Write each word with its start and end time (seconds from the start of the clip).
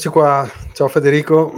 Eccoci 0.00 0.18
qua, 0.18 0.50
ciao 0.72 0.88
Federico. 0.88 1.52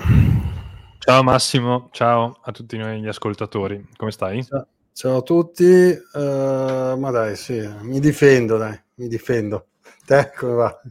Ciao 0.98 1.22
Massimo, 1.22 1.90
ciao 1.92 2.40
a 2.42 2.50
tutti 2.50 2.76
noi 2.76 3.00
gli 3.00 3.06
ascoltatori, 3.06 3.86
come 3.96 4.10
stai? 4.10 4.42
Ciao, 4.44 4.66
ciao 4.92 5.18
a 5.18 5.22
tutti, 5.22 5.64
uh, 5.64 6.98
ma 6.98 7.10
dai 7.12 7.36
sì, 7.36 7.64
mi 7.82 8.00
difendo 8.00 8.56
dai, 8.56 8.76
mi 8.96 9.06
difendo. 9.06 9.68
Te 10.04 10.32
come 10.36 10.54
va? 10.54 10.82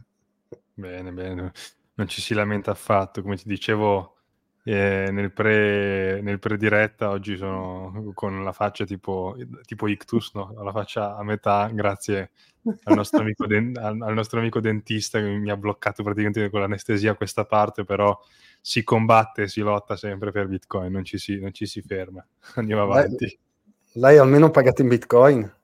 Bene, 0.72 1.12
bene, 1.12 1.52
non 1.92 2.08
ci 2.08 2.22
si 2.22 2.32
lamenta 2.32 2.70
affatto, 2.70 3.20
come 3.20 3.36
ti 3.36 3.46
dicevo 3.46 4.21
eh, 4.64 5.08
nel, 5.10 5.32
pre, 5.32 6.20
nel 6.22 6.38
pre-diretta 6.38 7.10
oggi 7.10 7.36
sono 7.36 8.12
con 8.14 8.44
la 8.44 8.52
faccia 8.52 8.84
tipo, 8.84 9.36
tipo 9.64 9.88
ictus, 9.88 10.34
no? 10.34 10.54
la 10.62 10.70
faccia 10.70 11.16
a 11.16 11.24
metà 11.24 11.68
grazie 11.72 12.30
al 12.84 12.94
nostro, 12.94 13.22
amico 13.22 13.46
den- 13.46 13.76
al, 13.76 14.14
nostro 14.14 14.38
amico 14.38 14.60
dentista 14.60 15.18
che 15.18 15.26
mi 15.26 15.50
ha 15.50 15.56
bloccato 15.56 16.04
praticamente 16.04 16.48
con 16.48 16.60
l'anestesia 16.60 17.14
questa 17.14 17.44
parte, 17.44 17.84
però 17.84 18.16
si 18.60 18.84
combatte, 18.84 19.48
si 19.48 19.60
lotta 19.60 19.96
sempre 19.96 20.30
per 20.30 20.46
Bitcoin, 20.46 20.92
non 20.92 21.04
ci 21.04 21.18
si, 21.18 21.40
non 21.40 21.52
ci 21.52 21.66
si 21.66 21.82
ferma. 21.82 22.24
Andiamo 22.54 22.82
avanti. 22.82 23.24
Lei, 23.24 23.38
lei 23.94 24.18
almeno 24.18 24.50
pagato 24.50 24.82
in 24.82 24.88
Bitcoin? 24.88 25.54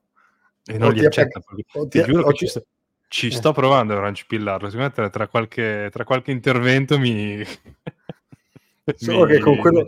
E 0.65 0.77
non 0.77 0.89
o 0.89 0.91
li 0.91 1.05
accetta, 1.05 1.39
pag- 1.39 1.87
ti, 1.87 1.99
ti 1.99 2.03
giuro 2.03 2.27
che 2.27 2.35
ci, 2.35 2.47
sto, 2.47 2.65
ci 3.07 3.27
eh. 3.27 3.31
sto 3.31 3.53
provando 3.53 3.93
a 3.93 3.99
rancipillarlo, 3.99 4.69
secondo 4.69 4.93
me 4.97 5.09
tra 5.09 5.27
qualche, 5.29 5.87
tra 5.89 6.03
qualche 6.03 6.31
intervento 6.31 6.99
mi... 6.99 7.41
Solo, 8.95 9.25
che 9.25 9.39
con 9.39 9.57
quello, 9.57 9.85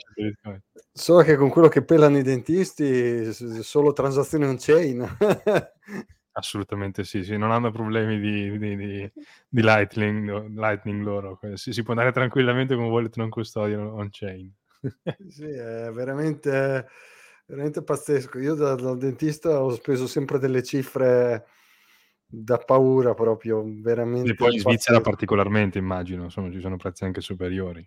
solo 0.92 1.22
che 1.24 1.36
con 1.36 1.50
quello 1.50 1.68
che 1.68 1.84
pelano 1.84 2.18
i 2.18 2.24
dentisti, 2.24 3.32
solo 3.64 3.94
transazioni 3.94 4.46
on 4.46 4.58
chain. 4.58 5.18
Assolutamente 6.34 7.04
sì, 7.04 7.24
sì, 7.24 7.36
non 7.36 7.52
hanno 7.52 7.72
problemi 7.72 8.18
di, 8.18 8.58
di, 8.58 8.76
di, 8.78 9.12
di 9.50 9.62
lightning, 9.62 10.56
lightning, 10.56 11.04
loro, 11.04 11.38
si, 11.56 11.74
si, 11.74 11.84
può 11.84 11.92
andare 11.92 12.14
tranquillamente 12.14 12.74
con 12.75 12.86
wallet 12.86 13.18
non 13.18 13.30
custodial 13.30 13.81
on-chain. 13.81 14.50
sì, 15.28 15.44
è 15.44 15.92
veramente, 15.92 16.88
veramente 17.46 17.84
pazzesco. 17.84 18.40
Io 18.40 18.56
da, 18.56 18.75
dal 18.75 18.98
dentista 18.98 19.62
ho 19.62 19.72
speso 19.72 20.08
sempre 20.08 20.40
delle 20.40 20.64
cifre 20.64 21.48
da 22.25 22.58
paura 22.58 23.14
proprio, 23.14 23.62
veramente. 23.66 24.31
E 24.31 24.36
poi 24.36 24.54
in 24.54 24.62
Svizzera 24.62 25.02
particolarmente, 25.02 25.78
immagino, 25.80 26.24
insomma, 26.24 26.50
ci 26.50 26.62
sono 26.62 26.78
prezzi 26.78 27.04
anche 27.04 27.20
superiori. 27.20 27.86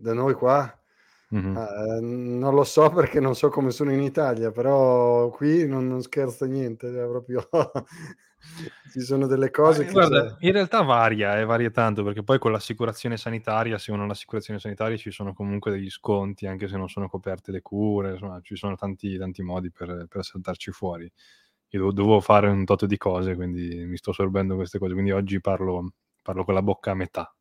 Da 0.00 0.14
noi 0.14 0.34
qua? 0.34 0.74
Mm-hmm. 1.34 1.56
Uh, 1.56 2.00
non 2.00 2.54
lo 2.54 2.64
so 2.64 2.90
perché 2.90 3.20
non 3.20 3.36
so 3.36 3.50
come 3.50 3.70
sono 3.70 3.92
in 3.92 4.00
Italia, 4.00 4.50
però 4.50 5.28
qui 5.28 5.66
non, 5.66 5.86
non 5.86 6.02
scherzo 6.02 6.44
niente, 6.46 6.88
è 6.88 7.06
proprio 7.06 7.48
ci 8.92 9.00
sono 9.00 9.26
delle 9.26 9.50
cose 9.50 9.84
che 9.84 9.92
guarda, 9.92 10.36
in 10.40 10.52
realtà 10.52 10.82
varia, 10.82 11.38
eh, 11.38 11.44
varia 11.44 11.70
tanto 11.70 12.02
perché 12.02 12.24
poi 12.24 12.38
con 12.38 12.50
l'assicurazione 12.50 13.16
sanitaria, 13.16 13.78
se 13.78 13.92
uno 13.92 14.02
ha 14.02 14.06
l'assicurazione 14.06 14.58
sanitaria 14.58 14.96
ci 14.96 15.12
sono 15.12 15.32
comunque 15.32 15.70
degli 15.70 15.90
sconti 15.90 16.46
anche 16.46 16.66
se 16.66 16.76
non 16.76 16.88
sono 16.88 17.08
coperte 17.08 17.52
le 17.52 17.60
cure, 17.60 18.12
insomma, 18.12 18.40
ci 18.42 18.56
sono 18.56 18.74
tanti, 18.74 19.16
tanti 19.16 19.42
modi 19.42 19.70
per, 19.70 20.06
per 20.08 20.24
saltarci 20.24 20.72
fuori. 20.72 21.10
Io 21.68 21.92
dovevo 21.92 22.20
fare 22.20 22.48
un 22.48 22.64
tot 22.64 22.86
di 22.86 22.96
cose, 22.96 23.36
quindi 23.36 23.84
mi 23.86 23.96
sto 23.96 24.12
sorbendo 24.12 24.56
queste 24.56 24.80
cose, 24.80 24.94
quindi 24.94 25.12
oggi 25.12 25.40
parlo, 25.40 25.92
parlo 26.22 26.44
con 26.44 26.54
la 26.54 26.62
bocca 26.62 26.90
a 26.90 26.94
metà. 26.94 27.32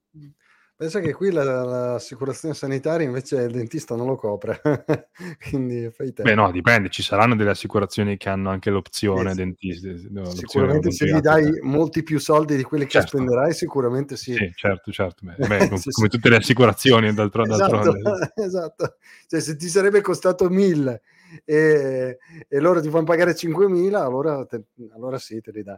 Pensa 0.79 1.01
che 1.01 1.11
qui 1.11 1.29
la, 1.29 1.43
l'assicurazione 1.43 2.53
sanitaria 2.53 3.05
invece 3.05 3.35
il 3.35 3.51
dentista 3.51 3.97
non 3.97 4.07
lo 4.07 4.15
copre, 4.15 4.61
quindi 5.49 5.91
fai 5.91 6.13
te. 6.13 6.23
Beh 6.23 6.35
no, 6.35 6.53
dipende, 6.53 6.87
ci 6.87 7.03
saranno 7.03 7.35
delle 7.35 7.49
assicurazioni 7.49 8.15
che 8.15 8.29
hanno 8.29 8.49
anche 8.49 8.69
l'opzione 8.69 9.31
eh, 9.31 9.35
dentista. 9.35 9.89
Sicuramente 10.27 10.89
se 10.91 11.07
gli 11.07 11.19
dai 11.19 11.59
molti 11.63 12.01
più 12.01 12.17
soldi 12.17 12.55
di 12.55 12.63
quelli 12.63 12.87
certo. 12.87 13.17
che 13.17 13.17
spenderai, 13.17 13.53
sicuramente 13.53 14.15
sì. 14.15 14.33
Sì, 14.35 14.53
certo, 14.55 14.89
certo. 14.93 15.25
Beh, 15.25 15.35
beh, 15.35 15.67
come, 15.67 15.81
come 15.91 16.07
tutte 16.07 16.29
le 16.29 16.37
assicurazioni 16.37 17.13
d'altronde. 17.13 17.55
Esatto, 17.55 17.93
esatto. 18.41 18.95
Cioè, 19.27 19.41
se 19.41 19.57
ti 19.57 19.67
sarebbe 19.67 19.99
costato 19.99 20.47
1000 20.47 21.01
e, 21.43 22.19
e 22.47 22.59
loro 22.61 22.79
ti 22.79 22.87
fanno 22.87 23.03
pagare 23.03 23.35
5000, 23.35 24.01
allora, 24.01 24.45
te, 24.45 24.63
allora 24.95 25.17
sì, 25.17 25.41
te 25.41 25.51
li 25.51 25.61
dà. 25.61 25.77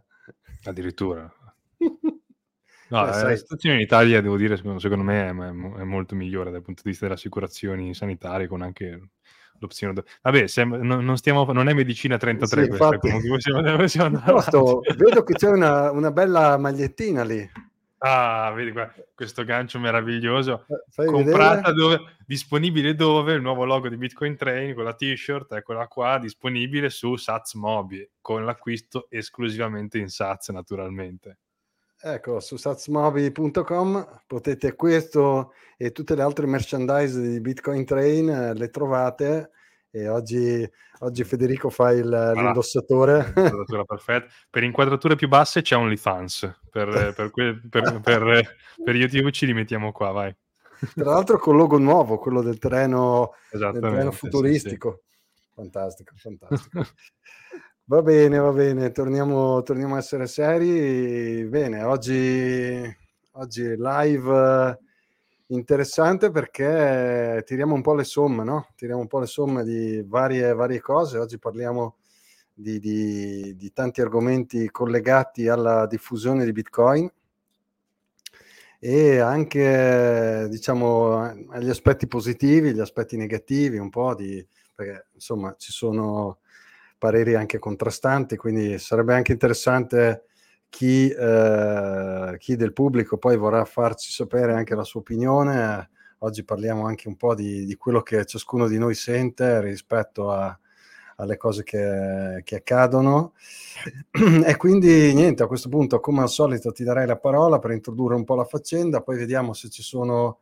Addirittura. 0.65 1.27
No, 2.91 3.07
eh, 3.07 3.23
la 3.23 3.35
situazione 3.37 3.75
in 3.75 3.81
Italia, 3.81 4.19
devo 4.19 4.35
dire, 4.35 4.57
secondo, 4.57 4.79
secondo 4.79 5.05
me 5.05 5.27
è, 5.27 5.29
è, 5.29 5.83
molto 5.83 6.13
migliore 6.13 6.51
dal 6.51 6.61
punto 6.61 6.81
di 6.83 6.89
vista 6.89 7.05
delle 7.05 7.17
assicurazioni 7.17 7.93
sanitarie, 7.93 8.47
con 8.47 8.61
anche 8.61 9.11
l'opzione. 9.59 9.93
Do... 9.93 10.03
Vabbè, 10.21 10.47
sem- 10.47 10.75
non, 10.75 11.05
non, 11.05 11.15
stiamo, 11.15 11.49
non, 11.53 11.69
è 11.69 11.73
medicina 11.73 12.17
33 12.17 12.63
sì, 12.63 12.67
questa, 12.67 12.85
infatti... 12.87 13.07
comunque 13.07 13.29
possiamo, 13.29 13.61
possiamo 13.77 14.19
Posto, 14.19 14.81
vedo 14.97 15.23
che 15.23 15.33
c'è 15.35 15.47
una, 15.47 15.89
una, 15.91 16.11
bella 16.11 16.57
magliettina 16.57 17.23
lì. 17.23 17.49
Ah, 17.99 18.51
vedi 18.53 18.73
qua, 18.73 18.91
questo 19.15 19.45
gancio 19.45 19.79
meraviglioso. 19.79 20.65
Fai 20.89 21.05
Comprata 21.05 21.71
dove, 21.71 22.17
disponibile 22.25 22.93
dove? 22.93 23.35
Il 23.35 23.41
nuovo 23.41 23.63
logo 23.63 23.87
di 23.87 23.95
Bitcoin 23.95 24.35
Train 24.35 24.73
con 24.75 24.83
la 24.83 24.95
t-shirt, 24.95 25.53
eccola 25.53 25.87
qua, 25.87 26.17
disponibile 26.17 26.89
su 26.89 27.15
Sats 27.15 27.53
Mobi, 27.53 28.05
con 28.19 28.43
l'acquisto 28.43 29.07
esclusivamente 29.09 29.97
in 29.97 30.09
Sats, 30.09 30.49
naturalmente. 30.49 31.37
Ecco, 32.03 32.39
su 32.39 32.57
satsmobi.com 32.57 34.21
potete 34.25 34.75
questo 34.75 35.53
e 35.77 35.91
tutte 35.91 36.15
le 36.15 36.23
altre 36.23 36.47
merchandise 36.47 37.21
di 37.21 37.39
Bitcoin 37.39 37.85
Train 37.85 38.29
eh, 38.29 38.53
le 38.55 38.69
trovate 38.69 39.51
e 39.91 40.07
oggi, 40.07 40.67
oggi 40.99 41.23
Federico 41.23 41.69
fa 41.69 41.91
il, 41.91 42.07
voilà. 42.07 42.33
l'indossatore. 42.33 43.33
Per 44.49 44.63
inquadrature 44.63 45.15
più 45.15 45.27
basse 45.27 45.61
c'è 45.61 45.75
OnlyFans, 45.75 46.61
per, 46.71 47.13
per, 47.13 47.29
que- 47.29 47.59
per, 47.69 47.99
per, 48.01 48.55
per 48.83 48.95
YouTube 48.95 49.31
ci 49.31 49.45
li 49.45 49.53
mettiamo 49.53 49.91
qua, 49.91 50.11
vai. 50.11 50.35
Tra 50.95 51.11
l'altro 51.11 51.37
con 51.37 51.55
logo 51.55 51.77
nuovo, 51.77 52.17
quello 52.17 52.41
del 52.41 52.57
treno, 52.57 53.33
del 53.51 53.77
treno 53.79 54.11
futuristico. 54.11 55.01
Sì, 55.03 55.09
sì. 55.37 55.49
Fantastico, 55.53 56.13
fantastico. 56.15 56.85
Va 57.91 58.01
bene, 58.01 58.37
va 58.37 58.53
bene, 58.53 58.91
torniamo, 58.93 59.63
torniamo 59.63 59.95
a 59.95 59.97
essere 59.97 60.25
seri. 60.25 61.43
Bene, 61.43 61.83
oggi, 61.83 62.81
oggi 63.31 63.75
live 63.75 64.79
interessante 65.47 66.31
perché 66.31 67.43
tiriamo 67.45 67.75
un 67.75 67.81
po' 67.81 67.93
le 67.93 68.05
somme, 68.05 68.45
no? 68.45 68.69
Tiriamo 68.77 69.01
un 69.01 69.07
po' 69.07 69.19
le 69.19 69.25
somme 69.25 69.65
di 69.65 70.01
varie, 70.07 70.53
varie 70.53 70.79
cose. 70.79 71.17
Oggi 71.17 71.37
parliamo 71.37 71.97
di, 72.53 72.79
di, 72.79 73.57
di 73.57 73.73
tanti 73.73 73.99
argomenti 73.99 74.71
collegati 74.71 75.49
alla 75.49 75.85
diffusione 75.85 76.45
di 76.45 76.53
Bitcoin 76.53 77.11
e 78.79 79.19
anche 79.19 80.47
diciamo 80.49 81.23
agli 81.49 81.69
aspetti 81.69 82.07
positivi, 82.07 82.73
gli 82.73 82.79
aspetti 82.79 83.17
negativi, 83.17 83.77
un 83.79 83.89
po' 83.89 84.15
di 84.15 84.47
perché 84.73 85.07
insomma 85.13 85.53
ci 85.57 85.73
sono 85.73 86.39
pareri 87.01 87.33
anche 87.33 87.57
contrastanti, 87.57 88.35
quindi 88.35 88.77
sarebbe 88.77 89.15
anche 89.15 89.31
interessante 89.31 90.25
chi, 90.69 91.09
eh, 91.09 92.35
chi, 92.37 92.55
del 92.55 92.73
pubblico 92.73 93.17
poi 93.17 93.37
vorrà 93.37 93.65
farci 93.65 94.11
sapere 94.11 94.53
anche 94.53 94.75
la 94.75 94.83
sua 94.83 94.99
opinione. 94.99 95.89
Oggi 96.19 96.43
parliamo 96.43 96.85
anche 96.85 97.07
un 97.07 97.15
po' 97.17 97.33
di, 97.33 97.65
di 97.65 97.75
quello 97.75 98.03
che 98.03 98.23
ciascuno 98.25 98.67
di 98.67 98.77
noi 98.77 98.93
sente 98.93 99.61
rispetto 99.61 100.29
a, 100.29 100.55
alle 101.15 101.37
cose 101.37 101.63
che, 101.63 102.41
che 102.43 102.57
accadono. 102.57 103.33
e 104.45 104.55
quindi 104.57 105.11
niente, 105.15 105.41
a 105.41 105.47
questo 105.47 105.69
punto, 105.69 105.99
come 105.99 106.21
al 106.21 106.29
solito, 106.29 106.71
ti 106.71 106.83
darei 106.83 107.07
la 107.07 107.17
parola 107.17 107.57
per 107.57 107.71
introdurre 107.71 108.13
un 108.13 108.25
po' 108.25 108.35
la 108.35 108.45
faccenda, 108.45 109.01
poi 109.01 109.17
vediamo 109.17 109.53
se 109.53 109.69
ci 109.69 109.81
sono 109.81 110.41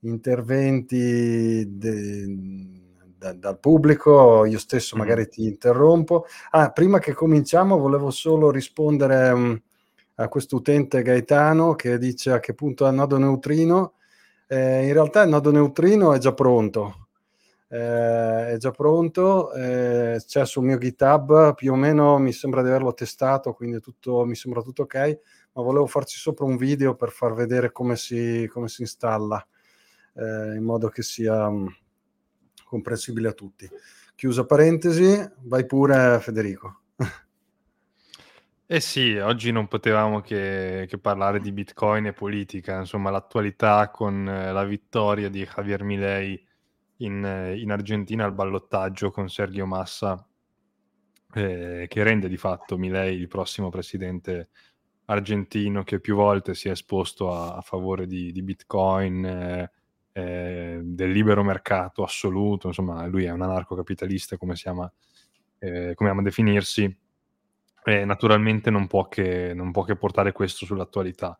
interventi 0.00 1.66
de, 1.68 2.88
da, 3.20 3.34
dal 3.34 3.58
pubblico, 3.58 4.46
io 4.46 4.58
stesso 4.58 4.96
magari 4.96 5.28
ti 5.28 5.44
interrompo. 5.44 6.24
Ah, 6.52 6.70
prima 6.70 6.98
che 6.98 7.12
cominciamo 7.12 7.76
volevo 7.76 8.10
solo 8.10 8.50
rispondere 8.50 9.30
um, 9.30 9.62
a 10.14 10.28
questo 10.28 10.56
utente 10.56 11.02
Gaetano 11.02 11.74
che 11.74 11.98
dice 11.98 12.32
a 12.32 12.40
che 12.40 12.54
punto 12.54 12.86
è 12.86 12.88
il 12.88 12.94
nodo 12.94 13.18
neutrino. 13.18 13.92
Eh, 14.48 14.86
in 14.86 14.92
realtà 14.94 15.22
il 15.22 15.28
nodo 15.28 15.50
neutrino 15.52 16.14
è 16.14 16.18
già 16.18 16.32
pronto, 16.32 17.08
eh, 17.68 18.52
è 18.52 18.56
già 18.56 18.70
pronto, 18.70 19.52
eh, 19.52 20.20
c'è 20.26 20.46
sul 20.46 20.64
mio 20.64 20.78
GitHub, 20.78 21.54
più 21.54 21.72
o 21.72 21.76
meno 21.76 22.18
mi 22.18 22.32
sembra 22.32 22.62
di 22.62 22.68
averlo 22.68 22.94
testato, 22.94 23.52
quindi 23.52 23.80
tutto, 23.80 24.24
mi 24.24 24.34
sembra 24.34 24.62
tutto 24.62 24.82
ok, 24.82 25.20
ma 25.52 25.62
volevo 25.62 25.86
farci 25.86 26.18
sopra 26.18 26.46
un 26.46 26.56
video 26.56 26.94
per 26.96 27.10
far 27.10 27.34
vedere 27.34 27.70
come 27.70 27.96
si, 27.96 28.48
come 28.52 28.68
si 28.68 28.80
installa, 28.80 29.46
eh, 30.14 30.56
in 30.56 30.64
modo 30.64 30.88
che 30.88 31.02
sia 31.02 31.46
um, 31.46 31.72
comprensibile 32.70 33.28
a 33.28 33.32
tutti. 33.32 33.68
Chiusa 34.14 34.46
parentesi, 34.46 35.28
vai 35.42 35.66
pure 35.66 36.20
Federico. 36.20 36.82
Eh 38.64 38.78
sì, 38.78 39.16
oggi 39.16 39.50
non 39.50 39.66
potevamo 39.66 40.20
che, 40.20 40.86
che, 40.88 40.96
parlare 40.98 41.40
di 41.40 41.50
Bitcoin 41.50 42.06
e 42.06 42.12
politica, 42.12 42.78
insomma 42.78 43.10
l'attualità 43.10 43.90
con 43.90 44.28
eh, 44.28 44.52
la 44.52 44.62
vittoria 44.62 45.28
di 45.28 45.44
Javier 45.44 45.82
Milei 45.82 46.40
in, 46.98 47.24
eh, 47.24 47.58
in 47.58 47.72
Argentina 47.72 48.24
al 48.24 48.32
ballottaggio 48.32 49.10
con 49.10 49.28
Sergio 49.28 49.66
Massa, 49.66 50.24
eh, 51.34 51.86
che 51.88 52.02
rende 52.04 52.28
di 52.28 52.36
fatto 52.36 52.78
Milei 52.78 53.18
il 53.18 53.26
prossimo 53.26 53.70
presidente 53.70 54.50
argentino 55.06 55.82
che 55.82 55.98
più 55.98 56.14
volte 56.14 56.54
si 56.54 56.68
è 56.68 56.70
esposto 56.70 57.32
a, 57.32 57.56
a 57.56 57.60
favore 57.62 58.06
di, 58.06 58.30
di 58.30 58.42
Bitcoin, 58.44 59.24
eh, 59.24 59.72
eh, 60.12 60.80
del 60.82 61.10
libero 61.10 61.42
mercato 61.42 62.02
assoluto, 62.02 62.68
insomma 62.68 63.06
lui 63.06 63.24
è 63.24 63.30
un 63.30 63.42
anarcocapitalista 63.42 64.36
come 64.36 64.56
si 64.56 64.68
ama, 64.68 64.90
eh, 65.58 65.92
come 65.94 66.10
ama 66.10 66.22
definirsi, 66.22 66.96
e 67.82 68.04
naturalmente 68.04 68.70
non 68.70 68.86
può, 68.86 69.08
che, 69.08 69.52
non 69.54 69.72
può 69.72 69.84
che 69.84 69.96
portare 69.96 70.32
questo 70.32 70.64
sull'attualità. 70.66 71.38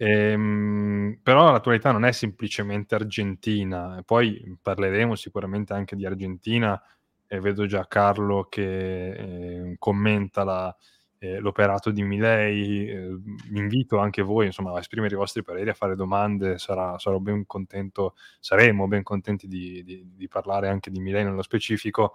Ehm, 0.00 1.18
però 1.22 1.50
l'attualità 1.50 1.90
non 1.90 2.04
è 2.04 2.12
semplicemente 2.12 2.94
argentina, 2.94 4.00
poi 4.04 4.56
parleremo 4.60 5.14
sicuramente 5.16 5.72
anche 5.72 5.96
di 5.96 6.06
Argentina 6.06 6.80
e 7.26 7.40
vedo 7.40 7.66
già 7.66 7.86
Carlo 7.86 8.46
che 8.48 9.10
eh, 9.10 9.76
commenta 9.78 10.44
la, 10.44 10.76
eh, 11.18 11.38
l'operato 11.40 11.90
di 11.90 12.02
Milei, 12.02 12.88
eh, 12.88 13.18
invito 13.52 13.98
anche 13.98 14.22
voi 14.22 14.46
insomma, 14.46 14.72
a 14.72 14.78
esprimere 14.78 15.14
i 15.14 15.18
vostri 15.18 15.42
pareri, 15.42 15.70
a 15.70 15.74
fare 15.74 15.96
domande, 15.96 16.58
sarà, 16.58 16.98
sarò 16.98 17.18
ben 17.18 17.44
contento, 17.46 18.14
saremo 18.38 18.86
ben 18.86 19.02
contenti 19.02 19.48
di, 19.48 19.82
di, 19.82 20.12
di 20.14 20.28
parlare 20.28 20.68
anche 20.68 20.90
di 20.90 21.00
Milei 21.00 21.24
nello 21.24 21.42
specifico, 21.42 22.12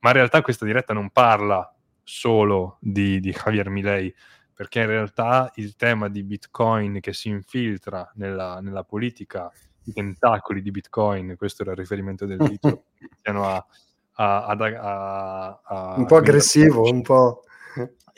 ma 0.00 0.10
in 0.10 0.16
realtà 0.16 0.40
questa 0.40 0.64
diretta 0.64 0.94
non 0.94 1.10
parla 1.10 1.70
solo 2.02 2.78
di, 2.80 3.20
di 3.20 3.30
Javier 3.30 3.68
Milei, 3.68 4.14
perché 4.54 4.80
in 4.80 4.86
realtà 4.86 5.52
il 5.56 5.76
tema 5.76 6.08
di 6.08 6.22
Bitcoin 6.22 7.00
che 7.00 7.12
si 7.12 7.28
infiltra 7.28 8.10
nella, 8.14 8.60
nella 8.60 8.84
politica, 8.84 9.52
i 9.84 9.92
tentacoli 9.92 10.62
di 10.62 10.70
Bitcoin, 10.70 11.34
questo 11.36 11.62
era 11.62 11.72
il 11.72 11.78
riferimento 11.78 12.24
del 12.24 12.38
titolo, 12.38 12.84
iniziano 12.98 13.44
a, 13.44 13.66
a, 14.12 14.46
a, 14.46 15.60
a, 15.62 15.94
un 15.98 16.06
po' 16.06 16.16
aggressivo, 16.16 16.88
un 16.88 17.02
po'. 17.02 17.42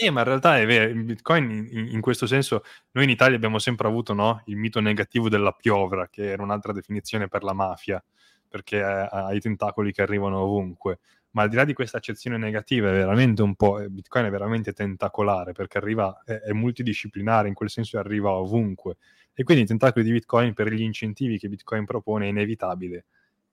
Eh, 0.01 0.11
ma 0.11 0.21
in 0.21 0.27
realtà 0.27 0.59
è 0.59 0.65
vero, 0.65 0.91
il 0.91 1.03
Bitcoin 1.03 1.51
in, 1.51 1.89
in, 1.91 2.01
questo 2.01 2.27
senso, 2.27 2.63
noi 2.93 3.05
in 3.05 3.11
Italia 3.11 3.35
abbiamo 3.35 3.59
sempre 3.59 3.89
avuto 3.89 4.13
no, 4.13 4.43
il 4.47 4.57
mito 4.57 4.79
negativo 4.79 5.29
della 5.29 5.51
piovra, 5.51 6.09
che 6.09 6.31
era 6.31 6.43
un'altra 6.43 6.73
definizione 6.73 7.27
per 7.27 7.43
la 7.43 7.53
mafia, 7.53 8.03
perché 8.49 8.81
ha 8.81 9.33
i 9.35 9.41
tentacoli 9.41 9.93
che 9.93 10.03
arrivano 10.03 10.39
ovunque 10.39 11.01
ma 11.33 11.43
al 11.43 11.49
di 11.49 11.57
là 11.57 11.65
di 11.65 11.73
questa 11.73 11.99
accezione 11.99 12.39
negativa 12.39 12.89
è 12.89 12.93
veramente 12.93 13.43
un 13.43 13.55
po', 13.55 13.81
eh, 13.81 13.89
Bitcoin 13.89 14.27
è 14.27 14.31
veramente 14.31 14.73
tentacolare 14.73 15.53
perché 15.53 15.79
arriva, 15.79 16.23
è, 16.25 16.33
è 16.33 16.53
multidisciplinare, 16.53 17.49
in 17.49 17.55
quel 17.55 17.71
senso 17.71 17.99
arriva 17.99 18.33
ovunque. 18.33 18.97
E 19.35 19.45
quindi 19.45 19.65
i 19.65 19.67
tentacoli 19.67 20.05
di 20.05 20.13
Bitcoin 20.13 20.55
per 20.55 20.73
gli 20.73 20.83
incentivi 20.83 21.39
che 21.39 21.49
Bitcoin 21.49 21.85
propone 21.85 22.27
è 22.27 22.29
inevitabile 22.29 23.05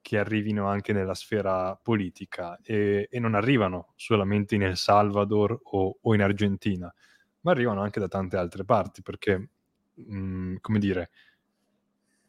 che 0.06 0.18
arrivino 0.18 0.68
anche 0.68 0.92
nella 0.92 1.14
sfera 1.14 1.74
politica 1.74 2.60
e, 2.62 3.08
e 3.10 3.18
non 3.18 3.34
arrivano 3.34 3.92
solamente 3.96 4.54
in 4.54 4.62
El 4.62 4.76
Salvador 4.76 5.58
o, 5.60 5.98
o, 6.00 6.14
in 6.14 6.22
Argentina, 6.22 6.94
ma 7.40 7.50
arrivano 7.50 7.82
anche 7.82 7.98
da 7.98 8.06
tante 8.06 8.36
altre 8.36 8.64
parti 8.64 9.02
perché, 9.02 9.48
mh, 9.94 10.16
mm, 10.16 10.56
come 10.60 10.78
dire, 10.78 11.10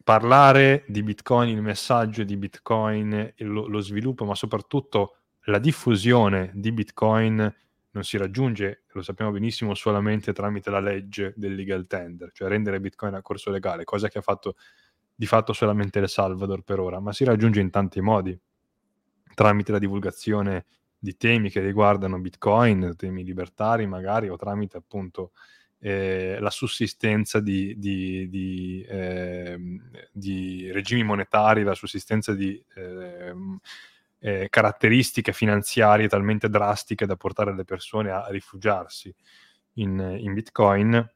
parlare 0.03 0.85
di 0.87 1.03
Bitcoin, 1.03 1.49
il 1.49 1.61
messaggio 1.61 2.23
di 2.23 2.35
Bitcoin, 2.35 3.33
lo, 3.37 3.67
lo 3.67 3.79
sviluppo, 3.79 4.25
ma 4.25 4.33
soprattutto 4.33 5.17
la 5.41 5.59
diffusione 5.59 6.49
di 6.55 6.71
Bitcoin 6.71 7.55
non 7.91 8.03
si 8.03 8.17
raggiunge, 8.17 8.85
lo 8.91 9.03
sappiamo 9.03 9.29
benissimo, 9.29 9.75
solamente 9.75 10.33
tramite 10.33 10.71
la 10.71 10.79
legge 10.79 11.31
del 11.35 11.53
legal 11.53 11.85
tender, 11.85 12.31
cioè 12.31 12.47
rendere 12.47 12.79
Bitcoin 12.79 13.13
a 13.13 13.21
corso 13.21 13.51
legale, 13.51 13.83
cosa 13.83 14.07
che 14.07 14.17
ha 14.17 14.23
fatto 14.23 14.55
di 15.19 15.25
fatto 15.25 15.51
solamente 15.51 15.97
El 15.97 16.07
Salvador 16.07 16.61
per 16.61 16.79
ora, 16.79 16.99
ma 16.99 17.11
si 17.11 17.23
raggiunge 17.23 17.59
in 17.59 17.71
tanti 17.71 18.01
modi, 18.01 18.39
tramite 19.33 19.71
la 19.71 19.79
divulgazione 19.79 20.65
di 20.99 21.17
temi 21.17 21.49
che 21.49 21.59
riguardano 21.59 22.19
Bitcoin, 22.19 22.93
temi 22.95 23.23
libertari 23.23 23.87
magari, 23.87 24.29
o 24.29 24.37
tramite 24.37 24.77
appunto 24.77 25.31
eh, 25.79 26.37
la 26.39 26.51
sussistenza 26.51 27.39
di, 27.39 27.73
di, 27.79 28.29
di, 28.29 28.85
eh, 28.87 29.59
di, 30.11 30.71
regimi 30.71 31.03
monetari, 31.03 31.63
la 31.63 31.73
sussistenza 31.73 32.33
di... 32.33 32.63
Eh, 32.75 33.33
eh, 34.19 34.47
caratteristiche 34.49 35.31
finanziarie 35.31 36.07
talmente 36.07 36.49
drastiche 36.49 37.05
da 37.05 37.15
portare 37.15 37.53
le 37.55 37.63
persone 37.63 38.09
a 38.09 38.25
rifugiarsi 38.29 39.13
in, 39.73 40.17
in 40.19 40.33
Bitcoin 40.33 41.07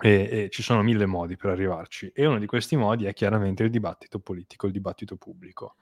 e, 0.00 0.28
e, 0.30 0.48
ci 0.50 0.62
sono 0.62 0.82
mille 0.82 1.06
modi 1.06 1.36
per 1.36 1.50
arrivarci 1.50 2.10
e 2.14 2.26
uno 2.26 2.38
di 2.38 2.46
questi 2.46 2.76
modi 2.76 3.06
è 3.06 3.12
chiaramente 3.12 3.62
il 3.62 3.70
dibattito 3.70 4.18
politico, 4.18 4.66
il 4.66 4.72
dibattito 4.72 5.16
pubblico. 5.16 5.76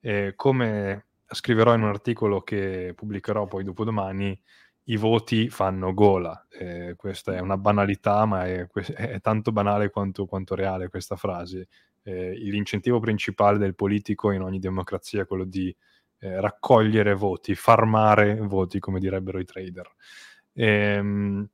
E 0.00 0.34
come 0.36 1.06
scriverò 1.26 1.74
in 1.74 1.82
un 1.82 1.88
articolo 1.88 2.42
che 2.42 2.92
pubblicherò 2.94 3.46
poi 3.46 3.64
dopodomani, 3.64 4.40
i 4.88 4.96
voti 4.96 5.48
fanno 5.48 5.92
gola. 5.94 6.46
Eh, 6.48 6.94
questa 6.96 7.34
è 7.34 7.40
una 7.40 7.56
banalità, 7.56 8.24
ma 8.24 8.46
è, 8.46 8.66
è 8.68 9.20
tanto 9.20 9.50
banale 9.52 9.90
quanto, 9.90 10.26
quanto, 10.26 10.54
reale 10.54 10.88
questa 10.88 11.16
frase 11.16 11.66
eh, 12.06 12.34
l'incentivo 12.34 13.00
principale 13.00 13.58
del 13.58 13.74
politico 13.74 14.30
in 14.30 14.42
ogni 14.42 14.60
democrazia 14.60 15.22
è 15.22 15.26
quello 15.26 15.44
di 15.44 15.74
eh, 16.18 16.40
raccogliere 16.40 17.14
voti, 17.14 17.54
farmare 17.56 18.36
voti, 18.36 18.78
come 18.78 19.00
direbbero 19.00 19.40
i 19.40 19.44
trader. 19.44 19.90
Ehm, 20.52 21.48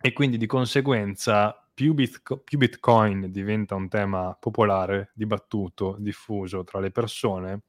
e 0.00 0.12
quindi 0.12 0.36
di 0.36 0.46
conseguenza 0.46 1.60
più, 1.74 1.94
Bitco- 1.94 2.38
più, 2.38 2.58
Bitcoin 2.58 3.30
diventa 3.30 3.74
un 3.74 3.88
tema 3.88 4.36
popolare, 4.38 5.10
dibattuto, 5.14 5.96
diffuso 5.98 6.64
tra 6.64 6.80
le 6.80 6.90
persone, 6.90 7.62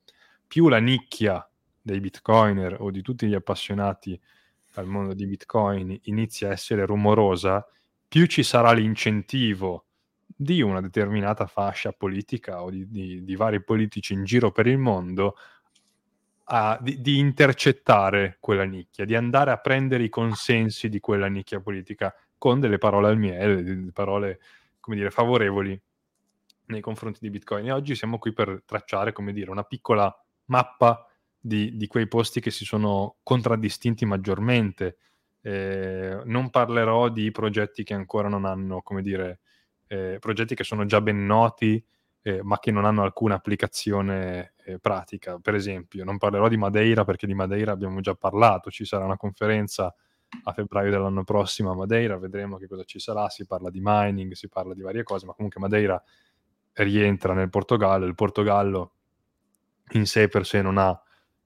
più 0.47 0.67
la 0.67 0.79
nicchia 0.79 1.47
dei 1.81 1.99
Bitcoiner 1.99 2.77
o 2.79 2.91
di 2.91 3.01
tutti 3.01 3.27
gli 3.27 3.33
appassionati 3.33 4.19
al 4.73 4.85
mondo 4.85 5.13
di 5.13 5.25
Bitcoin 5.25 5.97
inizia 6.03 6.49
a 6.49 6.51
essere 6.51 6.85
rumorosa, 6.85 7.65
più 8.07 8.25
ci 8.27 8.43
sarà 8.43 8.71
l'incentivo 8.71 9.85
di 10.25 10.61
una 10.61 10.81
determinata 10.81 11.47
fascia 11.47 11.91
politica 11.91 12.63
o 12.63 12.69
di, 12.69 12.87
di, 12.89 13.23
di 13.23 13.35
vari 13.35 13.63
politici 13.63 14.13
in 14.13 14.23
giro 14.23 14.51
per 14.51 14.67
il 14.67 14.77
mondo 14.77 15.35
a, 16.51 16.79
di, 16.81 16.99
di, 17.01 17.19
intercettare 17.19 18.37
quella 18.39 18.63
nicchia, 18.63 19.05
di 19.05 19.15
andare 19.15 19.51
a 19.51 19.57
prendere 19.57 20.03
i 20.03 20.09
consensi 20.09 20.89
di 20.89 20.99
quella 20.99 21.27
nicchia 21.27 21.59
politica 21.59 22.13
con 22.37 22.59
delle 22.59 22.79
parole 22.79 23.07
al 23.07 23.17
miele, 23.17 23.63
delle 23.63 23.91
parole, 23.91 24.39
come 24.79 24.95
dire, 24.95 25.11
favorevoli 25.11 25.79
nei 26.67 26.81
confronti 26.81 27.19
di 27.21 27.29
Bitcoin. 27.29 27.67
E 27.67 27.71
oggi 27.71 27.93
siamo 27.93 28.17
qui 28.17 28.33
per 28.33 28.63
tracciare, 28.65 29.11
come 29.11 29.31
dire, 29.31 29.51
una 29.51 29.63
piccola 29.63 30.11
mappa 30.45 31.05
di, 31.39 31.75
di 31.77 31.87
quei 31.87 32.07
posti 32.07 32.39
che 32.39 32.51
si 32.51 32.65
sono 32.65 33.17
contraddistinti 33.21 34.05
maggiormente. 34.05 34.97
Eh, 35.41 36.21
non 36.25 36.49
parlerò 36.49 37.09
di 37.09 37.29
progetti 37.31 37.83
che 37.83 37.93
ancora 37.93 38.27
non 38.27 38.45
hanno, 38.45 38.81
come 38.81 39.03
dire, 39.03 39.39
eh, 39.87 40.17
progetti 40.19 40.55
che 40.55 40.63
sono 40.63 40.85
già 40.85 40.99
ben 40.99 41.25
noti, 41.25 41.83
eh, 42.21 42.41
ma 42.43 42.59
che 42.59 42.71
non 42.71 42.85
hanno 42.85 43.03
alcuna 43.03 43.35
applicazione 43.35 44.53
eh, 44.65 44.79
pratica. 44.79 45.39
Per 45.39 45.55
esempio, 45.55 46.03
non 46.03 46.17
parlerò 46.17 46.47
di 46.47 46.57
Madeira 46.57 47.03
perché 47.03 47.27
di 47.27 47.33
Madeira 47.33 47.71
abbiamo 47.71 47.99
già 48.01 48.15
parlato, 48.15 48.69
ci 48.69 48.85
sarà 48.85 49.05
una 49.05 49.17
conferenza 49.17 49.93
a 50.43 50.53
febbraio 50.53 50.91
dell'anno 50.91 51.23
prossimo 51.23 51.71
a 51.71 51.75
Madeira, 51.75 52.17
vedremo 52.17 52.57
che 52.57 52.67
cosa 52.67 52.83
ci 52.83 52.99
sarà, 52.99 53.29
si 53.29 53.45
parla 53.45 53.69
di 53.69 53.79
mining, 53.81 54.33
si 54.33 54.47
parla 54.47 54.73
di 54.73 54.81
varie 54.81 55.03
cose, 55.03 55.25
ma 55.25 55.33
comunque 55.33 55.59
Madeira 55.59 56.01
rientra 56.73 57.33
nel 57.33 57.49
Portogallo, 57.49 58.05
il 58.05 58.15
Portogallo 58.15 58.93
in 59.93 60.05
sé 60.05 60.27
per 60.27 60.45
sé 60.45 60.61
non 60.61 60.77
ha 60.77 61.01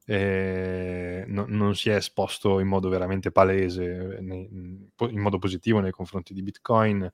eh, 0.06 1.24
no, 1.28 1.46
non 1.48 1.76
si 1.76 1.90
è 1.90 1.96
esposto 1.96 2.60
in 2.60 2.68
modo 2.68 2.90
veramente 2.90 3.32
palese, 3.32 4.18
nei, 4.20 4.50
in 4.52 5.20
modo 5.20 5.38
positivo 5.40 5.80
nei 5.80 5.92
confronti 5.92 6.34
di 6.34 6.42
Bitcoin. 6.42 7.10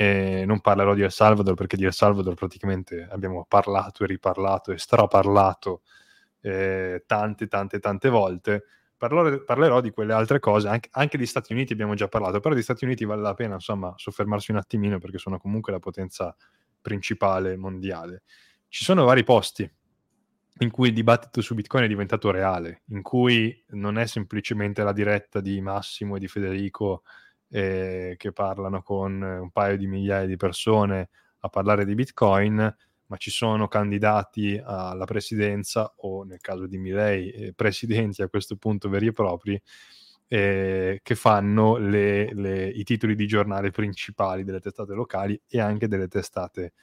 Eh, 0.00 0.44
non 0.46 0.60
parlerò 0.60 0.94
di 0.94 1.02
El 1.02 1.10
Salvador 1.10 1.54
perché 1.54 1.76
di 1.76 1.84
El 1.84 1.92
Salvador 1.92 2.34
praticamente 2.34 3.08
abbiamo 3.10 3.44
parlato 3.48 4.04
e 4.04 4.06
riparlato 4.06 4.70
e 4.70 4.78
straparlato 4.78 5.82
eh, 6.40 7.02
tante, 7.04 7.48
tante, 7.48 7.80
tante 7.80 8.08
volte. 8.08 8.62
Parlerò, 8.96 9.42
parlerò, 9.42 9.80
di 9.80 9.90
quelle 9.90 10.12
altre 10.12 10.38
cose, 10.38 10.68
anche, 10.68 10.88
anche 10.92 11.18
di 11.18 11.26
Stati 11.26 11.52
Uniti 11.52 11.72
abbiamo 11.72 11.94
già 11.94 12.06
parlato, 12.06 12.38
però 12.38 12.54
di 12.54 12.62
Stati 12.62 12.84
Uniti 12.84 13.04
vale 13.04 13.22
la 13.22 13.34
pena 13.34 13.54
insomma 13.54 13.92
soffermarsi 13.96 14.52
un 14.52 14.58
attimino 14.58 15.00
perché 15.00 15.18
sono 15.18 15.36
comunque 15.36 15.72
la 15.72 15.80
potenza 15.80 16.32
principale 16.80 17.56
mondiale. 17.56 18.22
Ci 18.68 18.84
sono 18.84 19.04
vari 19.04 19.24
posti 19.24 19.68
in 20.60 20.70
cui 20.70 20.88
il 20.88 20.94
dibattito 20.94 21.40
su 21.40 21.56
Bitcoin 21.56 21.82
è 21.84 21.88
diventato 21.88 22.30
reale, 22.30 22.82
in 22.90 23.02
cui 23.02 23.64
non 23.70 23.98
è 23.98 24.06
semplicemente 24.06 24.84
la 24.84 24.92
diretta 24.92 25.40
di 25.40 25.60
Massimo 25.60 26.14
e 26.14 26.18
di 26.20 26.28
Federico 26.28 27.02
eh, 27.50 28.14
che 28.16 28.32
parlano 28.32 28.82
con 28.82 29.20
un 29.20 29.50
paio 29.50 29.76
di 29.76 29.86
migliaia 29.86 30.26
di 30.26 30.36
persone 30.36 31.08
a 31.40 31.48
parlare 31.48 31.84
di 31.84 31.94
Bitcoin, 31.94 32.76
ma 33.06 33.16
ci 33.16 33.30
sono 33.30 33.68
candidati 33.68 34.60
alla 34.62 35.04
presidenza 35.04 35.92
o 35.96 36.24
nel 36.24 36.40
caso 36.40 36.66
di 36.66 36.78
Milei 36.78 37.30
eh, 37.30 37.52
presidenti 37.54 38.22
a 38.22 38.28
questo 38.28 38.56
punto 38.56 38.88
veri 38.88 39.06
e 39.06 39.12
propri 39.12 39.60
eh, 40.28 41.00
che 41.02 41.14
fanno 41.14 41.76
le, 41.78 42.32
le, 42.34 42.68
i 42.68 42.84
titoli 42.84 43.14
di 43.14 43.26
giornale 43.26 43.70
principali 43.70 44.44
delle 44.44 44.60
testate 44.60 44.92
locali 44.92 45.40
e 45.48 45.58
anche 45.58 45.88
delle 45.88 46.06
testate 46.06 46.74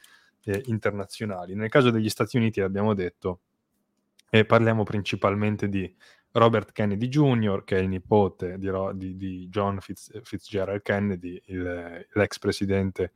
eh, 0.46 0.64
internazionali. 0.66 1.54
Nel 1.54 1.70
caso 1.70 1.92
degli 1.92 2.10
Stati 2.10 2.38
Uniti 2.38 2.62
abbiamo 2.62 2.96
detto 2.96 3.42
e 4.32 4.46
parliamo 4.46 4.84
principalmente 4.84 5.70
di 5.70 5.96
Robert 6.36 6.74
Kennedy 6.74 7.08
Jr., 7.08 7.64
che 7.64 7.78
è 7.78 7.82
il 7.82 7.88
nipote 7.88 8.58
di, 8.58 8.70
di, 8.94 9.16
di 9.16 9.48
John 9.50 9.80
Fitz, 9.80 10.12
Fitzgerald 10.24 10.82
Kennedy, 10.82 11.42
il, 11.46 12.08
l'ex 12.12 12.40
presidente 12.40 13.14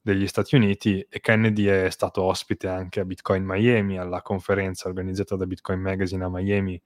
degli 0.00 0.26
Stati 0.26 0.56
Uniti, 0.56 1.00
e 1.08 1.20
Kennedy 1.20 1.64
è 1.64 1.88
stato 1.90 2.22
ospite 2.22 2.68
anche 2.68 3.00
a 3.00 3.04
Bitcoin 3.04 3.44
Miami, 3.44 3.98
alla 3.98 4.20
conferenza 4.20 4.88
organizzata 4.88 5.36
da 5.36 5.46
Bitcoin 5.46 5.80
Magazine 5.80 6.24
a 6.24 6.28
Miami 6.28 6.80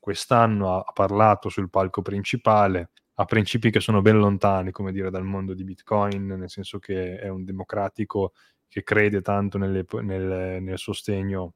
quest'anno, 0.00 0.74
ha, 0.74 0.84
ha 0.84 0.92
parlato 0.92 1.48
sul 1.48 1.70
palco 1.70 2.02
principale, 2.02 2.90
ha 3.14 3.24
principi 3.24 3.70
che 3.70 3.80
sono 3.80 4.02
ben 4.02 4.18
lontani, 4.18 4.72
come 4.72 4.90
dire, 4.90 5.10
dal 5.10 5.24
mondo 5.24 5.54
di 5.54 5.62
Bitcoin, 5.62 6.26
nel 6.26 6.50
senso 6.50 6.80
che 6.80 7.18
è 7.18 7.28
un 7.28 7.44
democratico 7.44 8.32
che 8.66 8.82
crede 8.82 9.20
tanto 9.20 9.58
nelle, 9.58 9.84
nel, 10.02 10.60
nel 10.60 10.78
sostegno 10.78 11.54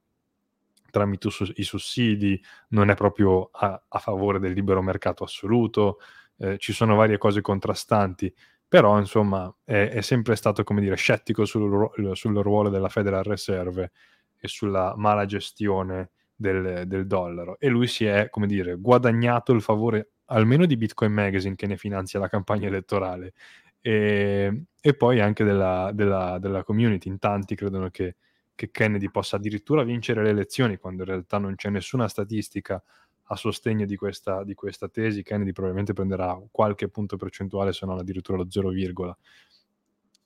tramite 0.95 1.27
i 1.55 1.63
sussidi, 1.63 2.41
non 2.69 2.89
è 2.89 2.95
proprio 2.95 3.49
a, 3.51 3.83
a 3.85 3.99
favore 3.99 4.39
del 4.39 4.53
libero 4.53 4.81
mercato 4.81 5.25
assoluto, 5.25 5.99
eh, 6.37 6.57
ci 6.57 6.71
sono 6.71 6.95
varie 6.95 7.17
cose 7.17 7.41
contrastanti, 7.41 8.33
però 8.65 8.97
insomma 8.97 9.53
è, 9.65 9.89
è 9.89 10.01
sempre 10.01 10.37
stato, 10.37 10.63
come 10.63 10.79
dire, 10.79 10.95
scettico 10.95 11.43
sul, 11.43 11.89
sul, 12.13 12.37
ruolo 12.37 12.69
della 12.69 12.87
Federal 12.87 13.23
Reserve 13.23 13.91
e 14.37 14.47
sulla 14.47 14.93
mala 14.95 15.25
gestione 15.25 16.11
del, 16.33 16.83
del 16.87 17.05
dollaro. 17.07 17.57
E 17.59 17.67
lui 17.67 17.87
si 17.87 18.05
è, 18.05 18.29
come 18.29 18.47
dire, 18.47 18.75
guadagnato 18.75 19.51
il 19.51 19.61
favore 19.61 20.11
almeno 20.27 20.65
di 20.65 20.77
Bitcoin 20.77 21.11
Magazine 21.11 21.55
che 21.55 21.67
ne 21.67 21.75
finanzia 21.75 22.19
la 22.19 22.29
campagna 22.29 22.67
elettorale 22.67 23.33
e, 23.81 24.63
e 24.81 24.93
poi 24.95 25.19
anche 25.19 25.43
della, 25.43 25.91
della, 25.93 26.39
della 26.39 26.63
community, 26.63 27.09
in 27.09 27.19
tanti 27.19 27.53
credono 27.55 27.89
che 27.89 28.15
che 28.55 28.71
Kennedy 28.71 29.09
possa 29.09 29.35
addirittura 29.35 29.83
vincere 29.83 30.23
le 30.23 30.29
elezioni 30.29 30.77
quando 30.77 31.03
in 31.03 31.09
realtà 31.09 31.37
non 31.37 31.55
c'è 31.55 31.69
nessuna 31.69 32.07
statistica 32.07 32.81
a 33.29 33.35
sostegno 33.35 33.85
di 33.85 33.95
questa, 33.95 34.43
di 34.43 34.53
questa 34.53 34.87
tesi, 34.87 35.23
Kennedy 35.23 35.51
probabilmente 35.51 35.93
prenderà 35.93 36.39
qualche 36.51 36.89
punto 36.89 37.17
percentuale, 37.17 37.73
se 37.73 37.85
non 37.85 37.97
addirittura 37.97 38.37
lo 38.37 38.47
0, 38.49 38.71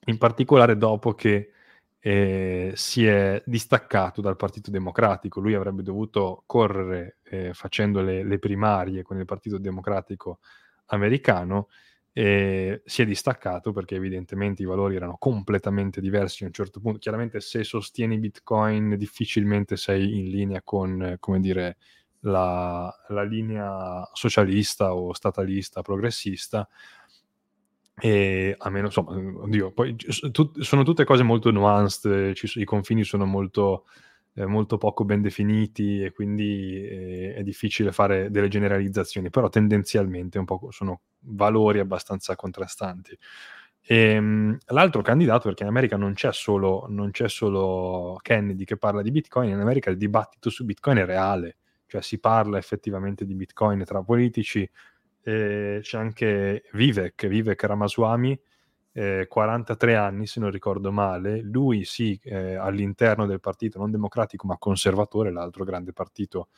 in 0.05 0.17
particolare 0.17 0.77
dopo 0.77 1.13
che 1.13 1.51
eh, 1.99 2.71
si 2.75 3.05
è 3.05 3.41
distaccato 3.45 4.21
dal 4.21 4.35
Partito 4.35 4.71
Democratico. 4.71 5.39
Lui 5.39 5.53
avrebbe 5.53 5.83
dovuto 5.83 6.43
correre 6.45 7.17
eh, 7.23 7.53
facendo 7.53 8.01
le, 8.01 8.23
le, 8.23 8.39
primarie 8.39 9.01
con 9.01 9.17
il 9.17 9.25
Partito 9.25 9.57
Democratico 9.57 10.39
americano 10.87 11.67
e 12.11 12.81
si 12.85 13.01
è 13.01 13.05
distaccato 13.05 13.71
perché 13.71 13.95
evidentemente 13.95 14.63
i 14.63 14.65
valori 14.65 14.95
erano 14.95 15.17
completamente 15.17 16.01
diversi 16.01 16.43
a 16.43 16.47
un 16.47 16.53
certo 16.53 16.79
punto. 16.79 16.99
Chiaramente 16.99 17.39
se 17.39 17.63
sostieni 17.63 18.17
Bitcoin 18.17 18.95
difficilmente 18.97 19.77
sei 19.77 20.19
in 20.19 20.29
linea 20.29 20.61
con, 20.63 21.17
come 21.19 21.39
dire, 21.39 21.77
la, 22.21 22.93
la 23.09 23.23
linea 23.23 24.09
socialista 24.13 24.93
o 24.93 25.13
statalista, 25.13 25.81
progressista, 25.81 26.67
e 28.01 28.55
a 28.57 28.69
meno, 28.69 28.85
insomma, 28.87 29.11
oddio, 29.11 29.71
poi 29.71 29.95
tu, 30.31 30.51
sono 30.61 30.83
tutte 30.83 31.03
cose 31.03 31.23
molto 31.23 31.51
nuanced, 31.51 32.33
ci, 32.33 32.59
i 32.59 32.63
confini 32.63 33.03
sono 33.03 33.25
molto 33.25 33.85
eh, 34.33 34.45
molto 34.45 34.77
poco 34.77 35.05
ben 35.05 35.21
definiti 35.21 36.03
e 36.03 36.11
quindi 36.11 36.81
eh, 36.87 37.33
è 37.35 37.43
difficile 37.43 37.91
fare 37.91 38.29
delle 38.31 38.47
generalizzazioni, 38.47 39.29
però 39.29 39.49
tendenzialmente 39.49 40.43
sono 40.69 41.01
valori 41.19 41.79
abbastanza 41.79 42.35
contrastanti. 42.35 43.17
E, 43.81 43.95
ehm, 43.95 44.57
l'altro 44.67 45.01
candidato, 45.01 45.47
perché 45.47 45.63
in 45.63 45.69
America 45.69 45.97
non 45.97 46.13
c'è, 46.13 46.31
solo, 46.31 46.85
non 46.89 47.11
c'è 47.11 47.27
solo 47.27 48.17
Kennedy 48.21 48.63
che 48.63 48.77
parla 48.77 49.01
di 49.01 49.11
Bitcoin, 49.11 49.49
in 49.49 49.59
America 49.59 49.89
il 49.89 49.97
dibattito 49.97 50.49
su 50.49 50.63
Bitcoin 50.65 50.97
è 50.97 51.05
reale, 51.05 51.57
cioè 51.87 52.01
si 52.01 52.19
parla 52.19 52.57
effettivamente 52.57 53.25
di 53.25 53.33
Bitcoin 53.35 53.83
tra 53.83 54.03
politici, 54.03 54.69
eh, 55.23 55.79
c'è 55.81 55.97
anche 55.97 56.63
Vivek, 56.73 57.27
Vivek 57.27 57.63
Ramaswamy, 57.63 58.39
eh, 58.91 59.27
43 59.27 59.95
anni, 59.95 60.27
se 60.27 60.39
non 60.39 60.51
ricordo 60.51 60.91
male, 60.91 61.41
lui 61.41 61.85
sì, 61.85 62.19
eh, 62.23 62.55
all'interno 62.55 63.25
del 63.25 63.39
partito 63.39 63.79
non 63.79 63.91
democratico 63.91 64.47
ma 64.47 64.57
conservatore, 64.57 65.31
l'altro 65.31 65.63
grande 65.63 65.93
partito 65.93 66.49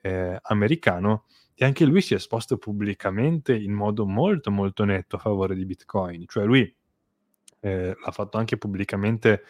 eh, 0.00 0.38
americano, 0.42 1.24
e 1.54 1.64
anche 1.64 1.84
lui 1.84 2.00
si 2.00 2.14
è 2.14 2.16
esposto 2.16 2.56
pubblicamente 2.56 3.54
in 3.54 3.72
modo 3.72 4.06
molto 4.06 4.50
molto 4.50 4.84
netto 4.84 5.16
a 5.16 5.18
favore 5.20 5.54
di 5.54 5.64
Bitcoin, 5.64 6.26
cioè 6.26 6.44
lui 6.44 6.74
eh, 7.60 7.96
l'ha 8.04 8.10
fatto 8.10 8.38
anche 8.38 8.56
pubblicamente 8.56 9.44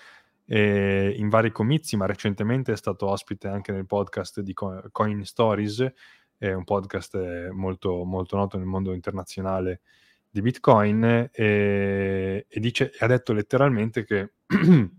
eh, 0.47 1.15
in 1.17 1.29
vari 1.29 1.53
comizi, 1.53 1.97
ma 1.97 2.07
recentemente 2.07 2.73
è 2.73 2.77
stato 2.77 3.09
ospite 3.09 3.49
anche 3.49 3.73
nel 3.73 3.87
podcast 3.87 4.41
di 4.41 4.53
Coin 4.53 5.25
Stories, 5.25 5.93
un 6.39 6.65
podcast 6.65 7.15
eh, 7.15 7.51
molto, 7.53 8.03
molto 8.03 8.37
noto 8.37 8.57
nel 8.57 8.67
mondo 8.67 8.93
internazionale 8.93 9.83
di 10.33 10.41
Bitcoin 10.41 11.29
e, 11.31 12.47
e, 12.49 12.61
dice, 12.61 12.91
ha 13.01 13.07
detto 13.07 13.35
letteralmente 13.35 14.05
che 14.05 14.33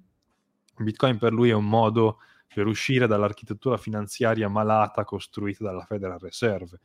Bitcoin 0.78 1.18
per 1.18 1.34
lui 1.34 1.50
è 1.50 1.54
un 1.54 1.68
modo 1.68 2.20
per 2.54 2.68
uscire 2.68 3.08
dall'architettura 3.08 3.78
finanziaria 3.78 4.48
malata 4.48 5.04
costruita 5.04 5.64
dalla 5.64 5.86
Federal 5.86 6.20
Reserve. 6.20 6.80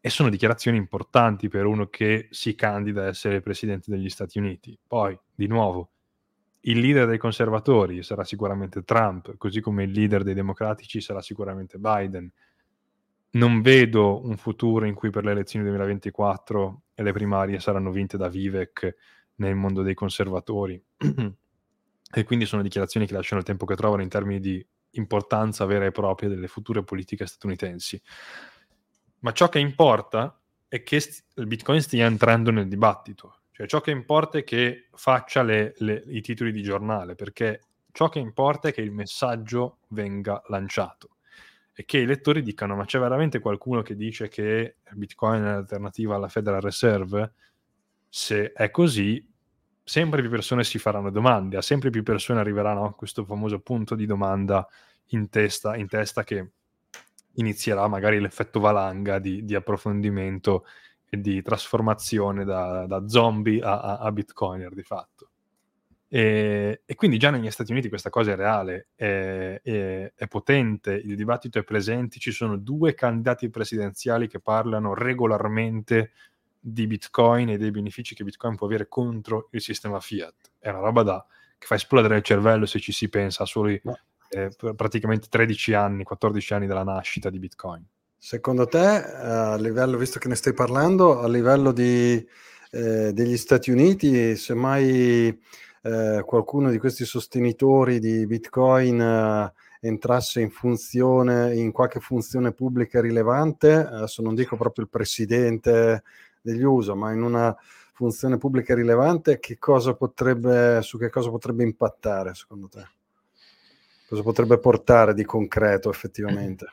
E 0.00 0.10
sono 0.10 0.28
dichiarazioni 0.28 0.76
importanti 0.76 1.48
per 1.48 1.66
uno 1.66 1.86
che 1.86 2.26
si 2.30 2.56
candida 2.56 3.02
a 3.02 3.06
essere 3.06 3.40
presidente 3.40 3.92
degli 3.92 4.08
Stati 4.08 4.38
Uniti. 4.38 4.76
Poi, 4.84 5.16
di 5.32 5.46
nuovo, 5.46 5.90
il 6.62 6.80
leader 6.80 7.06
dei 7.06 7.18
conservatori 7.18 8.02
sarà 8.02 8.24
sicuramente 8.24 8.82
Trump, 8.82 9.36
così 9.36 9.60
come 9.60 9.84
il 9.84 9.92
leader 9.92 10.24
dei 10.24 10.34
democratici 10.34 11.00
sarà 11.00 11.22
sicuramente 11.22 11.78
Biden 11.78 12.28
non 13.30 13.60
vedo 13.60 14.24
un 14.24 14.36
futuro 14.36 14.86
in 14.86 14.94
cui 14.94 15.10
per 15.10 15.24
le 15.24 15.32
elezioni 15.32 15.66
2024 15.66 16.82
le 16.94 17.12
primarie 17.12 17.60
saranno 17.60 17.90
vinte 17.90 18.16
da 18.16 18.28
Vivek 18.28 18.96
nel 19.36 19.54
mondo 19.54 19.82
dei 19.82 19.94
conservatori. 19.94 20.82
e 22.10 22.24
quindi 22.24 22.46
sono 22.46 22.62
dichiarazioni 22.62 23.06
che 23.06 23.12
lasciano 23.12 23.40
il 23.40 23.46
tempo 23.46 23.66
che 23.66 23.76
trovano 23.76 24.02
in 24.02 24.08
termini 24.08 24.40
di 24.40 24.66
importanza 24.92 25.66
vera 25.66 25.84
e 25.84 25.90
propria 25.90 26.28
delle 26.28 26.48
future 26.48 26.82
politiche 26.82 27.26
statunitensi. 27.26 28.00
Ma 29.20 29.32
ciò 29.32 29.48
che 29.48 29.58
importa 29.58 30.40
è 30.66 30.82
che 30.82 31.00
st- 31.00 31.24
il 31.36 31.46
Bitcoin 31.46 31.82
stia 31.82 32.06
entrando 32.06 32.50
nel 32.50 32.68
dibattito. 32.68 33.40
Cioè 33.52 33.66
ciò 33.66 33.80
che 33.80 33.90
importa 33.90 34.38
è 34.38 34.44
che 34.44 34.88
faccia 34.92 35.42
le, 35.42 35.74
le, 35.78 36.02
i 36.06 36.20
titoli 36.22 36.52
di 36.52 36.62
giornale, 36.62 37.14
perché 37.14 37.60
ciò 37.92 38.08
che 38.08 38.20
importa 38.20 38.68
è 38.68 38.72
che 38.72 38.80
il 38.80 38.92
messaggio 38.92 39.78
venga 39.88 40.40
lanciato 40.46 41.17
e 41.80 41.84
che 41.84 41.98
i 41.98 42.06
lettori 42.06 42.42
dicano 42.42 42.74
ma 42.74 42.84
c'è 42.86 42.98
veramente 42.98 43.38
qualcuno 43.38 43.82
che 43.82 43.94
dice 43.94 44.26
che 44.26 44.78
Bitcoin 44.94 45.42
è 45.42 45.52
l'alternativa 45.52 46.16
alla 46.16 46.26
Federal 46.26 46.60
Reserve? 46.60 47.34
Se 48.08 48.50
è 48.50 48.68
così, 48.72 49.24
sempre 49.84 50.20
più 50.20 50.28
persone 50.28 50.64
si 50.64 50.76
faranno 50.80 51.10
domande, 51.10 51.56
a 51.56 51.62
sempre 51.62 51.90
più 51.90 52.02
persone 52.02 52.40
arriveranno 52.40 52.84
a 52.84 52.94
questo 52.94 53.24
famoso 53.24 53.60
punto 53.60 53.94
di 53.94 54.06
domanda 54.06 54.66
in 55.10 55.28
testa, 55.28 55.76
in 55.76 55.86
testa 55.86 56.24
che 56.24 56.50
inizierà 57.34 57.86
magari 57.86 58.18
l'effetto 58.18 58.58
valanga 58.58 59.20
di, 59.20 59.44
di 59.44 59.54
approfondimento 59.54 60.64
e 61.08 61.20
di 61.20 61.40
trasformazione 61.42 62.44
da, 62.44 62.86
da 62.88 63.06
zombie 63.06 63.60
a, 63.60 63.78
a, 63.78 63.98
a 63.98 64.10
bitcoiner 64.10 64.74
di 64.74 64.82
fatto. 64.82 65.27
E, 66.10 66.82
e, 66.86 66.94
quindi 66.94 67.18
già 67.18 67.30
negli 67.30 67.50
Stati 67.50 67.70
Uniti 67.70 67.90
questa 67.90 68.08
cosa 68.08 68.32
è 68.32 68.36
reale, 68.36 68.88
è, 68.94 69.60
è, 69.62 70.12
è, 70.14 70.26
potente, 70.26 70.92
il 70.94 71.14
dibattito 71.16 71.58
è 71.58 71.64
presente, 71.64 72.18
ci 72.18 72.32
sono 72.32 72.56
due 72.56 72.94
candidati 72.94 73.50
presidenziali 73.50 74.26
che 74.26 74.40
parlano 74.40 74.94
regolarmente 74.94 76.12
di 76.58 76.86
Bitcoin 76.86 77.50
e 77.50 77.58
dei 77.58 77.70
benefici 77.70 78.14
che 78.14 78.24
Bitcoin 78.24 78.56
può 78.56 78.66
avere 78.66 78.88
contro 78.88 79.48
il 79.52 79.60
sistema 79.60 80.00
fiat. 80.00 80.34
È 80.58 80.70
una 80.70 80.80
roba 80.80 81.02
da, 81.02 81.26
che 81.58 81.66
fa 81.66 81.74
esplodere 81.74 82.16
il 82.16 82.22
cervello 82.22 82.64
se 82.64 82.80
ci 82.80 82.92
si 82.92 83.08
pensa 83.10 83.42
a 83.42 83.46
soli 83.46 83.80
eh, 84.30 84.50
praticamente 84.74 85.28
13 85.28 85.74
anni, 85.74 86.04
14 86.04 86.54
anni 86.54 86.66
dalla 86.66 86.84
nascita 86.84 87.28
di 87.28 87.38
Bitcoin. 87.38 87.84
Secondo 88.16 88.66
te, 88.66 88.78
a 88.78 89.56
livello, 89.56 89.96
visto 89.96 90.18
che 90.18 90.28
ne 90.28 90.34
stai 90.34 90.52
parlando, 90.52 91.20
a 91.20 91.28
livello 91.28 91.70
di, 91.70 92.26
eh, 92.70 93.12
degli 93.12 93.36
Stati 93.36 93.70
Uniti, 93.70 94.34
se 94.36 94.54
mai 94.54 95.38
eh, 95.82 96.22
qualcuno 96.24 96.70
di 96.70 96.78
questi 96.78 97.04
sostenitori 97.04 97.98
di 97.98 98.26
Bitcoin 98.26 99.00
eh, 99.00 99.52
entrasse 99.80 100.40
in 100.40 100.50
funzione, 100.50 101.54
in 101.54 101.72
qualche 101.72 102.00
funzione 102.00 102.52
pubblica 102.52 103.00
rilevante, 103.00 103.72
adesso 103.72 104.22
non 104.22 104.34
dico 104.34 104.56
proprio 104.56 104.84
il 104.84 104.90
presidente 104.90 106.02
degli 106.40 106.62
USA, 106.62 106.94
ma 106.94 107.12
in 107.12 107.22
una 107.22 107.56
funzione 107.92 108.38
pubblica 108.38 108.74
rilevante, 108.74 109.38
che 109.38 109.58
cosa 109.58 109.94
potrebbe, 109.94 110.80
su 110.82 110.98
che 110.98 111.10
cosa 111.10 111.30
potrebbe 111.30 111.64
impattare 111.64 112.34
secondo 112.34 112.68
te? 112.68 112.86
Cosa 114.08 114.22
potrebbe 114.22 114.58
portare 114.58 115.14
di 115.14 115.24
concreto 115.24 115.90
effettivamente? 115.90 116.72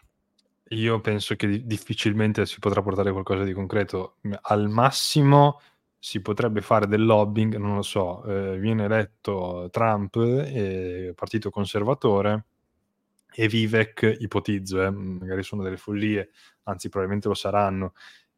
Io 0.70 1.00
penso 1.00 1.36
che 1.36 1.64
difficilmente 1.66 2.46
si 2.46 2.60
potrà 2.60 2.82
portare 2.82 3.12
qualcosa 3.12 3.44
di 3.44 3.54
concreto. 3.54 4.16
Al 4.42 4.70
massimo 4.70 5.60
si 6.06 6.22
potrebbe 6.22 6.62
fare 6.62 6.86
del 6.86 7.04
lobbying, 7.04 7.56
non 7.56 7.74
lo 7.74 7.82
so, 7.82 8.24
eh, 8.26 8.60
viene 8.60 8.84
eletto 8.84 9.70
Trump, 9.72 10.16
eh, 10.18 11.14
partito 11.16 11.50
conservatore, 11.50 12.46
e 13.34 13.48
Vivek, 13.48 14.18
ipotizzo, 14.20 14.84
eh, 14.84 14.92
magari 14.92 15.42
sono 15.42 15.64
delle 15.64 15.78
follie, 15.78 16.30
anzi 16.66 16.90
probabilmente 16.90 17.28
lo 17.28 17.34
saranno, 17.34 17.94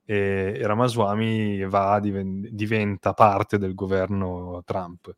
e, 0.06 0.62
Ramaswamy 0.66 1.66
va, 1.66 2.00
diven- 2.00 2.48
diventa 2.52 3.12
parte 3.12 3.58
del 3.58 3.76
governo 3.76 4.62
Trump. 4.66 5.14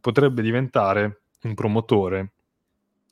Potrebbe 0.00 0.40
diventare 0.40 1.24
un 1.42 1.52
promotore 1.52 2.32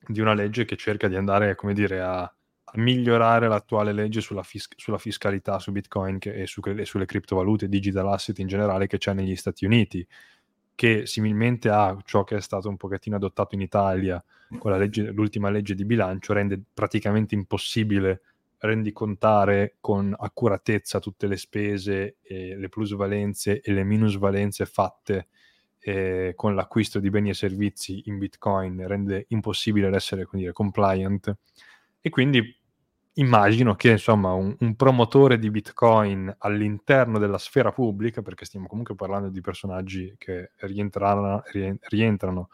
di 0.07 0.21
una 0.21 0.33
legge 0.33 0.65
che 0.65 0.77
cerca 0.77 1.09
di 1.09 1.17
andare, 1.17 1.57
come 1.57 1.75
dire, 1.75 2.01
a 2.01 2.35
migliorare 2.75 3.49
l'attuale 3.49 3.93
legge 3.93 4.21
sulla, 4.21 4.43
fis- 4.43 4.69
sulla 4.77 4.99
fiscalità 4.99 5.59
su 5.59 5.73
Bitcoin 5.73 6.19
che, 6.19 6.33
e, 6.35 6.47
su, 6.47 6.61
e, 6.65 6.85
sulle 6.85 7.07
criptovalute, 7.07 7.69
digital 7.69 8.09
asset 8.09 8.39
in 8.39 8.47
generale 8.47 8.87
che 8.87 8.99
c'è 8.99 9.13
negli 9.13 9.37
Stati 9.37 9.65
Uniti, 9.65 10.07
che 10.75 11.07
similmente 11.07 11.69
a 11.69 11.97
ciò 12.05 12.25
che 12.25 12.37
è 12.37 12.41
stato 12.41 12.69
un 12.69 12.77
pochettino 12.77 13.17
adottato 13.17 13.55
in 13.55 13.61
Italia 13.61 14.23
con 14.59 14.77
legge, 14.79 15.11
l'ultima 15.11 15.51
legge 15.51 15.75
di 15.75 15.85
bilancio, 15.85 16.33
rende 16.33 16.61
praticamente 16.73 17.35
impossibile 17.35 18.23
rendicontare 18.59 19.77
con 19.81 20.15
accuratezza 20.17 21.01
tutte 21.01 21.27
le 21.27 21.37
spese, 21.37 22.17
le 22.23 22.69
plusvalenze 22.69 23.61
e 23.61 23.73
le 23.73 23.83
minusvalenze 23.83 24.67
fatte 24.67 25.29
eh, 25.81 26.33
con 26.37 26.55
l'acquisto 26.55 27.01
di 27.01 27.11
beni 27.11 27.31
e 27.31 27.35
servizi 27.35 28.03
in 28.07 28.19
Bitcoin, 28.19 28.87
rende 28.87 29.25
impossibile 29.29 29.95
essere 29.95 30.29
dire, 30.33 30.53
compliant. 30.53 31.37
E 32.01 32.11
quindi 32.11 32.57
immagino 33.15 33.75
che 33.75 33.91
insomma 33.91 34.33
un, 34.33 34.55
un, 34.59 34.75
promotore 34.75 35.39
di 35.39 35.51
Bitcoin 35.51 36.35
all'interno 36.39 37.19
della 37.19 37.39
sfera 37.39 37.73
pubblica, 37.73 38.23
perché 38.23 38.45
stiamo 38.45 38.67
comunque 38.67 38.95
parlando 38.95 39.29
di 39.29 39.41
personaggi 39.41 40.15
che 40.19 40.53
rientrano, 40.61 41.43
rientrano 41.89 42.49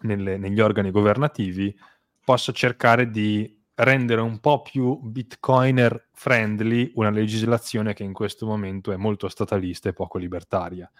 nelle, 0.00 0.38
negli 0.38 0.60
organi 0.60 0.90
governativi, 0.90 1.76
possa 2.24 2.52
cercare 2.52 3.10
di 3.10 3.56
rendere 3.74 4.20
un 4.20 4.40
po' 4.40 4.62
più 4.62 4.98
bitcoiner 4.98 6.08
friendly 6.12 6.90
una 6.96 7.10
legislazione 7.10 7.94
che 7.94 8.02
in 8.02 8.12
questo 8.12 8.44
momento 8.44 8.90
è 8.90 8.96
molto 8.96 9.28
statalista 9.28 9.88
e 9.88 9.92
poco 9.92 10.18
libertaria. 10.18 10.90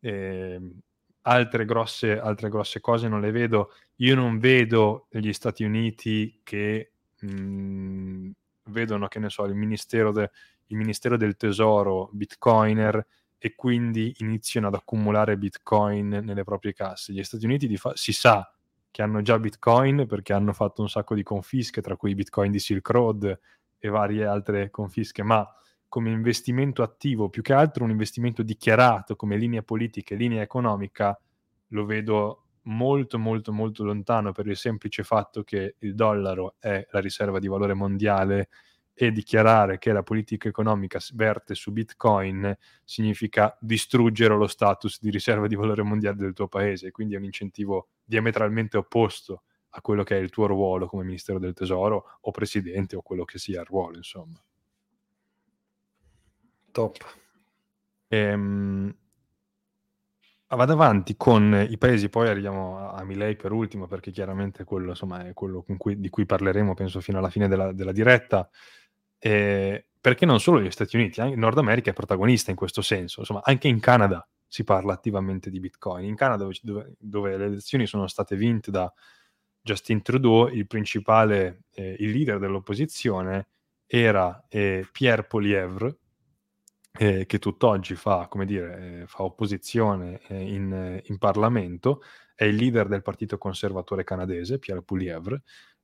Eh, 0.00 0.60
altre, 1.22 1.64
grosse, 1.64 2.18
altre 2.18 2.48
grosse 2.48 2.80
cose 2.80 3.08
non 3.08 3.20
le 3.20 3.30
vedo. 3.30 3.72
Io 3.96 4.14
non 4.14 4.38
vedo 4.38 5.06
gli 5.10 5.32
Stati 5.32 5.64
Uniti 5.64 6.40
che 6.42 6.89
mh, 7.20 7.28
mhmm, 7.28 8.32
vedono, 8.64 9.08
che 9.08 9.18
ne 9.18 9.30
so, 9.30 9.44
il 9.44 9.54
ministero, 9.54 10.12
de, 10.12 10.30
il 10.66 10.76
ministero 10.76 11.16
del 11.16 11.36
Tesoro 11.36 12.10
bitcoiner 12.12 13.04
e 13.38 13.54
quindi 13.54 14.14
iniziano 14.18 14.66
ad 14.68 14.74
accumulare 14.74 15.38
bitcoin 15.38 16.08
nelle 16.08 16.44
proprie 16.44 16.74
casse. 16.74 17.12
Gli 17.12 17.22
Stati 17.24 17.44
Uniti 17.46 17.74
fa- 17.76 17.96
si 17.96 18.12
sa 18.12 18.52
che 18.90 19.02
hanno 19.02 19.22
già 19.22 19.38
bitcoin 19.38 20.06
perché 20.06 20.32
hanno 20.32 20.52
fatto 20.52 20.82
un 20.82 20.88
sacco 20.88 21.14
di 21.14 21.22
confische, 21.22 21.80
tra 21.80 21.96
cui 21.96 22.14
bitcoin 22.14 22.50
di 22.50 22.58
Silk 22.58 22.88
Road 22.90 23.40
e 23.78 23.88
varie 23.88 24.26
altre 24.26 24.70
confische, 24.70 25.22
ma 25.22 25.46
come 25.88 26.10
investimento 26.10 26.82
attivo, 26.82 27.28
più 27.28 27.42
che 27.42 27.52
altro 27.52 27.82
un 27.82 27.90
investimento 27.90 28.42
dichiarato 28.42 29.16
come 29.16 29.36
linea 29.36 29.62
politica 29.62 30.14
e 30.14 30.18
linea 30.18 30.42
economica, 30.42 31.18
lo 31.68 31.84
vedo 31.84 32.44
molto 32.64 33.18
molto 33.18 33.52
molto 33.52 33.84
lontano 33.84 34.32
per 34.32 34.46
il 34.46 34.56
semplice 34.56 35.02
fatto 35.02 35.42
che 35.42 35.76
il 35.78 35.94
dollaro 35.94 36.56
è 36.58 36.86
la 36.90 37.00
riserva 37.00 37.38
di 37.38 37.48
valore 37.48 37.74
mondiale 37.74 38.48
e 38.92 39.12
dichiarare 39.12 39.78
che 39.78 39.92
la 39.92 40.02
politica 40.02 40.48
economica 40.48 40.98
verte 41.14 41.54
su 41.54 41.72
Bitcoin 41.72 42.54
significa 42.84 43.56
distruggere 43.58 44.36
lo 44.36 44.46
status 44.46 45.00
di 45.00 45.08
riserva 45.08 45.46
di 45.46 45.54
valore 45.54 45.82
mondiale 45.82 46.16
del 46.16 46.34
tuo 46.34 46.48
paese, 46.48 46.90
quindi 46.90 47.14
è 47.14 47.18
un 47.18 47.24
incentivo 47.24 47.88
diametralmente 48.04 48.76
opposto 48.76 49.44
a 49.70 49.80
quello 49.80 50.02
che 50.02 50.18
è 50.18 50.20
il 50.20 50.28
tuo 50.28 50.46
ruolo 50.46 50.86
come 50.86 51.04
Ministero 51.04 51.38
del 51.38 51.54
Tesoro 51.54 52.18
o 52.20 52.30
Presidente 52.30 52.96
o 52.96 53.02
quello 53.02 53.24
che 53.24 53.38
sia 53.38 53.60
il 53.60 53.66
ruolo, 53.66 53.96
insomma. 53.96 54.38
Top. 56.72 56.96
Ehm, 58.08 58.94
vado 60.56 60.72
avanti 60.72 61.16
con 61.16 61.66
i 61.68 61.78
paesi, 61.78 62.08
poi 62.08 62.28
arriviamo 62.28 62.90
a, 62.90 63.04
Milei 63.04 63.36
per 63.36 63.52
ultimo, 63.52 63.86
perché 63.86 64.10
chiaramente 64.10 64.64
quello 64.64 64.90
insomma, 64.90 65.26
è 65.26 65.32
quello 65.32 65.64
cui, 65.76 66.00
di 66.00 66.08
cui 66.08 66.26
parleremo, 66.26 66.74
penso, 66.74 67.00
fino 67.00 67.18
alla 67.18 67.30
fine 67.30 67.48
della, 67.48 67.72
della 67.72 67.92
diretta. 67.92 68.48
Eh, 69.18 69.86
perché 70.00 70.24
non 70.26 70.40
solo 70.40 70.60
gli 70.60 70.70
Stati 70.70 70.96
Uniti, 70.96 71.20
anche 71.20 71.36
Nord 71.36 71.58
America 71.58 71.90
è 71.90 71.94
protagonista 71.94 72.50
in 72.50 72.56
questo 72.56 72.82
senso. 72.82 73.20
Insomma, 73.20 73.42
anche 73.44 73.68
in 73.68 73.80
Canada 73.80 74.26
si 74.46 74.64
parla 74.64 74.92
attivamente 74.92 75.50
di 75.50 75.60
Bitcoin. 75.60 76.04
In 76.04 76.16
Canada, 76.16 76.48
dove, 76.62 76.94
dove 76.98 77.36
le 77.36 77.44
elezioni 77.44 77.86
sono 77.86 78.06
state 78.08 78.34
vinte 78.34 78.70
da 78.70 78.92
Justin 79.62 80.02
Trudeau, 80.02 80.48
il 80.48 80.66
principale, 80.66 81.64
eh, 81.72 81.96
il 81.98 82.10
leader 82.10 82.38
dell'opposizione 82.38 83.48
era 83.86 84.46
eh, 84.48 84.86
Pierre 84.90 85.24
Polievre, 85.24 85.98
eh, 86.98 87.26
che 87.26 87.38
tutt'oggi 87.38 87.94
fa, 87.94 88.26
come 88.28 88.44
dire, 88.44 89.02
eh, 89.02 89.06
fa 89.06 89.22
opposizione 89.22 90.20
eh, 90.28 90.40
in, 90.40 91.00
in, 91.04 91.18
Parlamento, 91.18 92.02
è 92.34 92.44
il 92.44 92.56
leader 92.56 92.88
del 92.88 93.02
partito 93.02 93.38
conservatore 93.38 94.04
canadese, 94.04 94.58
Pierre 94.58 94.82
Poulievre, 94.82 95.42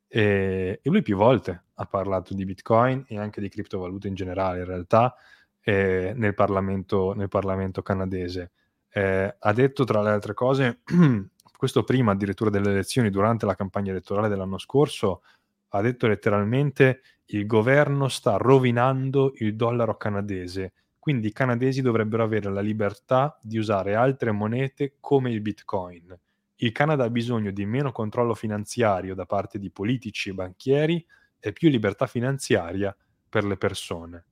e, 0.09 0.81
e, 0.83 0.91
lui 0.91 1.03
più 1.03 1.17
volte 1.17 1.65
ha 1.75 1.87
parlato 1.87 2.35
di 2.35 2.45
Bitcoin 2.45 3.05
e 3.09 3.19
anche 3.19 3.41
di 3.41 3.49
criptovalute 3.49 4.09
in 4.09 4.15
generale, 4.15 4.61
in 4.61 4.65
realtà, 4.65 5.15
eh, 5.61 6.13
nel 6.17 6.35
Parlamento, 6.35 7.13
nel, 7.15 7.29
Parlamento, 7.29 7.83
canadese. 7.83 8.53
Eh, 8.89 9.37
ha 9.39 9.53
detto, 9.53 9.85
tra 9.85 10.03
le 10.03 10.11
altre 10.11 10.35
cose, 10.35 10.81
questo 11.57 11.85
prima 11.85 12.13
addirittura 12.13 12.51
delle 12.51 12.71
elezioni, 12.71 13.11
durante 13.11 13.47
la 13.47 13.55
campagna 13.55 13.91
elettorale 13.91 14.29
dell'anno 14.29 14.59
scorso, 14.59 15.23
ha 15.71 15.81
detto 15.81 16.07
letteralmente 16.07 17.03
il 17.27 17.47
governo 17.47 18.09
sta 18.09 18.37
rovinando 18.37 19.33
il 19.37 19.57
dollaro 19.57 19.97
canadese 19.97 20.73
quindi 21.07 21.29
i 21.29 21.33
canadesi 21.33 21.83
dovrebbero 21.83 22.25
avere 22.25 22.51
la 22.51 22.61
libertà 22.61 23.39
di 23.41 23.59
usare 23.59 23.95
altre 23.95 24.33
monete 24.33 24.97
come 24.99 25.31
il 25.31 25.41
Bitcoin. 25.41 26.19
Il 26.57 26.73
Canada 26.73 27.05
ha 27.05 27.11
bisogno 27.11 27.53
di 27.53 27.65
meno 27.65 27.93
controllo 27.93 28.35
finanziario 28.35 29.15
da 29.15 29.25
parte 29.25 29.61
di 29.61 29.71
politici 29.71 30.31
e 30.31 30.35
banchieri 30.35 31.07
e 31.39 31.53
più 31.53 31.69
libertà 31.69 32.09
finanziaria 32.09 32.93
per 33.29 33.45
le 33.45 33.57
persone. 33.57 34.25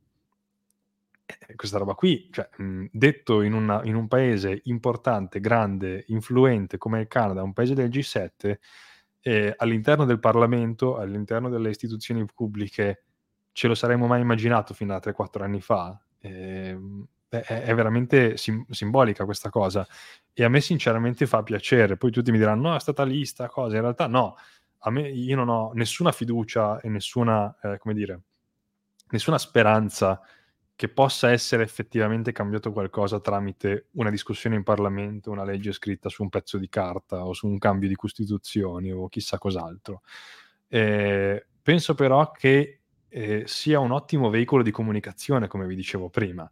E 1.47 1.55
questa 1.55 1.79
roba 1.79 1.95
qui, 1.95 2.29
cioè, 2.33 2.49
detto 2.91 3.43
in, 3.43 3.53
una, 3.53 3.81
in, 3.85 3.95
un 3.95 4.09
paese 4.09 4.63
importante, 4.65 5.39
grande, 5.39 6.03
influente 6.09 6.77
come 6.77 7.03
il 7.03 7.07
Canada, 7.07 7.45
un 7.45 7.53
paese 7.53 7.75
del 7.75 7.89
G7, 7.89 8.59
eh, 9.21 9.55
all'interno 9.57 10.05
del 10.07 10.19
Parlamento, 10.19 10.97
all'interno 10.97 11.49
delle 11.49 11.71
istituzioni 11.71 12.25
pubbliche, 12.25 13.05
ce 13.53 13.69
lo 13.69 13.77
saremmo 13.77 14.09
mai 14.09 14.23
immaginato 14.23 14.75
fino 14.75 14.93
a 14.93 15.01
3-4 15.01 15.41
anni 15.41 15.61
fa? 15.61 16.04
Eh, 16.25 16.79
è, 17.29 17.75
veramente 17.75 18.37
sim- 18.37 18.65
simbolica 18.71 19.25
questa 19.25 19.51
cosa 19.51 19.87
e 20.33 20.45
a 20.45 20.49
me 20.49 20.61
sinceramente 20.61 21.27
fa 21.27 21.43
piacere. 21.43 21.97
Poi 21.97 22.11
tutti 22.11 22.31
mi 22.31 22.39
diranno: 22.39 22.71
no, 22.71 22.77
è 22.77 22.81
stata 22.81 23.03
lì 23.05 23.25
sta 23.27 23.49
cosa. 23.49 23.75
In 23.77 23.83
realtà, 23.83 24.07
no, 24.07 24.37
a 24.79 24.91
me 24.91 25.09
io 25.09 25.37
non 25.37 25.49
ho 25.49 25.73
nessuna 25.75 26.13
fiducia 26.13 26.81
e 26.81 26.89
nessuna, 26.89 27.55
eh, 27.63 27.79
come 27.79 27.95
dire, 27.95 28.21
nessuna 29.11 29.39
speranza 29.39 30.21
che 30.77 30.89
possa 30.89 31.31
essere 31.31 31.63
effettivamente 31.63 32.33
cambiato 32.33 32.73
qualcosa 32.73 33.21
tramite 33.21 33.89
una 33.93 34.11
discussione 34.11 34.57
in 34.57 34.63
Parlamento, 34.65 35.31
una 35.31 35.45
legge 35.45 35.73
scritta 35.73 36.09
su 36.09 36.23
un 36.23 36.31
pezzo 36.31 36.59
di 36.59 36.69
carta 36.69 37.25
o 37.27 37.33
su 37.33 37.47
un 37.47 37.59
cambio 37.59 37.89
di 37.89 37.95
costituzioni 37.97 38.91
o 38.93 39.09
chissà 39.09 39.39
cos'altro. 39.39 40.03
Eh, 40.69 41.47
penso 41.63 41.95
però 41.95 42.31
che 42.33 42.81
eh, 43.15 43.45
sia 43.47 43.79
un 43.79 43.93
ottimo 43.93 44.31
veicolo 44.31 44.63
di 44.63 44.73
comunicazione, 44.73 45.47
come 45.47 45.67
vi 45.67 45.77
dicevo 45.77 46.11
prima. 46.11 46.51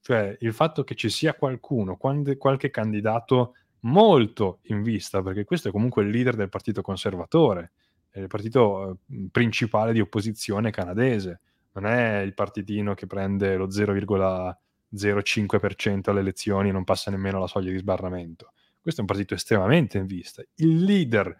Cioè 0.00 0.36
il 0.40 0.52
fatto 0.52 0.84
che 0.84 0.94
ci 0.94 1.08
sia 1.08 1.34
qualcuno, 1.34 1.96
quando, 1.96 2.36
qualche 2.36 2.70
candidato 2.70 3.54
molto 3.80 4.60
in 4.64 4.82
vista, 4.82 5.22
perché 5.22 5.44
questo 5.44 5.68
è 5.68 5.72
comunque 5.72 6.04
il 6.04 6.10
leader 6.10 6.36
del 6.36 6.48
partito 6.48 6.82
conservatore, 6.82 7.72
è 8.10 8.20
il 8.20 8.28
partito 8.28 8.92
eh, 8.92 8.96
principale 9.30 9.92
di 9.92 10.00
opposizione 10.00 10.70
canadese 10.70 11.40
non 11.74 11.86
è 11.86 12.20
il 12.20 12.34
partitino 12.34 12.94
che 12.94 13.06
prende 13.06 13.56
lo 13.56 13.68
0,05% 13.68 16.10
alle 16.10 16.20
elezioni 16.20 16.68
e 16.68 16.72
non 16.72 16.84
passa 16.84 17.10
nemmeno 17.10 17.40
la 17.40 17.48
soglia 17.48 17.72
di 17.72 17.78
sbarramento. 17.78 18.52
Questo 18.80 19.00
è 19.00 19.04
un 19.04 19.10
partito 19.10 19.34
estremamente 19.34 19.98
in 19.98 20.06
vista. 20.06 20.40
Il 20.56 20.84
leader 20.84 21.36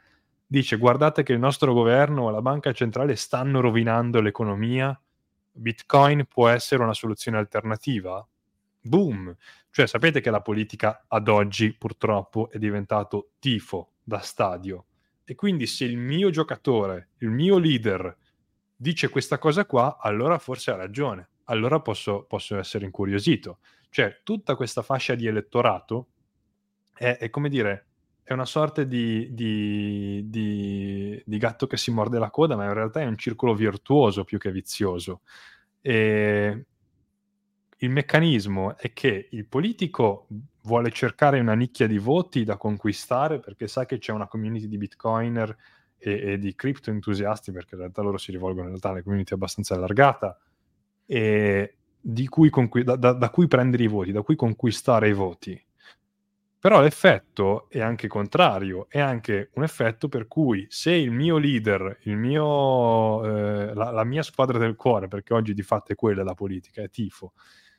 dice 0.46 0.76
guardate 0.76 1.22
che 1.22 1.32
il 1.32 1.38
nostro 1.38 1.72
governo 1.72 2.28
e 2.28 2.32
la 2.32 2.42
banca 2.42 2.72
centrale 2.72 3.16
stanno 3.16 3.60
rovinando 3.60 4.20
l'economia, 4.20 4.98
Bitcoin 5.52 6.26
può 6.26 6.48
essere 6.48 6.82
una 6.82 6.94
soluzione 6.94 7.38
alternativa? 7.38 8.26
Boom! 8.80 9.34
Cioè 9.70 9.86
sapete 9.86 10.20
che 10.20 10.30
la 10.30 10.42
politica 10.42 11.04
ad 11.08 11.28
oggi 11.28 11.74
purtroppo 11.74 12.50
è 12.50 12.58
diventato 12.58 13.30
tifo 13.38 13.92
da 14.02 14.18
stadio 14.18 14.86
e 15.24 15.34
quindi 15.34 15.66
se 15.66 15.84
il 15.84 15.96
mio 15.96 16.30
giocatore, 16.30 17.10
il 17.18 17.30
mio 17.30 17.58
leader 17.58 18.16
dice 18.76 19.08
questa 19.08 19.38
cosa 19.38 19.64
qua, 19.64 19.96
allora 19.98 20.38
forse 20.38 20.70
ha 20.70 20.76
ragione, 20.76 21.30
allora 21.44 21.80
posso, 21.80 22.24
posso 22.24 22.58
essere 22.58 22.84
incuriosito. 22.84 23.60
Cioè, 23.88 24.20
tutta 24.22 24.54
questa 24.54 24.82
fascia 24.82 25.14
di 25.14 25.26
elettorato 25.26 26.08
è, 26.92 27.16
è 27.16 27.30
come 27.30 27.48
dire, 27.48 27.86
è 28.24 28.32
una 28.32 28.46
sorta 28.46 28.82
di, 28.84 29.34
di, 29.34 30.22
di, 30.30 31.22
di, 31.24 31.38
gatto 31.38 31.66
che 31.66 31.76
si 31.76 31.90
morde 31.90 32.18
la 32.18 32.30
coda, 32.30 32.56
ma 32.56 32.64
in 32.64 32.72
realtà 32.72 33.00
è 33.00 33.06
un 33.06 33.18
circolo 33.18 33.54
virtuoso 33.54 34.24
più 34.24 34.38
che 34.38 34.50
vizioso. 34.50 35.20
E 35.82 36.64
il 37.76 37.90
meccanismo 37.90 38.78
è 38.78 38.94
che 38.94 39.28
il 39.30 39.46
politico 39.46 40.26
vuole 40.62 40.90
cercare 40.90 41.38
una 41.38 41.52
nicchia 41.52 41.86
di 41.86 41.98
voti 41.98 42.44
da 42.44 42.56
conquistare 42.56 43.40
perché 43.40 43.68
sa 43.68 43.84
che 43.84 43.98
c'è 43.98 44.12
una 44.12 44.26
community 44.26 44.68
di 44.68 44.78
bitcoiner 44.78 45.54
e, 45.98 46.32
e 46.32 46.38
di 46.38 46.54
cripto 46.54 46.88
entusiasti, 46.88 47.52
perché 47.52 47.74
in 47.74 47.82
realtà 47.82 48.00
loro 48.00 48.16
si 48.16 48.30
rivolgono 48.30 48.62
in 48.62 48.68
realtà 48.68 48.88
alle 48.88 49.02
community 49.02 49.34
abbastanza 49.34 49.74
allargata, 49.74 50.40
e 51.04 51.76
cui 52.30 52.48
conqui- 52.48 52.84
da, 52.84 52.96
da, 52.96 53.12
da 53.12 53.28
cui 53.28 53.48
prendere 53.48 53.82
i 53.82 53.88
voti, 53.88 54.12
da 54.12 54.22
cui 54.22 54.34
conquistare 54.34 55.10
i 55.10 55.12
voti. 55.12 55.62
Però 56.64 56.80
l'effetto 56.80 57.68
è 57.68 57.82
anche 57.82 58.08
contrario, 58.08 58.86
è 58.88 58.98
anche 58.98 59.50
un 59.56 59.64
effetto 59.64 60.08
per 60.08 60.26
cui 60.26 60.66
se 60.70 60.92
il 60.92 61.10
mio 61.10 61.36
leader, 61.36 61.98
il 62.04 62.16
mio, 62.16 63.22
eh, 63.22 63.74
la, 63.74 63.90
la, 63.90 64.04
mia 64.04 64.22
squadra 64.22 64.56
del 64.56 64.74
cuore, 64.74 65.06
perché 65.06 65.34
oggi 65.34 65.52
di 65.52 65.60
fatto 65.60 65.92
è 65.92 65.94
quella 65.94 66.22
la 66.22 66.32
politica, 66.32 66.80
è 66.80 66.88
tifo, 66.88 67.34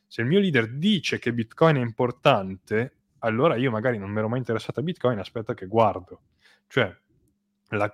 se 0.06 0.21
il 0.21 0.28
mio 0.28 0.38
leader 0.38 0.71
dice 0.71 1.17
che 1.17 1.34
Bitcoin 1.34 1.78
è 1.78 1.80
importante, 1.80 2.98
allora 3.21 3.56
io 3.56 3.71
magari 3.71 3.98
non 3.98 4.12
mi 4.12 4.19
ero 4.19 4.30
mai 4.30 4.38
interessato 4.38 4.82
a 4.82 4.84
Bitcoin, 4.84 5.17
aspetta 5.17 5.56
che 5.56 5.65
guardo. 5.65 6.21
Cioè, 6.67 6.95
la, 7.69 7.91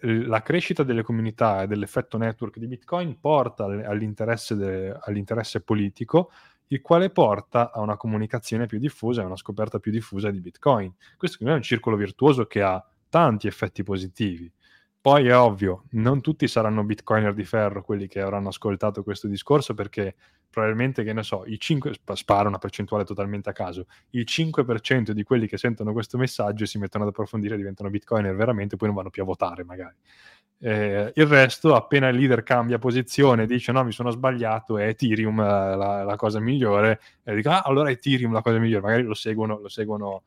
la, 0.00 0.40
crescita 0.40 0.84
delle 0.84 1.02
comunità 1.02 1.64
e 1.64 1.66
dell'effetto 1.66 2.16
network 2.16 2.58
di 2.58 2.66
Bitcoin 2.66 3.20
porta 3.20 3.64
all'interesse, 3.64 4.54
de, 4.54 4.96
all'interesse, 5.02 5.60
politico, 5.60 6.30
il 6.72 6.80
quale 6.80 7.10
porta 7.10 7.72
a 7.72 7.80
una 7.80 7.96
comunicazione 7.96 8.66
più 8.66 8.78
diffusa 8.78 9.20
e 9.20 9.24
a 9.24 9.26
una 9.26 9.36
scoperta 9.36 9.78
più 9.78 9.90
diffusa 9.92 10.30
di 10.30 10.40
Bitcoin. 10.40 10.92
Questo 11.16 11.44
è 11.44 11.52
un 11.52 11.62
circolo 11.62 11.96
virtuoso 11.96 12.46
che 12.46 12.62
ha 12.62 12.84
tanti 13.08 13.46
effetti 13.46 13.82
positivi. 13.82 14.50
Poi 15.02 15.26
è 15.28 15.36
ovvio, 15.36 15.84
non 15.92 16.20
tutti 16.20 16.46
saranno 16.46 16.84
bitcoiner 16.84 17.32
di 17.32 17.44
ferro 17.44 17.82
quelli 17.82 18.06
che 18.06 18.20
avranno 18.20 18.48
ascoltato 18.48 19.02
questo 19.02 19.28
discorso 19.28 19.72
perché 19.72 20.14
probabilmente, 20.50 21.02
che 21.04 21.14
ne 21.14 21.22
so, 21.22 21.44
i 21.46 21.58
5, 21.58 21.94
spara 22.12 22.48
una 22.48 22.58
percentuale 22.58 23.04
totalmente 23.04 23.48
a 23.48 23.52
caso, 23.52 23.86
il 24.10 24.24
5% 24.28 25.12
di 25.12 25.22
quelli 25.22 25.46
che 25.46 25.56
sentono 25.56 25.92
questo 25.92 26.18
messaggio 26.18 26.66
si 26.66 26.76
mettono 26.76 27.04
ad 27.04 27.10
approfondire 27.10 27.56
diventano 27.56 27.88
bitcoiner 27.88 28.34
veramente, 28.34 28.76
poi 28.76 28.88
non 28.88 28.96
vanno 28.98 29.10
più 29.10 29.22
a 29.22 29.24
votare 29.26 29.64
magari. 29.64 29.96
Eh, 30.62 31.12
il 31.14 31.26
resto, 31.26 31.74
appena 31.74 32.08
il 32.08 32.16
leader 32.16 32.42
cambia 32.42 32.78
posizione, 32.78 33.46
dice 33.46 33.72
no, 33.72 33.82
mi 33.82 33.92
sono 33.92 34.10
sbagliato, 34.10 34.76
è 34.76 34.88
Ethereum 34.88 35.38
la, 35.40 36.02
la 36.02 36.16
cosa 36.16 36.38
migliore, 36.38 37.00
e 37.24 37.34
dico 37.34 37.48
ah, 37.48 37.62
allora 37.62 37.88
è 37.88 37.92
Ethereum 37.92 38.32
la 38.32 38.42
cosa 38.42 38.58
migliore, 38.58 38.82
magari 38.82 39.02
lo 39.04 39.14
seguono, 39.14 39.58
lo 39.58 39.68
seguono 39.68 40.24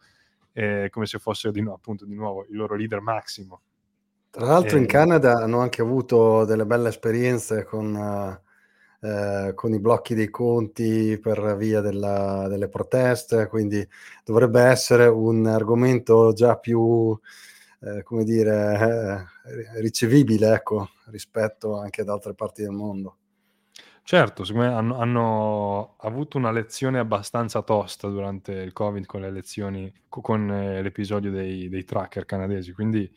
eh, 0.53 0.87
come 0.91 1.05
se 1.05 1.19
fosse 1.19 1.51
di, 1.51 1.61
no, 1.61 1.73
appunto 1.73 2.05
di 2.05 2.15
nuovo 2.15 2.45
il 2.49 2.55
loro 2.55 2.75
leader 2.75 2.99
massimo. 3.01 3.61
Tra 4.31 4.47
l'altro 4.47 4.79
in 4.79 4.87
Canada 4.87 5.33
hanno 5.33 5.59
anche 5.59 5.83
avuto 5.83 6.43
delle 6.45 6.65
belle 6.65 6.89
esperienze 6.89 7.63
con, 7.63 7.95
eh, 9.01 9.51
con 9.53 9.73
i 9.73 9.79
blocchi 9.79 10.15
dei 10.15 10.31
conti 10.31 11.19
per 11.21 11.55
via 11.55 11.81
della, 11.81 12.47
delle 12.47 12.67
proteste, 12.67 13.45
quindi 13.45 13.87
dovrebbe 14.25 14.61
essere 14.61 15.05
un 15.05 15.45
argomento 15.45 16.33
già 16.33 16.57
più, 16.57 17.15
eh, 17.85 18.03
come 18.03 18.23
dire, 18.23 19.27
eh, 19.45 19.81
ricevibile, 19.81 20.53
ecco, 20.53 20.89
rispetto 21.07 21.77
anche 21.77 22.01
ad 22.01 22.09
altre 22.09 22.33
parti 22.33 22.61
del 22.61 22.71
mondo. 22.71 23.17
Certo, 24.05 24.43
secondo 24.43 24.67
me 24.67 24.73
hanno, 24.73 24.97
hanno 24.97 25.95
avuto 25.99 26.37
una 26.37 26.51
lezione 26.51 26.99
abbastanza 26.99 27.61
tosta 27.61 28.09
durante 28.09 28.51
il 28.51 28.73
Covid 28.73 29.05
con 29.05 29.21
le 29.21 29.27
elezioni, 29.27 29.93
con 30.09 30.51
eh, 30.51 30.81
l'episodio 30.81 31.31
dei, 31.31 31.69
dei 31.69 31.85
tracker 31.85 32.25
canadesi, 32.25 32.73
quindi 32.73 33.09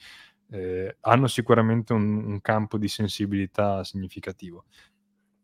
eh, 0.51 0.97
hanno 1.01 1.27
sicuramente 1.27 1.93
un, 1.93 2.25
un, 2.25 2.41
campo 2.41 2.79
di 2.79 2.87
sensibilità 2.87 3.83
significativo. 3.83 4.65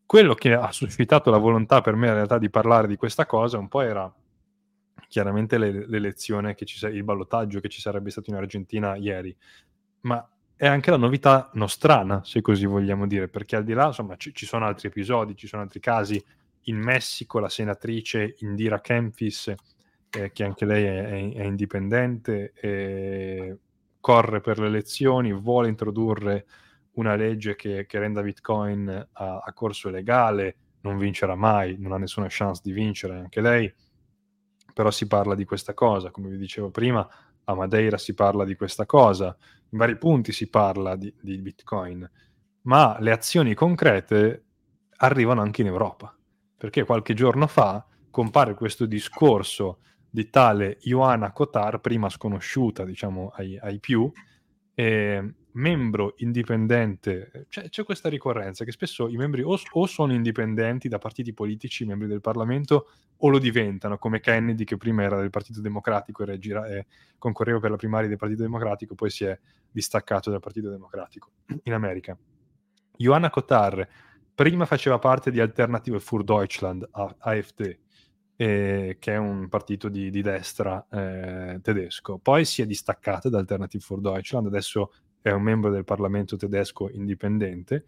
Quello 0.06 0.34
che 0.34 0.52
ha 0.52 0.70
suscitato 0.70 1.30
la 1.30 1.38
volontà 1.38 1.80
per 1.80 1.96
me 1.96 2.06
in 2.06 2.14
realtà 2.14 2.38
di 2.38 2.50
parlare 2.50 2.86
di 2.86 2.96
questa 2.96 3.26
cosa 3.26 3.58
un 3.58 3.68
po' 3.68 3.80
era 3.80 4.12
chiaramente 5.12 5.58
le, 5.58 5.86
l'elezione, 5.86 6.54
che 6.54 6.64
ci, 6.64 6.82
il 6.86 7.04
ballottaggio 7.04 7.60
che 7.60 7.68
ci 7.68 7.82
sarebbe 7.82 8.08
stato 8.08 8.30
in 8.30 8.36
Argentina 8.36 8.96
ieri, 8.96 9.36
ma 10.00 10.26
è 10.56 10.66
anche 10.66 10.90
la 10.90 10.96
novità 10.96 11.50
nostrana, 11.52 12.24
se 12.24 12.40
così 12.40 12.64
vogliamo 12.64 13.06
dire, 13.06 13.28
perché 13.28 13.56
al 13.56 13.64
di 13.64 13.74
là, 13.74 13.88
insomma, 13.88 14.16
ci, 14.16 14.32
ci 14.32 14.46
sono 14.46 14.64
altri 14.64 14.88
episodi, 14.88 15.36
ci 15.36 15.46
sono 15.46 15.60
altri 15.60 15.80
casi. 15.80 16.24
In 16.66 16.78
Messico 16.78 17.40
la 17.40 17.50
senatrice 17.50 18.36
Indira 18.38 18.80
Kempis, 18.80 19.52
eh, 20.08 20.32
che 20.32 20.44
anche 20.44 20.64
lei 20.64 20.84
è, 20.84 21.04
è, 21.04 21.32
è 21.34 21.44
indipendente, 21.44 22.54
eh, 22.54 23.58
corre 24.00 24.40
per 24.40 24.60
le 24.60 24.68
elezioni, 24.68 25.30
vuole 25.30 25.68
introdurre 25.68 26.46
una 26.92 27.16
legge 27.16 27.54
che, 27.54 27.84
che 27.84 27.98
renda 27.98 28.22
Bitcoin 28.22 28.88
a, 29.12 29.42
a, 29.44 29.52
corso 29.52 29.90
legale, 29.90 30.56
non 30.80 30.96
vincerà 30.96 31.34
mai, 31.34 31.76
non 31.78 31.92
ha 31.92 31.98
nessuna 31.98 32.28
chance 32.30 32.62
di 32.64 32.72
vincere 32.72 33.18
anche 33.18 33.42
lei, 33.42 33.70
però 34.72 34.90
si 34.90 35.06
parla 35.06 35.34
di 35.34 35.44
questa 35.44 35.74
cosa, 35.74 36.10
come 36.10 36.28
vi 36.28 36.38
dicevo 36.38 36.70
prima, 36.70 37.06
a 37.44 37.54
Madeira 37.54 37.98
si 37.98 38.14
parla 38.14 38.44
di 38.44 38.54
questa 38.54 38.86
cosa, 38.86 39.36
in 39.70 39.78
vari 39.78 39.96
punti 39.96 40.32
si 40.32 40.48
parla 40.48 40.96
di, 40.96 41.12
di 41.20 41.38
Bitcoin, 41.38 42.08
ma 42.62 42.96
le 43.00 43.10
azioni 43.10 43.54
concrete 43.54 44.44
arrivano 44.98 45.40
anche 45.40 45.62
in 45.62 45.68
Europa, 45.68 46.16
perché 46.56 46.84
qualche 46.84 47.14
giorno 47.14 47.46
fa 47.46 47.84
compare 48.10 48.54
questo 48.54 48.86
discorso 48.86 49.78
di 50.08 50.28
tale 50.28 50.78
Ioana 50.82 51.32
Kotar, 51.32 51.80
prima 51.80 52.08
sconosciuta 52.08 52.84
diciamo 52.84 53.32
ai, 53.34 53.58
ai 53.58 53.80
più, 53.80 54.10
eh, 54.74 55.34
membro 55.52 56.14
indipendente, 56.18 57.46
c'è, 57.48 57.68
c'è, 57.68 57.84
questa 57.84 58.08
ricorrenza 58.08 58.64
che 58.64 58.72
spesso 58.72 59.08
i 59.08 59.16
membri 59.16 59.42
o, 59.42 59.58
o, 59.72 59.86
sono 59.86 60.12
indipendenti 60.12 60.88
da 60.88 60.98
partiti 60.98 61.32
politici, 61.32 61.84
membri 61.84 62.08
del 62.08 62.20
Parlamento, 62.20 62.88
o 63.18 63.28
lo 63.28 63.38
diventano, 63.38 63.98
come 63.98 64.20
Kennedy 64.20 64.64
che 64.64 64.76
prima 64.76 65.02
era 65.02 65.18
del 65.18 65.30
Partito 65.30 65.60
Democratico 65.60 66.24
e, 66.24 66.38
gira, 66.38 66.66
e 66.66 66.86
concorreva 67.18 67.60
per 67.60 67.70
la 67.70 67.76
primaria 67.76 68.08
del 68.08 68.18
Partito 68.18 68.42
Democratico, 68.42 68.94
poi 68.94 69.10
si 69.10 69.24
è 69.24 69.38
distaccato 69.70 70.30
dal 70.30 70.40
Partito 70.40 70.70
Democratico 70.70 71.30
in 71.64 71.72
America. 71.72 72.16
Ioana 72.96 73.30
Kotar 73.30 73.88
prima 74.34 74.64
faceva 74.66 74.98
parte 74.98 75.30
di 75.30 75.40
Alternative 75.40 76.00
für 76.00 76.24
Deutschland, 76.24 76.88
AfD, 76.90 77.78
eh, 78.36 78.96
che 78.98 79.12
è 79.12 79.16
un 79.16 79.48
partito 79.48 79.88
di, 79.88 80.10
di 80.10 80.22
destra 80.22 80.86
eh, 80.90 81.60
tedesco. 81.62 82.18
Poi 82.18 82.44
si 82.44 82.62
è 82.62 82.66
distaccato 82.66 83.28
da 83.28 83.38
Alternative 83.38 83.82
for 83.82 84.00
Deutschland, 84.00 84.46
adesso 84.46 84.92
è 85.22 85.30
un 85.30 85.42
membro 85.42 85.70
del 85.70 85.84
Parlamento 85.84 86.36
tedesco 86.36 86.90
indipendente 86.90 87.86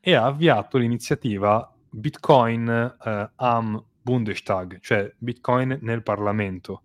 e 0.00 0.14
ha 0.14 0.24
avviato 0.24 0.78
l'iniziativa 0.78 1.70
Bitcoin 1.90 2.68
eh, 2.68 3.30
am 3.36 3.84
Bundestag, 4.00 4.80
cioè 4.80 5.12
Bitcoin 5.18 5.78
nel 5.82 6.02
Parlamento. 6.02 6.84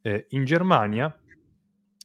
Eh, 0.00 0.26
in 0.30 0.44
Germania 0.44 1.14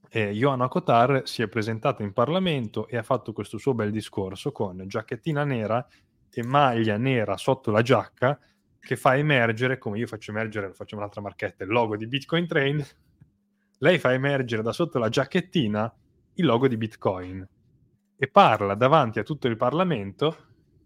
eh, 0.10 0.32
Johanna 0.32 0.68
Kotar 0.68 1.24
si 1.26 1.42
è 1.42 1.48
presentata 1.48 2.04
in 2.04 2.14
Parlamento 2.14 2.88
e 2.88 2.98
ha 2.98 3.04
fatto 3.04 3.34
questo 3.34 3.58
suo 3.58 3.74
bel 3.74 3.92
discorso 3.92 4.52
con 4.52 4.84
giacchettina 4.88 5.44
nera 5.44 5.86
e 6.30 6.44
maglia 6.44 6.98
nera 6.98 7.36
sotto 7.38 7.72
la 7.72 7.82
giacca 7.82 8.40
che 8.80 8.96
fa 8.96 9.16
emergere, 9.16 9.78
come 9.78 9.98
io 9.98 10.08
faccio 10.08 10.32
emergere, 10.32 10.74
facciamo 10.74 11.02
un'altra 11.02 11.22
marchetta, 11.22 11.64
il 11.64 11.70
logo 11.72 11.96
di 11.96 12.06
Bitcoin 12.06 12.46
Train, 12.46 12.86
lei 13.80 13.98
fa 13.98 14.14
emergere 14.14 14.62
da 14.62 14.72
sotto 14.72 15.00
la 15.00 15.10
giacchettina 15.10 15.92
il 16.36 16.46
logo 16.46 16.68
di 16.68 16.78
Bitcoin 16.78 17.48
e 18.18 18.28
parla 18.28 18.76
davanti 18.76 19.20
a 19.20 19.24
tutto 19.24 19.48
il 19.48 19.58
Parlamento 19.58 20.38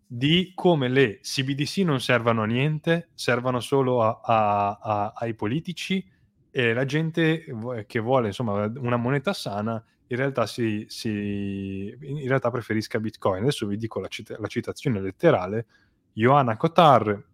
di 0.06 0.52
come 0.56 0.88
le 0.88 1.20
CBDC 1.20 1.78
non 1.80 2.00
servano 2.00 2.44
a 2.44 2.46
niente, 2.46 3.10
servano 3.14 3.60
solo 3.60 4.04
a, 4.04 4.22
a, 4.24 4.80
a, 4.82 5.14
ai 5.16 5.34
politici 5.36 6.06
e 6.50 6.74
la 6.74 6.86
gente 6.86 7.44
che 7.86 8.00
vuole 8.00 8.28
insomma 8.28 8.72
una 8.78 8.96
moneta 8.96 9.34
sana 9.34 9.84
in 10.08 10.18
realtà, 10.18 10.46
si, 10.46 10.86
si, 10.88 11.96
in 12.00 12.28
realtà 12.28 12.50
preferisca 12.50 13.00
Bitcoin. 13.00 13.42
Adesso 13.42 13.68
vi 13.68 13.78
dico 13.78 14.00
la, 14.00 14.08
cita- 14.08 14.38
la 14.40 14.48
citazione 14.48 15.02
letterale. 15.02 15.66
Johanna 16.14 16.56
Kotar, 16.56 17.26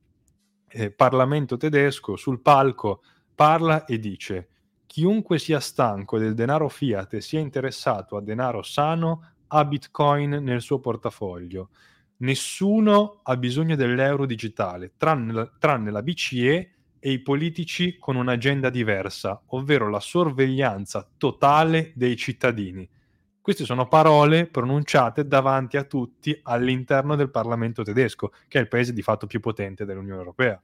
eh, 0.67 0.91
Parlamento 0.91 1.55
tedesco, 1.55 2.15
sul 2.15 2.41
palco, 2.41 3.03
parla 3.35 3.85
e 3.85 3.99
dice 3.99 4.49
chiunque 4.93 5.39
sia 5.39 5.59
stanco 5.59 6.19
del 6.19 6.35
denaro 6.35 6.69
fiat 6.69 7.15
e 7.15 7.21
sia 7.21 7.39
interessato 7.39 8.15
a 8.15 8.21
denaro 8.21 8.61
sano 8.61 9.31
ha 9.47 9.65
Bitcoin 9.65 10.29
nel 10.43 10.61
suo 10.61 10.77
portafoglio. 10.79 11.71
Nessuno 12.17 13.21
ha 13.23 13.35
bisogno 13.35 13.75
dell'euro 13.75 14.27
digitale, 14.27 14.91
tranne 14.95 15.33
la, 15.33 15.51
tranne 15.57 15.89
la 15.89 16.03
BCE 16.03 16.73
e 16.99 17.11
i 17.11 17.17
politici 17.23 17.97
con 17.97 18.17
un'agenda 18.17 18.69
diversa, 18.69 19.41
ovvero 19.47 19.89
la 19.89 19.99
sorveglianza 19.99 21.09
totale 21.17 21.91
dei 21.95 22.15
cittadini. 22.15 22.87
Queste 23.41 23.65
sono 23.65 23.87
parole 23.87 24.45
pronunciate 24.45 25.25
davanti 25.25 25.75
a 25.77 25.85
tutti 25.85 26.39
all'interno 26.43 27.15
del 27.15 27.31
Parlamento 27.31 27.81
tedesco, 27.81 28.31
che 28.47 28.59
è 28.59 28.61
il 28.61 28.67
paese 28.67 28.93
di 28.93 29.01
fatto 29.01 29.25
più 29.25 29.39
potente 29.39 29.85
dell'Unione 29.85 30.19
Europea. 30.19 30.61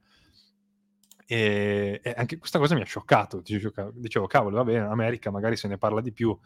E, 1.32 2.00
e 2.02 2.14
anche 2.16 2.38
questa 2.38 2.58
cosa 2.58 2.74
mi 2.74 2.80
ha 2.80 2.84
scioccato. 2.84 3.40
Dicevo, 3.40 4.26
cavolo, 4.26 4.56
va 4.56 4.64
bene, 4.64 4.80
America 4.80 5.30
magari 5.30 5.54
se 5.54 5.68
ne 5.68 5.78
parla 5.78 6.00
di 6.00 6.10
più, 6.10 6.36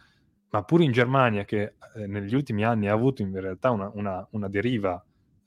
ma 0.51 0.63
pure 0.63 0.85
in 0.85 0.93
Germania, 0.93 1.47
che 1.47 1.77
eh, 1.95 2.07
negli 2.07 2.35
ultimi 2.35 2.65
anni 2.65 2.89
ha 2.89 2.93
avuto 2.93 3.23
in 3.23 3.33
realtà 3.41 3.71
una, 3.71 3.91
una, 3.95 4.27
una 4.33 4.49
deriva 4.51 5.03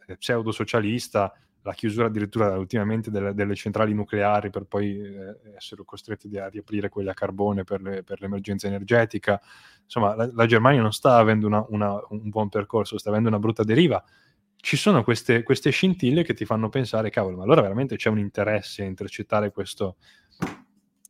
eh, 0.08 0.18
pseudo-socialista, 0.18 1.32
la 1.62 1.74
chiusura 1.74 2.08
addirittura 2.08 2.58
ultimamente 2.58 3.12
delle, 3.12 3.36
delle 3.36 3.54
centrali 3.54 3.94
nucleari 3.94 4.50
per 4.50 4.64
poi 4.64 5.00
eh, 5.00 5.36
essere 5.56 5.84
costretti 5.86 6.36
a 6.40 6.50
riaprire 6.50 6.90
quelle 6.90 7.12
a 7.12 7.14
carbone 7.14 7.64
per, 7.64 7.80
le, 7.84 8.02
per 8.02 8.20
l'emergenza 8.22 8.66
energetica. 8.66 9.40
Insomma, 9.84 10.16
la, 10.16 10.32
la, 10.34 10.46
Germania 10.48 10.82
non 10.82 10.94
sta 10.94 11.18
avendo 11.18 11.46
una, 11.46 11.64
un 12.10 12.30
buon 12.30 12.50
percorso, 12.50 12.98
sta 12.98 13.10
avendo 13.12 13.30
una 13.30 13.38
brutta 13.38 13.64
deriva. 13.64 14.04
Ci 14.60 14.76
sono 14.76 15.04
queste, 15.04 15.44
queste 15.44 15.70
scintille 15.70 16.24
che 16.24 16.34
ti 16.34 16.46
fanno 16.46 16.70
pensare, 16.70 17.10
cavolo, 17.10 17.38
ma 17.38 17.44
allora 17.44 17.62
veramente 17.62 17.96
c'è 17.96 18.10
un 18.10 18.20
interesse 18.20 18.84
a 18.84 18.86
intercettare 18.86 19.52
questo, 19.52 19.98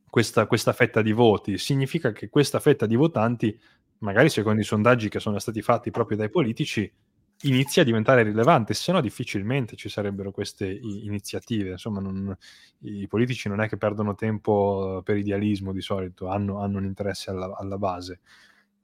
questa, 0.10 0.46
questa 0.46 0.74
fetta 0.74 1.02
di 1.02 1.12
voti. 1.12 1.58
Significa 1.58 2.12
che 2.12 2.30
questa 2.30 2.60
fetta 2.60 2.86
di 2.86 2.96
votanti 2.96 3.58
magari 4.00 4.30
secondo 4.30 4.62
i 4.62 4.66
sondaggi 4.66 5.10
che 5.10 5.20
sono 5.20 5.40
stati 5.40 5.62
fatti 5.62 5.92
proprio 5.92 6.18
dai 6.18 6.30
politici, 6.30 6.92
inizia 7.42 7.84
a 7.84 7.86
diventare 7.86 8.24
rilevante, 8.24 8.74
se 8.74 8.92
no 8.92 9.00
difficilmente 9.02 9.76
ci 9.76 9.90
sarebbero 9.90 10.32
queste 10.32 10.68
iniziative. 10.68 11.72
Insomma, 11.72 12.00
non, 12.00 12.36
i 12.80 13.08
politici 13.08 13.48
non 13.48 13.62
è 13.62 13.68
che 13.68 13.78
perdono 13.78 14.16
tempo 14.16 15.02
per 15.04 15.18
idealismo 15.18 15.72
di 15.72 15.82
solito, 15.82 16.28
hanno, 16.28 16.60
hanno 16.62 16.78
un 16.80 16.86
interesse 16.86 17.30
alla, 17.30 17.56
alla 17.56 17.78
base. 17.78 18.20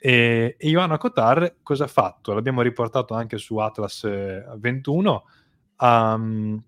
E, 0.05 0.57
e 0.59 0.67
Ioanna 0.67 0.97
Kotar 0.97 1.59
cosa 1.63 1.85
ha 1.85 1.87
fatto? 1.87 2.33
L'abbiamo 2.33 2.61
riportato 2.61 3.13
anche 3.13 3.37
su 3.37 3.55
Atlas 3.55 4.05
21. 4.57 5.23
Um, 5.79 6.61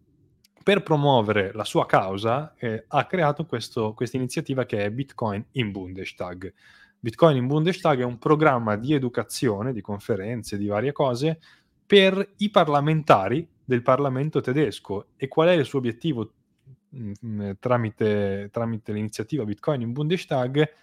per 0.63 0.81
promuovere 0.81 1.51
la 1.51 1.65
sua 1.65 1.85
causa 1.85 2.53
eh, 2.57 2.85
ha 2.87 3.05
creato 3.05 3.45
questa 3.45 3.93
iniziativa 4.13 4.65
che 4.65 4.85
è 4.85 4.89
Bitcoin 4.89 5.45
in 5.51 5.71
Bundestag. 5.71 6.53
Bitcoin 6.97 7.35
in 7.35 7.47
Bundestag 7.47 7.99
è 7.99 8.05
un 8.05 8.19
programma 8.19 8.77
di 8.77 8.93
educazione, 8.93 9.73
di 9.73 9.81
conferenze, 9.81 10.57
di 10.57 10.67
varie 10.67 10.93
cose 10.93 11.39
per 11.85 12.35
i 12.37 12.49
parlamentari 12.49 13.45
del 13.65 13.81
Parlamento 13.81 14.39
tedesco. 14.39 15.07
E 15.17 15.27
qual 15.27 15.49
è 15.49 15.53
il 15.53 15.65
suo 15.65 15.79
obiettivo 15.79 16.31
mh, 16.87 17.11
mm, 17.25 17.41
mm, 17.41 17.51
tramite, 17.59 18.47
tramite 18.49 18.93
l'iniziativa 18.93 19.43
Bitcoin 19.43 19.81
in 19.81 19.91
Bundestag? 19.91 20.73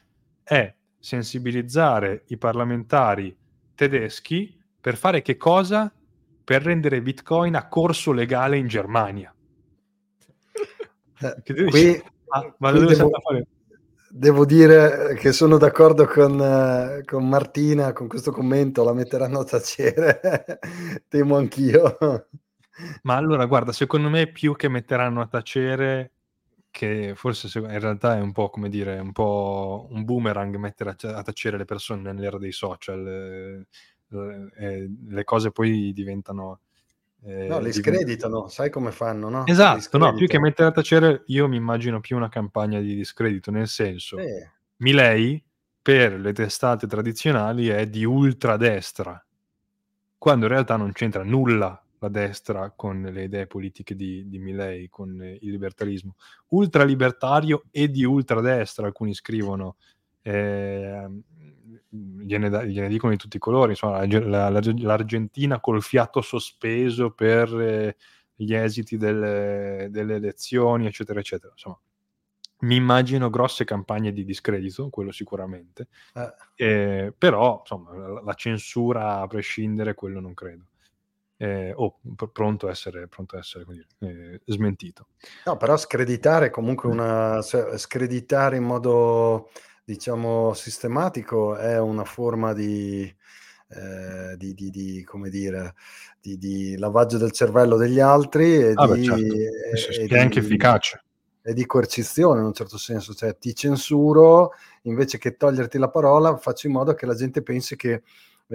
È 0.43 0.75
sensibilizzare 1.03 2.23
i 2.29 2.39
parlamentari 2.39 3.37
tedeschi 3.75 4.57
per 4.81 4.97
fare 4.97 5.21
che 5.21 5.37
cosa? 5.37 5.93
Per 6.45 6.63
rendere 6.63 7.03
Bitcoin 7.03 7.57
a 7.57 7.67
corso 7.67 8.13
legale 8.13 8.57
in 8.57 8.69
Germania. 8.69 9.35
Eh, 11.21 11.65
qui, 11.67 12.03
ah, 12.29 12.55
ma 12.59 12.71
dove 12.71 12.95
devo, 12.95 13.11
devo 14.11 14.45
dire 14.45 15.15
che 15.19 15.33
sono 15.33 15.59
d'accordo 15.59 16.07
con, 16.07 16.39
uh, 16.39 17.05
con, 17.05 17.29
Martina 17.29 17.93
con 17.93 18.07
questo 18.07 18.31
commento, 18.31 18.85
la 18.85 18.93
metteranno 18.93 19.41
a 19.41 19.45
tacere, 19.45 20.21
temo 21.09 21.37
anch'io. 21.37 21.97
Ma 23.03 23.17
allora, 23.17 23.47
guarda, 23.47 23.73
secondo 23.73 24.09
me 24.09 24.29
più 24.29 24.55
che 24.55 24.69
metteranno 24.69 25.21
a 25.21 25.27
tacere, 25.27 26.13
che 26.73 27.13
forse 27.15 27.57
in 27.59 27.79
realtà 27.79 28.17
è 28.17 28.21
un 28.21 28.33
po' 28.33 28.49
come 28.49 28.69
dire, 28.69 28.99
un 28.99 29.13
po' 29.13 29.87
un 29.91 30.05
boomerang 30.05 30.57
mettere 30.57 30.97
a, 31.03 31.23
tacere 31.23 31.59
le 31.59 31.67
persone 31.67 32.01
nell'era 32.01 32.39
dei 32.39 32.51
social, 32.51 33.07
eh, 33.07 33.67
eh, 34.57 34.91
le 35.07 35.25
cose 35.25 35.53
poi 35.53 35.93
diventano 35.93 36.61
eh, 37.25 37.47
no, 37.47 37.61
li 37.61 37.73
screditano, 37.73 38.49
sai 38.49 38.71
come 38.71 38.91
fanno, 38.91 39.29
no? 39.29 39.47
Esatto, 39.47 39.99
no, 39.99 40.15
più 40.15 40.27
che 40.27 40.41
mettere 40.41 40.71
a 40.71 40.73
tacere, 40.73 41.25
io 41.27 41.47
mi 41.47 41.57
immagino 41.57 42.01
più 42.01 42.17
una 42.17 42.31
campagna 42.31 42.81
di 42.81 42.97
discredito, 42.97 43.51
nel 43.51 43.69
senso, 43.69 44.19
eh. 44.19 44.51
Milei 44.79 45.41
per 45.81 46.19
le 46.19 46.33
testate 46.33 46.87
tradizionali 46.87 47.69
è 47.69 47.87
di 47.87 48.05
ultradestra, 48.05 49.23
quando 50.17 50.47
in 50.47 50.53
realtà 50.53 50.77
non 50.77 50.91
c'entra 50.93 51.23
nulla 51.23 51.82
la 52.03 52.09
destra 52.09 52.73
con 52.75 53.01
le 53.01 53.23
idee 53.23 53.47
politiche 53.47 53.95
di, 53.95 54.29
di 54.29 54.39
Milei, 54.39 54.89
con 54.89 55.23
il 55.23 55.51
libertarismo. 55.51 56.17
Ultralibertario 56.49 57.65
e 57.71 57.89
di 57.89 58.05
ultradestra, 58.05 58.87
alcuni 58.87 59.15
scrivono, 59.15 59.77
eh, 60.23 61.09
gliene, 61.89 62.49
da, 62.49 62.65
gliene, 62.65 62.89
dicono 62.89 63.13
di 63.13 63.19
tutti 63.19 63.37
i 63.37 63.41
colori, 63.41 63.71
insomma, 63.71 64.05
la, 64.05 64.49
la, 64.49 64.61
l'Argentina 64.79 65.61
col 65.61 65.81
fiato 65.81 66.21
sospeso 66.23 67.13
per 67.13 67.61
eh, 67.61 67.97
gli 68.35 68.53
esiti 68.53 68.97
delle, 68.97 69.87
delle, 69.91 70.17
elezioni, 70.17 70.87
eccetera, 70.87 71.21
eccetera. 71.21 71.53
Insomma, 71.53 71.79
mi 72.63 72.75
immagino 72.75 73.31
grosse 73.31 73.65
campagne 73.65 74.13
di 74.13 74.25
discredito, 74.25 74.89
quello 74.91 75.13
sicuramente, 75.13 75.87
eh. 76.15 76.35
Eh, 76.57 77.15
però 77.17 77.59
insomma, 77.61 77.97
la, 77.97 78.23
la, 78.23 78.35
censura 78.35 79.21
a 79.21 79.27
prescindere, 79.29 79.95
quello 79.95 80.19
non 80.19 80.35
credo. 80.35 80.65
Eh, 81.43 81.73
o 81.75 81.99
pr- 82.15 82.31
pronto 82.31 82.69
a 82.69 82.71
essere, 82.71 83.09
pronto 83.09 83.35
a 83.35 83.41
essere 83.41 83.65
dire, 83.67 83.87
eh, 83.99 84.41
smentito. 84.45 85.09
No, 85.45 85.57
però 85.57 85.77
screditare 85.77 86.51
comunque 86.51 86.89
una... 86.89 87.43
screditare 87.43 88.59
in 88.59 88.63
modo 88.63 89.51
diciamo, 89.85 90.53
sistematico 90.55 91.57
è 91.57 91.81
una 91.81 92.05
forma 92.05 92.53
di, 92.53 93.13
eh, 93.71 94.37
di, 94.37 94.55
di, 94.55 94.71
di 94.71 95.03
come 95.03 95.31
dire, 95.31 95.75
di, 96.21 96.77
lavaggio 96.79 97.19
del 97.19 97.33
cervello 97.33 97.77
degli 97.77 97.99
altri 97.99 98.55
e, 98.55 98.73
ah, 98.77 98.87
beh, 98.87 99.03
certo. 99.03 100.15
è 100.15 100.19
anche 100.21 100.39
efficace. 100.39 101.03
E 101.43 101.55
di 101.55 101.67
coercizione 101.67 102.39
in 102.39 102.47
un 102.47 102.53
certo 102.53 102.79
senso, 102.79 103.15
cioè 103.15 103.37
ti 103.37 103.53
censuro 103.53 104.53
invece 104.83 105.19
che 105.19 105.37
toglierti 105.37 105.77
la 105.77 105.91
parola, 105.91 106.37
faccio 106.37 106.69
in 106.69 106.75
modo 106.75 106.95
che 106.95 107.05
la 107.05 107.17
gente 107.17 107.43
pensi 107.43 107.75
che 107.75 108.03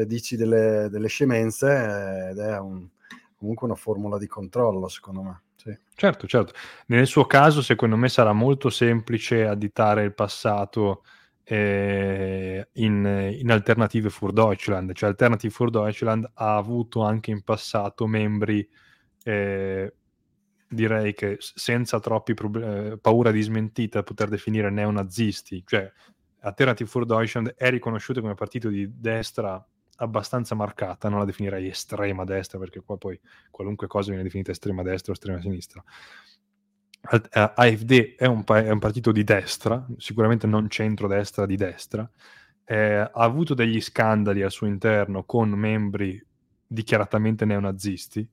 dici 0.05 0.35
delle, 0.35 0.87
delle 0.89 1.07
scemenze 1.07 1.67
eh, 1.67 2.29
ed 2.29 2.37
è 2.37 2.59
un, 2.59 2.87
comunque 3.35 3.67
una 3.67 3.75
formula 3.75 4.17
di 4.17 4.27
controllo, 4.27 4.87
secondo 4.87 5.21
me. 5.21 5.41
Sì. 5.55 5.75
Certo, 5.95 6.27
certo. 6.27 6.53
Nel 6.87 7.07
suo 7.07 7.25
caso, 7.25 7.61
secondo 7.61 7.95
me, 7.97 8.09
sarà 8.09 8.33
molto 8.33 8.69
semplice 8.69 9.45
additare 9.45 10.03
il 10.03 10.13
passato 10.13 11.03
eh, 11.43 12.67
in, 12.73 13.35
in, 13.39 13.51
Alternative 13.51 14.09
für 14.09 14.33
Deutschland. 14.33 14.93
Cioè 14.93 15.09
Alternative 15.09 15.53
für 15.53 15.69
Deutschland 15.69 16.29
ha 16.33 16.57
avuto 16.57 17.01
anche 17.03 17.31
in 17.31 17.41
passato 17.41 18.05
membri, 18.05 18.67
eh, 19.23 19.93
direi 20.67 21.13
che 21.13 21.37
senza 21.39 21.99
troppi 21.99 22.33
prob- 22.33 22.57
eh, 22.61 22.97
paura 22.99 23.31
di 23.31 23.41
smentita 23.41 24.03
poter 24.03 24.27
definire 24.27 24.69
neonazisti. 24.69 25.63
Cioè 25.65 25.89
Alternative 26.41 26.89
für 26.89 27.05
Deutschland 27.05 27.53
è 27.55 27.69
riconosciuto 27.69 28.21
come 28.21 28.33
partito 28.35 28.67
di 28.67 28.99
destra 28.99 29.65
abbastanza 29.97 30.55
marcata, 30.55 31.09
non 31.09 31.19
la 31.19 31.25
definirei 31.25 31.67
estrema 31.67 32.23
destra 32.23 32.59
perché 32.59 32.81
qua 32.81 32.97
poi 32.97 33.19
qualunque 33.51 33.87
cosa 33.87 34.09
viene 34.09 34.23
definita 34.23 34.51
estrema 34.51 34.83
destra 34.83 35.11
o 35.11 35.15
estrema 35.15 35.41
sinistra. 35.41 35.83
AFD 36.99 38.15
è 38.15 38.25
un, 38.25 38.43
è 38.45 38.69
un, 38.69 38.79
partito 38.79 39.11
di 39.11 39.23
destra, 39.23 39.85
sicuramente 39.97 40.45
non 40.45 40.69
centro-destra, 40.69 41.45
di 41.45 41.55
destra, 41.55 42.09
eh, 42.65 42.95
ha 42.95 43.11
avuto 43.13 43.53
degli 43.53 43.79
scandali 43.79 44.41
al 44.41 44.51
suo 44.51 44.67
interno 44.67 45.23
con 45.23 45.49
membri 45.49 46.21
dichiaratamente 46.67 47.45
neonazisti 47.45 48.27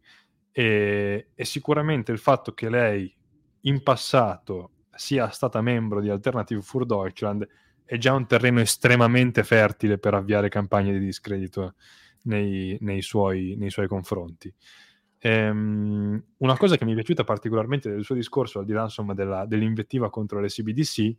e, 0.50 1.28
e, 1.34 1.44
sicuramente 1.44 2.10
il 2.10 2.18
fatto 2.18 2.52
che 2.52 2.68
lei 2.68 3.14
in 3.62 3.82
passato 3.82 4.70
sia 4.92 5.28
stata 5.28 5.60
membro 5.60 6.00
di 6.00 6.08
Alternative 6.08 6.60
für 6.62 6.84
Deutschland 6.84 7.46
è 7.84 7.98
già 7.98 8.12
un 8.12 8.26
terreno 8.26 8.60
estremamente 8.60 9.44
fertile 9.44 9.98
per 9.98 10.14
avviare 10.14 10.48
campagne 10.48 10.92
di 10.92 11.04
discredito 11.04 11.74
nei, 12.22 12.76
nei, 12.80 13.02
suoi, 13.02 13.56
nei 13.58 13.70
suoi, 13.70 13.86
confronti. 13.86 14.52
Ehm, 15.18 16.22
una 16.38 16.56
cosa 16.56 16.76
che 16.76 16.84
mi 16.84 16.92
è 16.92 16.94
piaciuta 16.94 17.24
particolarmente 17.24 17.90
del 17.90 18.04
suo 18.04 18.14
discorso, 18.14 18.58
al 18.58 18.64
di 18.64 18.72
là 18.72 18.82
insomma, 18.82 19.14
della, 19.14 19.46
dell'invettiva 19.46 20.10
contro 20.10 20.40
le 20.40 20.48
CBDC, 20.48 21.14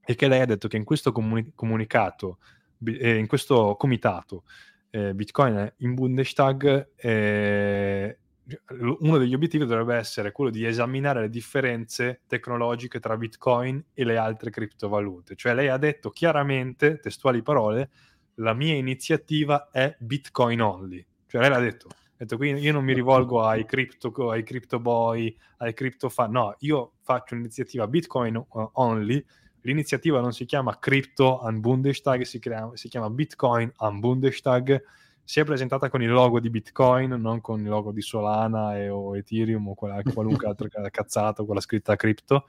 è 0.00 0.14
che 0.14 0.28
lei 0.28 0.40
ha 0.40 0.46
detto 0.46 0.68
che 0.68 0.76
in 0.76 0.84
questo 0.84 1.12
comuni- 1.12 1.52
comunicato, 1.54 2.38
eh, 2.84 3.16
in 3.16 3.26
questo 3.26 3.76
comitato 3.78 4.44
eh, 4.90 5.14
Bitcoin 5.14 5.72
in 5.78 5.94
Bundestag, 5.94 6.90
eh, 6.96 8.18
uno 9.00 9.18
degli 9.18 9.34
obiettivi 9.34 9.64
dovrebbe 9.64 9.94
essere 9.94 10.32
quello 10.32 10.50
di 10.50 10.64
esaminare 10.64 11.20
le 11.20 11.28
differenze 11.28 12.22
tecnologiche 12.26 12.98
tra 12.98 13.16
Bitcoin 13.16 13.82
e 13.94 14.04
le 14.04 14.16
altre 14.16 14.50
criptovalute. 14.50 15.36
Cioè 15.36 15.54
lei 15.54 15.68
ha 15.68 15.76
detto 15.76 16.10
chiaramente, 16.10 16.98
testuali 16.98 17.42
parole, 17.42 17.90
la 18.36 18.52
mia 18.54 18.74
iniziativa 18.74 19.70
è 19.70 19.94
Bitcoin 19.98 20.60
only. 20.60 21.04
Cioè 21.26 21.40
lei 21.40 21.50
l'ha 21.50 21.60
detto, 21.60 21.88
detto 22.16 22.36
quindi 22.36 22.62
io 22.62 22.72
non 22.72 22.84
mi 22.84 22.94
rivolgo 22.94 23.44
ai 23.44 23.64
crypto, 23.64 24.30
ai 24.30 24.42
crypto 24.42 24.80
boy, 24.80 25.34
ai 25.58 25.72
crypto 25.72 26.08
fan, 26.08 26.32
no, 26.32 26.56
io 26.60 26.94
faccio 27.02 27.34
un'iniziativa 27.34 27.86
Bitcoin 27.86 28.44
only. 28.48 29.24
L'iniziativa 29.64 30.20
non 30.20 30.32
si 30.32 30.44
chiama 30.44 30.76
Crypto 30.80 31.40
an 31.40 31.60
Bundestag, 31.60 32.22
si, 32.22 32.40
crea, 32.40 32.68
si 32.74 32.88
chiama 32.88 33.08
Bitcoin 33.10 33.70
an 33.76 34.00
Bundestag 34.00 34.82
si 35.24 35.40
è 35.40 35.44
presentata 35.44 35.88
con 35.88 36.02
il 36.02 36.10
logo 36.10 36.40
di 36.40 36.50
Bitcoin, 36.50 37.10
non 37.12 37.40
con 37.40 37.60
il 37.60 37.68
logo 37.68 37.92
di 37.92 38.02
Solana 38.02 38.76
e, 38.76 38.88
o 38.88 39.16
Ethereum 39.16 39.68
o 39.68 39.74
quella, 39.74 40.02
qualunque 40.12 40.46
altra 40.46 40.68
cazzata 40.90 41.44
la 41.46 41.60
scritta 41.60 41.96
crypto. 41.96 42.46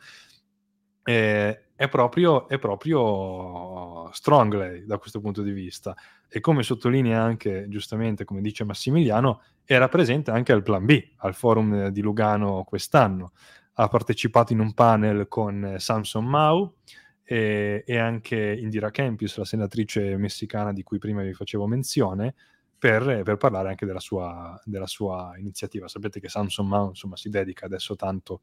Eh, 1.04 1.66
è, 1.76 1.90
proprio, 1.90 2.48
è 2.48 2.58
proprio 2.58 4.10
strong 4.14 4.84
da 4.86 4.98
questo 4.98 5.20
punto 5.20 5.42
di 5.42 5.52
vista 5.52 5.94
e 6.30 6.40
come 6.40 6.64
sottolinea 6.64 7.22
anche 7.22 7.68
giustamente, 7.68 8.24
come 8.24 8.42
dice 8.42 8.64
Massimiliano, 8.64 9.42
era 9.66 9.88
presente 9.88 10.32
anche 10.32 10.52
al 10.52 10.64
Plan 10.64 10.86
B, 10.86 11.02
al 11.18 11.36
forum 11.36 11.90
di 11.90 12.02
Lugano 12.02 12.64
quest'anno. 12.64 13.34
Ha 13.74 13.88
partecipato 13.88 14.54
in 14.54 14.60
un 14.60 14.74
panel 14.74 15.28
con 15.28 15.76
Samson 15.78 16.26
Mau 16.26 16.76
e, 17.24 17.84
e 17.86 17.98
anche 17.98 18.36
Indira 18.60 18.92
Kempis, 18.92 19.38
la 19.38 19.46
senatrice 19.46 20.18
messicana 20.18 20.74
di 20.74 20.84
cui 20.84 21.00
prima 21.00 21.22
vi 21.22 21.34
facevo 21.34 21.68
menzione, 21.68 22.36
per, 22.84 23.22
per 23.24 23.38
parlare 23.38 23.69
anche 23.69 23.86
della 23.86 24.02
sua, 24.02 24.60
della 24.65 24.88
sua, 24.88 25.36
iniziativa. 25.38 25.88
Sapete 25.88 26.19
che 26.19 26.28
Samsung 26.28 26.89
insomma, 26.89 27.15
si 27.15 27.30
dedica 27.30 27.65
adesso 27.65 27.96
tanto 27.96 28.41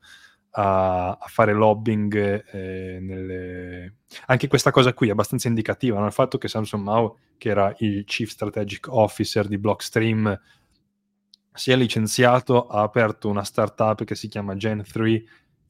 a, 0.52 1.10
a 1.10 1.26
fare 1.26 1.52
lobbying. 1.52 2.46
Eh, 2.50 2.98
nelle... 3.02 3.96
Anche 4.28 4.48
questa 4.48 4.70
cosa 4.70 4.94
qui 4.94 5.08
è 5.08 5.10
abbastanza 5.10 5.48
indicativa, 5.48 5.98
no? 5.98 6.06
il 6.06 6.12
fatto 6.12 6.38
che 6.38 6.48
Samsung 6.48 6.82
Mao, 6.82 7.18
che 7.36 7.50
era 7.50 7.74
il 7.80 8.02
Chief 8.04 8.30
Strategic 8.30 8.86
Officer 8.88 9.46
di 9.46 9.58
Blockstream, 9.58 10.40
si 11.52 11.70
è 11.70 11.76
licenziato, 11.76 12.66
ha 12.66 12.80
aperto 12.80 13.28
una 13.28 13.44
startup 13.44 14.04
che 14.04 14.14
si 14.14 14.28
chiama 14.28 14.54
Gen3 14.54 15.22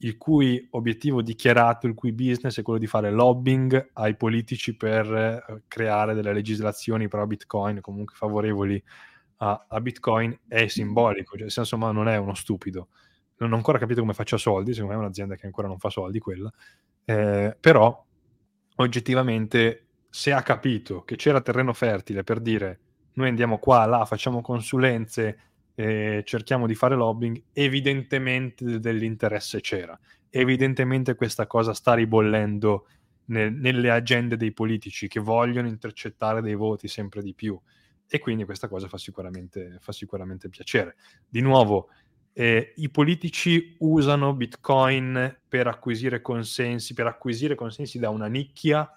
il 0.03 0.17
cui 0.17 0.67
obiettivo 0.71 1.21
dichiarato, 1.21 1.87
il 1.87 1.93
cui 1.93 2.11
business 2.11 2.59
è 2.59 2.61
quello 2.63 2.79
di 2.79 2.87
fare 2.87 3.11
lobbying 3.11 3.89
ai 3.93 4.15
politici 4.15 4.75
per 4.75 5.13
eh, 5.13 5.63
creare 5.67 6.13
delle 6.13 6.33
legislazioni 6.33 7.07
pro 7.07 7.25
Bitcoin, 7.27 7.81
comunque 7.81 8.15
favorevoli 8.15 8.81
a, 9.37 9.65
a 9.67 9.81
Bitcoin, 9.81 10.37
è 10.47 10.67
simbolico, 10.67 11.31
cioè, 11.31 11.41
nel 11.41 11.51
senso 11.51 11.77
ma 11.77 11.91
non 11.91 12.07
è 12.07 12.17
uno 12.17 12.33
stupido. 12.33 12.89
Non 13.37 13.53
ho 13.53 13.55
ancora 13.55 13.79
capito 13.79 14.01
come 14.01 14.13
faccia 14.13 14.37
soldi, 14.37 14.73
secondo 14.73 14.93
me 14.93 14.99
è 14.99 15.03
un'azienda 15.03 15.35
che 15.35 15.45
ancora 15.45 15.67
non 15.67 15.79
fa 15.79 15.89
soldi 15.89 16.19
quella, 16.19 16.51
eh, 17.05 17.55
però 17.59 18.05
oggettivamente 18.75 19.85
se 20.09 20.31
ha 20.31 20.41
capito 20.41 21.03
che 21.03 21.15
c'era 21.15 21.41
terreno 21.41 21.73
fertile 21.73 22.23
per 22.23 22.39
dire 22.39 22.79
noi 23.13 23.27
andiamo 23.29 23.57
qua, 23.57 23.85
là, 23.85 24.05
facciamo 24.05 24.41
consulenze, 24.41 25.50
eh, 25.75 26.21
cerchiamo 26.25 26.67
di 26.67 26.75
fare 26.75 26.95
lobbying, 26.95 27.41
evidentemente 27.53 28.79
dell'interesse 28.79 29.61
c'era. 29.61 29.97
Evidentemente 30.29 31.15
questa 31.15 31.47
cosa 31.47 31.73
sta 31.73 31.93
ribollendo 31.93 32.87
nel, 33.25 33.53
nelle 33.53 33.89
agende 33.89 34.37
dei 34.37 34.51
politici 34.53 35.07
che 35.07 35.19
vogliono 35.19 35.67
intercettare 35.67 36.41
dei 36.41 36.55
voti 36.55 36.87
sempre 36.87 37.21
di 37.21 37.33
più. 37.33 37.59
E 38.07 38.19
quindi 38.19 38.43
questa 38.43 38.67
cosa 38.67 38.87
fa 38.87 38.97
sicuramente, 38.97 39.77
fa 39.79 39.91
sicuramente 39.93 40.49
piacere. 40.49 40.95
Di 41.27 41.39
nuovo, 41.41 41.89
eh, 42.33 42.73
i 42.77 42.89
politici 42.89 43.75
usano 43.79 44.33
Bitcoin 44.33 45.39
per 45.47 45.67
acquisire 45.67 46.21
consensi, 46.21 46.93
per 46.93 47.07
acquisire 47.07 47.55
consensi 47.55 47.99
da 47.99 48.09
una 48.09 48.27
nicchia 48.27 48.89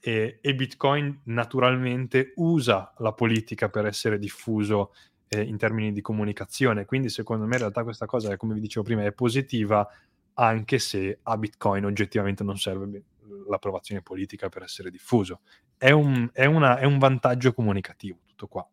e, 0.00 0.38
e 0.40 0.54
Bitcoin 0.54 1.20
naturalmente 1.24 2.32
usa 2.36 2.92
la 2.98 3.12
politica 3.12 3.68
per 3.68 3.86
essere 3.86 4.18
diffuso 4.18 4.92
eh, 5.32 5.42
in 5.42 5.56
termini 5.56 5.92
di 5.92 6.00
comunicazione. 6.00 6.84
Quindi 6.84 7.08
secondo 7.08 7.46
me 7.46 7.54
in 7.54 7.60
realtà 7.60 7.82
questa 7.82 8.06
cosa, 8.06 8.36
come 8.36 8.54
vi 8.54 8.60
dicevo 8.60 8.84
prima, 8.84 9.04
è 9.04 9.12
positiva 9.12 9.88
anche 10.34 10.78
se 10.78 11.18
a 11.22 11.36
Bitcoin 11.36 11.84
oggettivamente 11.84 12.44
non 12.44 12.58
serve 12.58 13.02
l'approvazione 13.48 14.02
politica 14.02 14.48
per 14.48 14.62
essere 14.62 14.90
diffuso. 14.90 15.40
È 15.76 15.90
un, 15.90 16.28
è 16.32 16.44
una, 16.44 16.78
è 16.78 16.84
un 16.84 16.98
vantaggio 16.98 17.52
comunicativo 17.54 18.18
tutto 18.26 18.46
qua. 18.46 18.68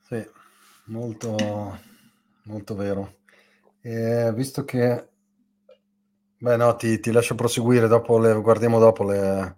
Sì, 0.00 0.24
molto, 0.86 1.78
molto 2.44 2.74
vero. 2.74 3.16
Eh, 3.80 4.32
visto 4.34 4.64
che... 4.64 5.08
Beh 6.36 6.56
no, 6.56 6.76
ti, 6.76 7.00
ti 7.00 7.10
lascio 7.10 7.34
proseguire, 7.34 7.88
dopo 7.88 8.18
le, 8.18 8.34
guardiamo 8.34 8.78
dopo 8.78 9.04
le, 9.04 9.56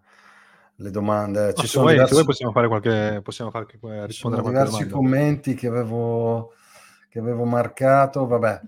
le 0.76 0.90
domande. 0.90 1.54
Ci 1.54 1.66
sono 1.66 1.84
vuoi, 1.84 1.96
diversi... 1.96 2.24
possiamo 2.24 2.52
fare 2.52 2.68
qualche, 2.68 3.20
possiamo 3.22 3.50
fare, 3.50 3.66
rispondere 4.06 4.42
a 4.42 4.44
qualche 4.44 4.64
diversi 4.64 4.88
domanda. 4.88 4.94
commenti 4.94 5.54
che 5.54 5.66
avevo, 5.66 6.52
che 7.08 7.18
avevo 7.18 7.44
marcato. 7.44 8.26
Vabbè, 8.26 8.60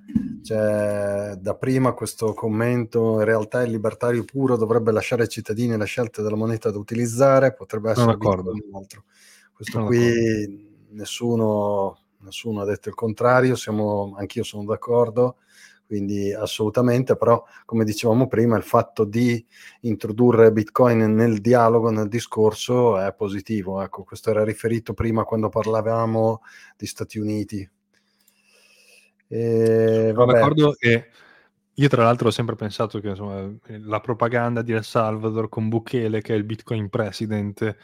c'è 0.42 1.34
da 1.36 1.54
prima 1.54 1.92
questo 1.92 2.34
commento. 2.34 3.18
In 3.18 3.24
realtà 3.24 3.62
il 3.62 3.70
libertario 3.70 4.24
puro 4.24 4.56
dovrebbe 4.56 4.92
lasciare 4.92 5.22
ai 5.22 5.28
cittadini 5.28 5.76
la 5.76 5.84
scelta 5.84 6.22
della 6.22 6.36
moneta 6.36 6.70
da 6.70 6.78
utilizzare, 6.78 7.54
potrebbe 7.54 7.90
essere 7.90 8.16
un 8.18 8.74
altro. 8.74 9.04
Questo 9.52 9.78
sono 9.78 9.86
qui 9.86 10.86
nessuno, 10.90 11.98
nessuno 12.18 12.60
ha 12.60 12.64
detto 12.64 12.88
il 12.88 12.94
contrario, 12.94 13.56
siamo, 13.56 14.14
anch'io 14.16 14.44
sono 14.44 14.64
d'accordo 14.64 15.36
quindi 15.88 16.34
assolutamente, 16.34 17.16
però 17.16 17.42
come 17.64 17.82
dicevamo 17.82 18.28
prima, 18.28 18.58
il 18.58 18.62
fatto 18.62 19.04
di 19.04 19.42
introdurre 19.80 20.52
Bitcoin 20.52 21.14
nel 21.14 21.40
dialogo, 21.40 21.88
nel 21.88 22.08
discorso 22.08 22.98
è 22.98 23.14
positivo. 23.14 23.80
Ecco, 23.80 24.04
questo 24.04 24.28
era 24.28 24.44
riferito 24.44 24.92
prima 24.92 25.24
quando 25.24 25.48
parlavamo 25.48 26.42
di 26.76 26.84
Stati 26.84 27.18
Uniti. 27.18 27.68
E, 29.28 30.12
Sono 30.14 30.30
d'accordo 30.30 30.74
che 30.78 31.08
io 31.72 31.88
tra 31.88 32.02
l'altro 32.02 32.28
ho 32.28 32.32
sempre 32.32 32.54
pensato 32.54 33.00
che 33.00 33.08
insomma, 33.08 33.50
la 33.66 34.00
propaganda 34.00 34.60
di 34.60 34.72
El 34.72 34.84
Salvador 34.84 35.48
con 35.48 35.70
Bukele, 35.70 36.20
che 36.20 36.34
è 36.34 36.36
il 36.36 36.44
Bitcoin 36.44 36.90
President, 36.90 37.76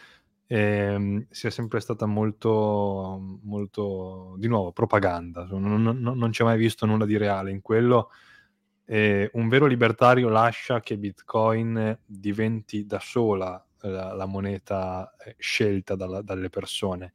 eh, 0.47 1.27
sia 1.31 1.51
sempre 1.51 1.81
stata 1.81 2.07
molto, 2.07 3.39
molto, 3.43 4.35
di 4.39 4.49
nuovo, 4.49 4.73
propaganda. 4.73 5.47
Non, 5.51 5.83
non, 5.83 6.01
non 6.01 6.31
c'è 6.31 6.45
mai 6.45 6.59
visto 6.59 6.87
nulla 6.87 7.07
di 7.07 7.17
reale 7.17 7.51
in 7.51 7.61
quello. 7.61 8.11
Eh, 8.87 9.31
un 9.35 9.49
vero 9.49 9.67
libertario 9.67 10.29
lascia 10.29 10.81
che 10.81 10.99
Bitcoin 10.99 11.99
diventi 12.05 12.85
da 12.85 13.01
sola 13.01 13.65
la, 13.81 14.13
la 14.13 14.27
moneta 14.27 15.15
eh, 15.17 15.37
scelta 15.39 15.95
dalla, 15.95 16.21
dalle 16.21 16.51
persone 16.51 17.13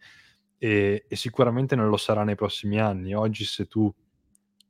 e, 0.57 1.05
e, 1.07 1.15
sicuramente 1.15 1.75
non 1.75 1.89
lo 1.89 1.97
sarà 1.97 2.23
nei 2.23 2.35
prossimi 2.35 2.79
anni. 2.79 3.13
Oggi 3.13 3.45
se 3.45 3.67
tu 3.67 3.93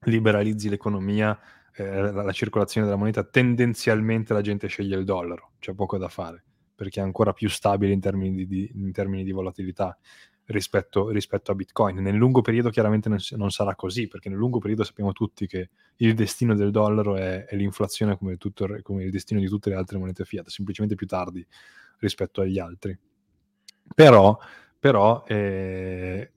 liberalizzi 0.01 0.69
l'economia, 0.69 1.37
eh, 1.73 2.11
la, 2.11 2.23
la 2.23 2.31
circolazione 2.33 2.85
della 2.85 2.99
moneta, 2.99 3.23
tendenzialmente 3.23 4.33
la 4.33 4.41
gente 4.41 4.67
sceglie 4.67 4.97
il 4.97 5.05
dollaro, 5.05 5.51
c'è 5.59 5.73
poco 5.73 5.97
da 5.97 6.09
fare 6.09 6.43
perché 6.79 7.01
è 7.01 7.03
ancora 7.03 7.33
più 7.33 7.49
stabile 7.49 7.91
in 7.91 7.99
termini 7.99 8.33
di, 8.33 8.47
di, 8.47 8.71
in 8.75 8.93
termini 8.93 9.25
di 9.25 9.33
volatilità 9.33 9.97
rispetto, 10.45 11.09
rispetto, 11.09 11.51
a 11.51 11.55
Bitcoin. 11.55 11.97
Nel 11.97 12.15
lungo 12.15 12.39
periodo 12.39 12.69
chiaramente 12.69 13.09
non, 13.09 13.17
non, 13.31 13.51
sarà 13.51 13.75
così, 13.75 14.07
perché 14.07 14.29
nel 14.29 14.37
lungo 14.37 14.59
periodo 14.59 14.85
sappiamo 14.85 15.11
tutti 15.11 15.45
che 15.45 15.71
il 15.97 16.13
destino 16.13 16.55
del 16.55 16.71
dollaro 16.71 17.17
è, 17.17 17.43
è 17.43 17.55
l'inflazione 17.57 18.17
come, 18.17 18.37
tutto, 18.37 18.65
come, 18.81 19.03
il 19.03 19.11
destino 19.11 19.41
di 19.41 19.49
tutte 19.49 19.69
le 19.69 19.75
altre 19.75 19.97
monete 19.97 20.23
fiat, 20.23 20.47
semplicemente 20.47 20.95
più 20.95 21.05
tardi 21.05 21.45
rispetto 21.97 22.39
agli 22.39 22.59
altri. 22.59 22.97
Però, 23.93 24.39
però 24.79 25.25
eh, 25.27 26.31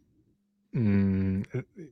mh, 0.70 0.80
mm, 0.80 1.42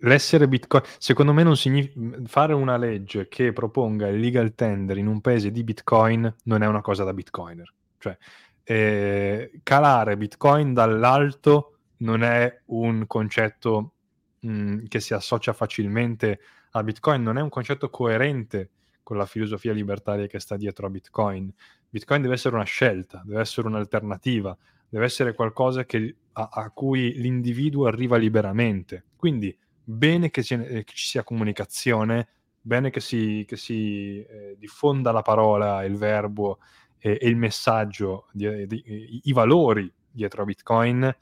l'essere 0.01 0.48
Bitcoin, 0.48 0.82
secondo 0.98 1.32
me 1.32 1.44
non 1.44 1.57
significa 1.57 2.18
fare 2.24 2.53
una 2.53 2.76
legge 2.76 3.28
che 3.28 3.53
proponga 3.53 4.09
il 4.09 4.18
legal 4.18 4.57
tender 4.57 4.98
in 4.98 5.07
un 5.07 5.20
paese 5.20 5.53
di 5.53 5.62
Bitcoin 5.62 6.34
non 6.46 6.64
è 6.64 6.66
una 6.66 6.80
cosa 6.80 7.05
da 7.05 7.14
Bitcoiner 7.14 7.72
cioè, 8.01 8.16
eh, 8.64 9.61
calare 9.62 10.16
Bitcoin 10.16 10.74
dall'alto 10.74 11.78
non 11.98 12.24
è 12.24 12.62
un 12.66 13.07
concetto 13.07 13.92
mh, 14.40 14.86
che 14.88 14.98
si 14.98 15.14
associa 15.14 15.53
facilmente 15.53 16.40
a 16.72 16.82
Bitcoin 16.82 17.22
non 17.22 17.38
è 17.38 17.40
un 17.40 17.48
concetto 17.48 17.90
coerente 17.90 18.70
con 19.03 19.16
la 19.16 19.26
filosofia 19.26 19.72
libertaria 19.72 20.26
che 20.26 20.38
sta 20.38 20.57
dietro 20.57 20.86
a 20.86 20.90
Bitcoin. 20.90 21.53
Bitcoin 21.88 22.22
deve 22.22 22.34
essere 22.34 22.55
una 22.55 22.64
scelta, 22.64 23.22
deve 23.24 23.40
essere 23.40 23.66
un'alternativa, 23.66 24.57
deve 24.88 25.05
essere 25.05 25.34
qualcosa 25.34 25.84
che, 25.84 26.16
a, 26.32 26.48
a, 26.53 26.70
cui 26.70 27.14
l'individuo 27.14 27.86
arriva 27.86 28.16
liberamente. 28.16 29.07
Quindi 29.16 29.57
bene 29.82 30.30
che, 30.30 30.42
eh, 30.42 30.84
che 30.84 30.92
ci 30.94 31.07
sia 31.07 31.24
comunicazione, 31.24 32.28
bene 32.61 32.90
che 32.90 33.01
si, 33.01 33.44
che 33.48 33.57
si 33.57 34.22
eh, 34.22 34.55
diffonda 34.57 35.11
la 35.11 35.22
parola, 35.22 35.82
il 35.84 35.96
verbo 35.96 36.61
e, 37.01 37.18
e 37.20 37.28
il 37.28 37.36
messaggio, 37.36 38.28
di, 38.32 38.66
di, 38.66 39.20
i 39.24 39.32
valori 39.32 39.92
dietro 40.11 40.42
a 40.42 40.44
Bitcoin, 40.44 41.16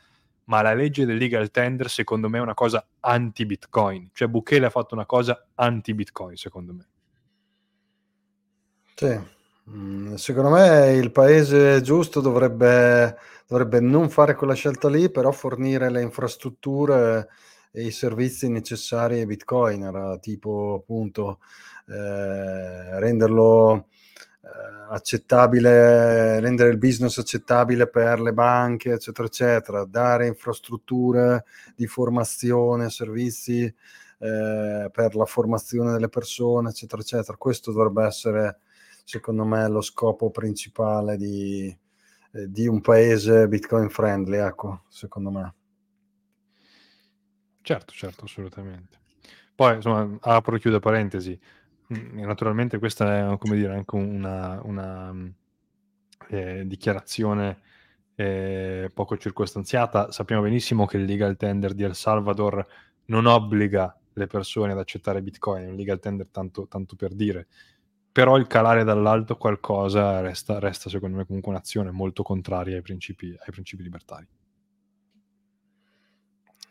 ma 0.45 0.63
la 0.63 0.75
legge 0.75 1.07
del 1.07 1.17
legal 1.17 1.51
tender 1.51 1.89
secondo 1.89 2.29
me 2.29 2.39
è 2.39 2.43
una 2.43 2.55
cosa 2.55 2.85
anti-Bitcoin. 3.01 4.11
Cioè 4.13 4.29
Bukele 4.29 4.67
ha 4.67 4.71
fatto 4.71 4.95
una 4.95 5.07
cosa 5.07 5.47
anti-Bitcoin, 5.55 6.37
secondo 6.37 6.73
me. 6.73 6.87
Sì. 8.95 9.37
Mm, 9.71 10.15
secondo 10.15 10.51
me 10.51 10.93
il 10.95 11.13
paese 11.13 11.83
giusto 11.83 12.21
dovrebbe, 12.21 13.17
dovrebbe 13.47 13.81
non 13.81 14.09
fare 14.09 14.35
quella 14.35 14.55
scelta 14.55 14.89
lì, 14.89 15.11
però 15.11 15.31
fornire 15.31 15.91
le 15.91 16.01
infrastrutture 16.01 17.29
e 17.71 17.85
i 17.85 17.91
servizi 17.91 18.49
necessari 18.49 19.21
ai 19.21 19.27
bitcoiner, 19.27 20.19
tipo 20.21 20.79
appunto 20.81 21.41
eh, 21.87 22.99
renderlo 22.99 23.77
eh, 23.77 23.85
accettabile, 24.91 26.41
rendere 26.41 26.71
il 26.71 26.79
business 26.79 27.19
accettabile 27.19 27.89
per 27.89 28.21
le 28.21 28.33
banche, 28.33 28.93
eccetera, 28.93 29.27
eccetera, 29.27 29.85
dare 29.85 30.27
infrastrutture 30.27 31.45
di 31.75 31.87
formazione, 31.87 32.91
servizi 32.91 33.63
eh, 33.65 34.91
per 34.91 35.15
la 35.15 35.25
formazione 35.25 35.93
delle 35.93 36.09
persone, 36.09 36.71
eccetera, 36.71 37.03
eccetera. 37.03 37.37
Questo 37.37 37.73
dovrebbe 37.73 38.05
essere, 38.05 38.61
secondo 39.05 39.45
me, 39.45 39.69
lo 39.69 39.81
scopo 39.81 40.31
principale 40.31 41.17
di, 41.17 41.77
eh, 42.33 42.51
di 42.51 42.67
un 42.67 42.81
paese 42.81 43.49
Bitcoin 43.49 43.91
friendly, 43.91 44.39
ecco, 44.39 44.83
secondo 44.89 45.31
me. 45.31 45.55
Certo, 47.61 47.93
certo, 47.93 48.25
assolutamente. 48.25 48.97
Poi, 49.55 49.75
insomma, 49.75 50.17
apro 50.21 50.57
e 50.57 50.61
chiudo 50.61 50.79
parentesi, 50.79 51.39
naturalmente 51.89 52.79
questa 52.79 53.33
è, 53.33 53.39
come 53.39 53.57
dire, 53.57 53.75
anche 53.75 53.97
una, 53.97 54.61
una 54.63 55.15
eh, 56.29 56.67
dichiarazione 56.67 57.61
eh, 58.15 58.91
poco 58.93 59.17
circostanziata. 59.17 60.11
Sappiamo 60.11 60.43
benissimo 60.43 60.87
che 60.87 60.97
il 60.97 61.05
legal 61.05 61.37
tender 61.37 61.75
di 61.75 61.85
El 61.85 61.95
Salvador 61.95 62.67
non 63.07 63.27
obbliga 63.27 63.97
le 64.13 64.27
persone 64.27 64.73
ad 64.73 64.79
accettare 64.79 65.23
Bitcoin, 65.23 65.65
è 65.65 65.69
un 65.69 65.77
legal 65.77 66.01
tender 66.01 66.29
tanto, 66.31 66.67
tanto 66.67 66.97
per 66.97 67.15
dire. 67.15 67.47
Però 68.11 68.37
il 68.37 68.47
calare 68.49 68.85
dall'alto 68.85 69.37
qualcosa 69.37 70.21
resta, 70.21 70.59
resta, 70.59 70.91
secondo 70.91 71.17
me, 71.17 71.25
comunque 71.25 71.53
un'azione 71.53 71.91
molto 71.91 72.23
contraria 72.23 72.77
ai 72.77 72.83
principi, 72.83 73.29
ai 73.29 73.53
principi 73.53 73.83
libertari. 73.83 74.27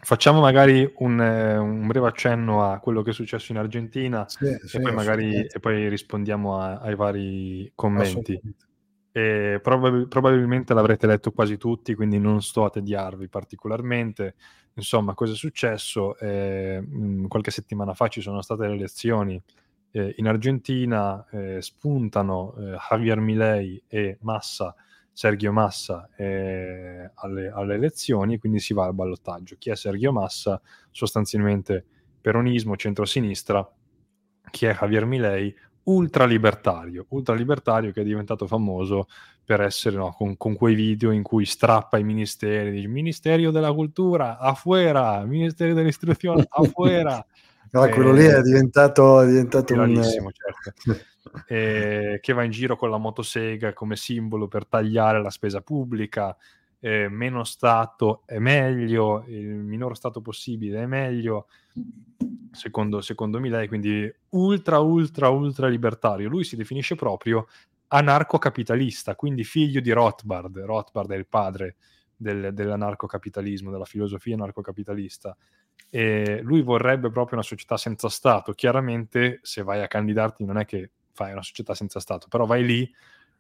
Facciamo 0.08 0.40
magari 0.40 0.90
un, 1.00 1.20
eh, 1.20 1.58
un, 1.58 1.86
breve 1.86 2.08
accenno 2.08 2.64
a 2.64 2.80
quello 2.80 3.02
che 3.02 3.10
è 3.10 3.14
successo 3.14 3.52
in 3.52 3.58
Argentina 3.58 4.26
sì, 4.26 4.46
e, 4.46 4.60
sì, 4.64 4.80
poi 4.80 4.94
magari, 4.94 5.46
e, 5.46 5.60
poi 5.60 5.90
rispondiamo 5.90 6.58
a, 6.58 6.78
ai 6.78 6.96
vari 6.96 7.70
commenti. 7.76 8.40
Probab- 9.12 10.08
probabilmente 10.08 10.74
l'avrete 10.74 11.08
letto 11.08 11.34
quasi 11.34 11.58
tutti, 11.58 11.94
quindi 11.94 12.20
non 12.20 12.42
sto 12.42 12.64
a 12.64 12.70
tediarvi 12.70 13.28
particolarmente. 13.28 14.36
Insomma, 14.76 15.14
cosa 15.14 15.34
è 15.34 15.36
successo? 15.36 16.18
Eh, 16.20 16.82
qualche 17.28 17.52
settimana 17.52 17.94
fa 17.94 18.08
ci 18.08 18.22
sono 18.22 18.42
state 18.42 18.66
le 18.66 18.76
elezioni 18.76 19.44
eh, 19.92 20.14
in 20.20 20.28
Argentina, 20.30 21.28
eh, 21.32 21.62
spuntano 21.62 22.56
eh, 22.58 22.78
Javier 22.90 23.20
Milei 23.20 23.84
e 23.90 24.18
Massa 24.22 24.74
Sergio 25.18 25.52
Massa 25.52 26.08
eh, 26.16 27.10
alle, 27.16 27.50
alle, 27.50 27.74
elezioni, 27.74 28.38
quindi 28.38 28.60
si 28.60 28.76
va 28.76 28.86
al 28.86 28.94
ballottaggio. 28.94 29.56
Chi 29.58 29.72
è 29.72 29.76
Sergio 29.76 30.12
Massa? 30.12 30.62
Sostanzialmente 30.92 31.84
peronismo, 32.22 32.76
centrosinistra. 32.76 33.68
Chi 34.52 34.68
è 34.68 34.76
Javier 34.76 35.06
Milei? 35.06 35.52
Ultralibertario, 35.86 37.08
ultralibertario 37.10 37.92
che 37.92 38.02
è 38.02 38.04
diventato 38.04 38.46
famoso 38.46 39.08
per 39.44 39.62
essere 39.62 39.96
no, 39.96 40.12
con, 40.12 40.38
con, 40.38 40.56
quei 40.56 40.76
video 40.76 41.10
in 41.10 41.24
cui 41.24 41.46
strappa 41.46 41.98
i 41.98 42.04
ministeri, 42.04 42.70
dice 42.70 42.88
Ministerio 42.88 43.50
della 43.50 43.74
Cultura, 43.74 44.38
afuera, 44.38 45.26
Ministero 45.26 45.74
dell'Istruzione, 45.74 46.46
afuera. 46.48 47.26
No, 47.70 47.84
eh, 47.84 47.90
quello 47.90 48.14
lì 48.14 48.24
è 48.24 48.42
diventato, 48.42 49.20
è 49.20 49.28
diventato 49.28 49.74
un... 49.74 50.02
certo. 50.02 51.02
eh, 51.48 52.20
che 52.22 52.34
va 52.34 52.44
in 52.44 52.52
giro 52.52 52.76
con 52.76 52.90
la 52.90 52.98
motosega 52.98 53.74
come 53.74 53.96
simbolo 53.96 54.48
per 54.48 54.66
tagliare 54.66 55.22
la 55.22 55.30
spesa 55.30 55.62
pubblica, 55.62 56.36
eh, 56.80 57.10
meno 57.10 57.44
Stato 57.44 58.24
è 58.26 58.38
meglio, 58.40 59.24
il 59.28 59.48
minor 59.48 59.96
Stato 59.96 60.22
possibile 60.22 60.84
è 60.84 60.86
meglio, 60.86 61.48
secondo, 62.52 63.02
secondo 63.02 63.40
Milei, 63.40 63.68
quindi 63.68 64.12
ultra, 64.30 64.80
ultra, 64.80 65.30
ultra 65.30 65.68
libertario. 65.68 66.30
Lui 66.30 66.44
si 66.44 66.56
definisce 66.56 66.96
proprio 66.96 67.48
anarcocapitalista, 67.88 69.16
quindi 69.16 69.44
figlio 69.44 69.80
di 69.80 69.92
Rothbard. 69.92 70.60
Rothbard 70.60 71.12
è 71.12 71.16
il 71.16 71.28
padre 71.28 71.76
del, 72.16 72.54
dell'anarcocapitalismo, 72.54 73.72
della 73.72 73.86
filosofia 73.86 74.36
anarcocapitalista. 74.36 75.36
E 75.90 76.42
lui 76.44 76.62
vorrebbe 76.62 77.10
proprio 77.10 77.38
una 77.38 77.48
società 77.48 77.78
senza 77.78 78.10
Stato. 78.10 78.54
Chiaramente, 78.54 79.40
se 79.42 79.64
vai 79.64 79.82
a 79.82 79.88
candidarti, 79.88 80.44
non 80.44 80.58
è 80.58 80.66
che 80.66 80.92
fai 81.18 81.32
una 81.32 81.42
società 81.42 81.74
senza 81.74 82.00
Stato, 82.00 82.28
però 82.30 82.46
vai 82.46 82.64
lì 82.64 82.94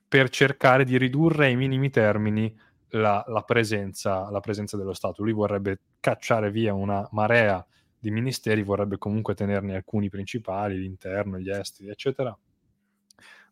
per 0.07 0.29
cercare 0.29 0.83
di 0.83 0.97
ridurre 0.97 1.45
ai 1.45 1.55
minimi 1.55 1.91
termini 1.91 2.53
la, 2.91 3.23
la, 3.27 3.41
presenza, 3.43 4.31
la 4.31 4.39
presenza 4.39 4.77
dello 4.77 4.93
Stato. 4.93 5.21
Lui 5.21 5.33
vorrebbe 5.33 5.81
cacciare 5.99 6.49
via 6.49 6.73
una 6.73 7.07
marea 7.11 7.63
di 7.99 8.09
ministeri, 8.09 8.63
vorrebbe 8.63 8.97
comunque 8.97 9.35
tenerne 9.35 9.75
alcuni 9.75 10.09
principali, 10.09 10.79
l'interno, 10.79 11.37
gli 11.37 11.51
esteri, 11.51 11.89
eccetera. 11.89 12.35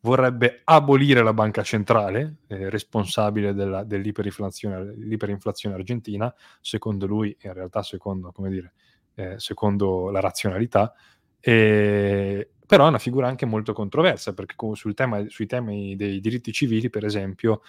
Vorrebbe 0.01 0.61
abolire 0.63 1.21
la 1.21 1.33
banca 1.33 1.61
centrale, 1.61 2.37
eh, 2.47 2.69
responsabile 2.69 3.53
della, 3.53 3.83
dell'iperinflazione, 3.83 4.85
dell'iperinflazione 4.85 5.75
argentina, 5.75 6.33
secondo 6.61 7.05
lui, 7.05 7.35
in 7.41 7.53
realtà 7.53 7.83
secondo, 7.83 8.31
come 8.31 8.49
dire, 8.49 8.73
eh, 9.15 9.39
secondo 9.39 10.09
la 10.09 10.19
razionalità, 10.19 10.93
e, 11.39 12.54
però 12.65 12.85
è 12.85 12.89
una 12.89 12.99
figura 12.99 13.27
anche 13.27 13.45
molto 13.45 13.73
controversa, 13.73 14.33
perché 14.33 14.55
tema, 14.93 15.23
sui 15.27 15.45
temi 15.45 15.95
dei 15.95 16.19
diritti 16.19 16.51
civili, 16.51 16.89
per 16.89 17.05
esempio, 17.05 17.61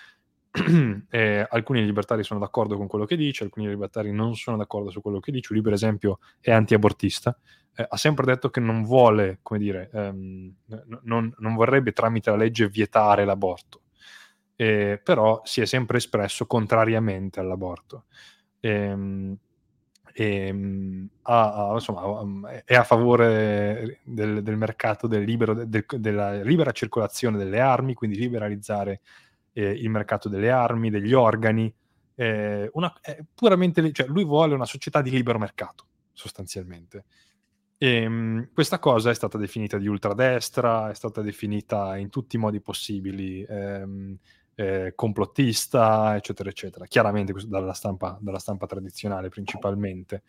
eh, 1.11 1.47
alcuni 1.49 1.85
libertari 1.85 2.23
sono 2.23 2.41
d'accordo 2.41 2.77
con 2.77 2.87
quello 2.87 3.05
che 3.05 3.17
dice, 3.17 3.45
alcuni 3.45 3.69
libertari 3.69 4.13
non 4.13 4.35
sono 4.35 4.57
d'accordo 4.57 4.91
su 4.91 5.01
quello 5.01 5.21
che 5.21 5.33
dice. 5.33 5.53
Lui, 5.53 5.63
per 5.63 5.73
esempio, 5.73 6.19
è 6.41 6.51
anti-abortista, 6.51 7.37
eh, 7.75 7.87
ha 7.89 7.97
sempre 7.97 8.25
detto 8.25 8.49
che 8.51 8.61
non 8.61 8.83
vuole, 8.83 9.39
come 9.43 9.59
dire, 9.59 9.91
ehm, 9.93 10.55
non, 11.03 11.35
non, 11.39 11.55
vorrebbe 11.55 11.93
tramite 11.93 12.31
la 12.31 12.37
legge 12.37 12.69
vietare 12.69 13.25
l'aborto, 13.25 13.83
eh, 14.57 15.01
però 15.03 15.43
si 15.45 15.61
è 15.61 15.67
sempre 15.67 15.99
espresso 15.99 16.47
contrariamente 16.47 17.39
all'aborto. 17.41 18.05
Ehm, 18.61 19.37
e, 20.19 20.47
ehm, 20.47 21.09
ha, 21.25 21.73
insomma, 21.75 22.63
è 22.65 22.75
a 22.75 22.85
favore 22.85 24.01
del, 24.03 24.43
del 24.43 24.57
mercato 24.57 25.07
del 25.07 25.23
libero, 25.25 25.53
del, 25.53 25.85
della 25.87 26.41
libera 26.41 26.73
circolazione 26.73 27.37
delle 27.37 27.61
armi, 27.61 27.93
quindi 27.93 28.17
liberalizzare 28.17 29.03
eh, 29.53 29.69
il 29.69 29.91
mercato 29.91 30.31
delle 30.31 30.51
armi, 30.51 30.89
degli 30.89 31.13
organi. 31.13 31.71
Eh, 32.15 32.71
una, 32.73 32.91
puramente, 33.35 33.93
cioè 33.93 34.07
lui 34.07 34.25
vuole 34.25 34.55
una 34.55 34.65
società 34.65 35.03
di 35.03 35.11
libero 35.11 35.39
mercato, 35.39 35.87
sostanzialmente. 36.15 37.05
E, 37.77 37.87
ehm, 38.01 38.49
questa 38.55 38.79
cosa 38.79 39.11
è 39.11 39.15
stata 39.15 39.37
definita 39.37 39.77
di 39.77 39.87
ultradestra, 39.87 40.89
è 40.89 40.95
stata 40.95 41.21
definita 41.21 41.95
in 41.99 42.09
tutti 42.09 42.37
i 42.37 42.39
modi 42.39 42.63
possibili. 42.63 43.45
Ehm, 43.47 44.17
eh, 44.57 44.93
complottista, 44.95 46.17
eccetera, 46.17 46.49
eccetera. 46.49 46.87
Chiaramente 46.87 47.33
dalla 47.47 47.75
stampa, 47.75 48.19
dalla 48.21 48.39
stampa 48.39 48.67
tradizionale 48.67 49.29
principalmente. 49.29 50.23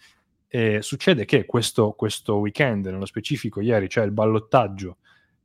E 0.47 0.81
succede 0.81 1.25
che 1.25 1.45
questo, 1.45 1.93
questo 1.93 2.37
weekend, 2.37 2.85
nello 2.85 3.05
specifico 3.05 3.59
ieri, 3.61 3.87
c'è 3.87 4.03
il 4.03 4.11
ballottaggio 4.11 4.97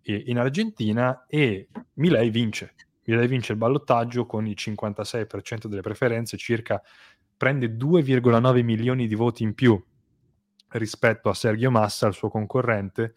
in 0.03 0.39
Argentina 0.39 1.25
e 1.29 1.69
Milei 1.95 2.31
vince. 2.31 2.75
Milei 3.05 3.29
vince 3.29 3.53
il 3.53 3.59
ballottaggio 3.59 4.27
con 4.27 4.47
il 4.47 4.57
56% 4.59 5.67
delle 5.67 5.81
preferenze, 5.81 6.37
circa 6.37 6.83
prende 7.37 7.77
2,9 7.77 8.63
milioni 8.63 9.07
di 9.07 9.15
voti 9.15 9.43
in 9.43 9.55
più 9.55 9.81
rispetto 10.69 11.29
a 11.29 11.35
Sergio 11.35 11.71
Massa, 11.71 12.07
il 12.07 12.15
suo 12.15 12.29
concorrente, 12.29 13.15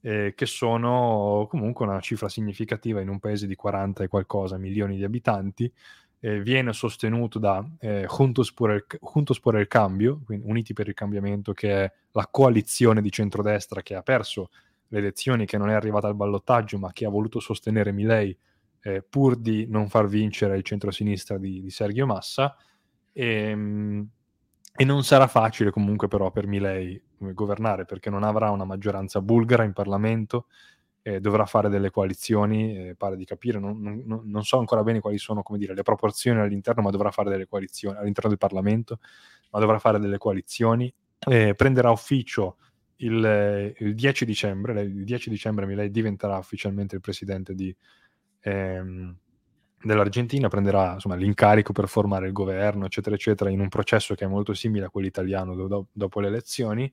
eh, 0.00 0.34
che 0.36 0.46
sono 0.46 1.46
comunque 1.48 1.86
una 1.86 2.00
cifra 2.00 2.28
significativa 2.28 3.00
in 3.00 3.08
un 3.08 3.18
paese 3.18 3.46
di 3.46 3.54
40 3.54 4.04
e 4.04 4.08
qualcosa 4.08 4.56
milioni 4.58 4.96
di 4.96 5.04
abitanti. 5.04 5.72
Eh, 6.20 6.40
viene 6.40 6.72
sostenuto 6.72 7.38
da 7.38 7.64
eh, 7.78 8.04
Juntos, 8.08 8.52
por 8.52 8.72
el, 8.72 8.84
Juntos 9.00 9.40
por 9.40 9.56
el 9.56 9.68
Cambio, 9.68 10.22
Uniti 10.28 10.72
per 10.72 10.88
il 10.88 10.94
Cambiamento, 10.94 11.52
che 11.52 11.84
è 11.84 11.92
la 12.12 12.28
coalizione 12.30 13.00
di 13.00 13.10
centrodestra 13.10 13.82
che 13.82 13.94
ha 13.94 14.02
perso 14.02 14.50
le 14.88 14.98
elezioni, 14.98 15.46
che 15.46 15.58
non 15.58 15.70
è 15.70 15.74
arrivata 15.74 16.08
al 16.08 16.16
ballottaggio, 16.16 16.78
ma 16.78 16.92
che 16.92 17.04
ha 17.04 17.10
voluto 17.10 17.40
sostenere 17.40 17.92
Milei 17.92 18.36
eh, 18.80 19.02
pur 19.02 19.36
di 19.36 19.66
non 19.68 19.88
far 19.88 20.08
vincere 20.08 20.56
il 20.56 20.62
centro-sinistra 20.62 21.38
di, 21.38 21.60
di 21.60 21.70
Sergio 21.70 22.06
Massa. 22.06 22.56
E, 23.12 23.26
ehm, 23.26 24.08
e, 24.78 24.84
non 24.84 25.04
sarà 25.04 25.26
facile 25.26 25.70
comunque 25.70 26.08
però 26.08 26.30
per 26.30 26.46
Milei 26.46 26.94
eh, 26.94 27.32
governare 27.32 27.84
perché 27.84 28.10
non 28.10 28.22
avrà 28.22 28.50
una 28.50 28.64
maggioranza 28.64 29.20
bulgara 29.20 29.64
in 29.64 29.72
Parlamento, 29.72 30.46
eh, 31.02 31.20
dovrà 31.20 31.46
fare 31.46 31.68
delle 31.68 31.90
coalizioni, 31.90 32.88
eh, 32.88 32.94
pare 32.94 33.16
di 33.16 33.24
capire, 33.24 33.58
non, 33.58 33.80
non, 33.80 34.22
non, 34.24 34.44
so 34.44 34.58
ancora 34.58 34.82
bene 34.82 35.00
quali 35.00 35.18
sono 35.18 35.42
dire, 35.56 35.74
le 35.74 35.82
proporzioni 35.82 36.40
all'interno, 36.40 36.82
ma 36.82 36.90
dovrà 36.90 37.10
fare 37.10 37.30
delle 37.30 37.46
coalizioni 37.46 37.96
all'interno 37.96 38.30
del 38.30 38.38
Parlamento, 38.38 38.98
ma 39.50 39.58
dovrà 39.58 39.78
fare 39.78 39.98
delle 39.98 40.18
coalizioni, 40.18 40.92
eh, 41.26 41.54
prenderà 41.54 41.90
ufficio 41.90 42.56
il, 42.96 43.74
il, 43.78 43.94
10 43.94 44.24
dicembre, 44.24 44.82
il 44.82 45.04
10 45.04 45.30
dicembre 45.30 45.66
Milei 45.66 45.90
diventerà 45.90 46.36
ufficialmente 46.36 46.94
il 46.94 47.00
presidente 47.00 47.54
di, 47.54 47.74
ehm, 48.40 49.16
dell'Argentina, 49.82 50.48
prenderà 50.48 50.94
insomma, 50.94 51.14
l'incarico 51.14 51.72
per 51.72 51.88
formare 51.88 52.26
il 52.26 52.32
governo, 52.32 52.86
eccetera, 52.86 53.14
eccetera, 53.14 53.50
in 53.50 53.60
un 53.60 53.68
processo 53.68 54.14
che 54.14 54.24
è 54.24 54.28
molto 54.28 54.54
simile 54.54 54.86
a 54.86 54.90
quello 54.90 55.06
italiano 55.06 55.54
do- 55.54 55.86
dopo 55.92 56.20
le 56.20 56.28
elezioni 56.28 56.92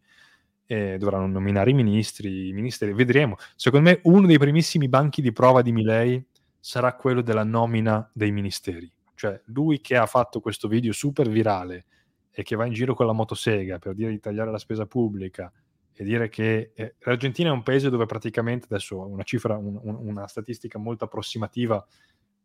eh, 0.68 0.98
dovranno 0.98 1.28
nominare 1.28 1.72
i 1.72 1.74
ministri, 1.74 2.48
i 2.48 2.54
ministeri, 2.54 2.94
vedremo. 2.94 3.38
Secondo 3.56 3.90
me 3.90 4.00
uno 4.04 4.28
dei 4.28 4.38
primissimi 4.38 4.88
banchi 4.88 5.22
di 5.22 5.32
prova 5.32 5.62
di 5.62 5.72
Milei 5.72 6.24
sarà 6.60 6.96
quello 6.96 7.22
della 7.22 7.44
nomina 7.44 8.10
dei 8.14 8.32
ministeri. 8.32 8.92
Cioè 9.14 9.42
lui 9.46 9.80
che 9.80 9.96
ha 9.96 10.06
fatto 10.06 10.40
questo 10.40 10.68
video 10.68 10.92
super 10.92 11.30
virale 11.30 11.86
e 12.32 12.44
che 12.44 12.56
va 12.56 12.66
in 12.66 12.74
giro 12.74 12.94
con 12.94 13.06
la 13.06 13.14
motosega 13.14 13.80
per 13.80 13.94
dire 13.94 14.12
di 14.12 14.20
tagliare 14.20 14.52
la 14.52 14.58
spesa 14.58 14.86
pubblica 14.86 15.52
e 15.94 16.04
dire 16.04 16.28
che 16.28 16.72
eh, 16.74 16.96
l'Argentina 17.00 17.50
è 17.50 17.54
un 17.54 17.64
paese 17.64 17.90
dove 17.90 18.06
praticamente, 18.06 18.66
adesso 18.70 19.00
una 19.08 19.24
cifra, 19.24 19.56
un, 19.56 19.80
un, 19.82 19.96
una 20.02 20.28
statistica 20.28 20.78
molto 20.78 21.06
approssimativa, 21.06 21.86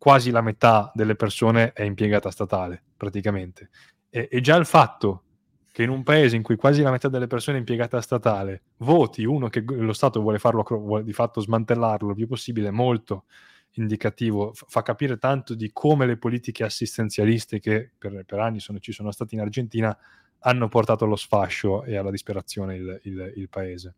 quasi 0.01 0.31
la 0.31 0.41
metà 0.41 0.91
delle 0.95 1.15
persone 1.15 1.75
è 1.75 1.83
impiegata 1.83 2.31
statale, 2.31 2.83
praticamente. 2.97 3.69
E, 4.09 4.29
e 4.31 4.41
già 4.41 4.57
il 4.57 4.65
fatto 4.65 5.25
che 5.71 5.83
in 5.83 5.91
un 5.91 6.03
paese 6.03 6.37
in 6.37 6.43
cui 6.43 6.57
quasi 6.57 6.81
la 6.81 6.91
metà 6.91 7.09
delle 7.09 7.27
persone 7.27 7.59
è 7.59 7.61
impiegata 7.61 8.01
statale 8.01 8.63
voti 8.79 9.25
uno 9.25 9.49
che 9.49 9.63
lo 9.63 9.93
Stato 9.93 10.23
vuole 10.23 10.39
farlo, 10.39 10.63
vuole 10.63 11.05
di 11.05 11.13
fatto 11.13 11.43
smantellarlo 11.43 12.09
il 12.09 12.17
più 12.17 12.27
possibile, 12.27 12.71
molto 12.71 13.27
indicativo, 13.73 14.53
fa 14.55 14.81
capire 14.81 15.19
tanto 15.19 15.55
di 15.55 15.71
come 15.71 16.07
le 16.07 16.17
politiche 16.17 16.65
assistenzialiste 16.65 17.61
che 17.61 17.91
per, 17.99 18.25
per 18.25 18.39
anni 18.39 18.59
sono, 18.59 18.79
ci 18.79 18.93
sono 18.93 19.11
state 19.11 19.35
in 19.35 19.43
Argentina 19.43 19.95
hanno 20.39 20.69
portato 20.69 21.05
allo 21.05 21.17
sfascio 21.17 21.85
e 21.85 21.99
alla 21.99 22.11
disperazione 22.11 22.75
il, 22.75 23.01
il, 23.05 23.33
il 23.37 23.49
paese. 23.51 23.95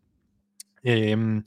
E, 0.81 1.09
ehm, 1.11 1.41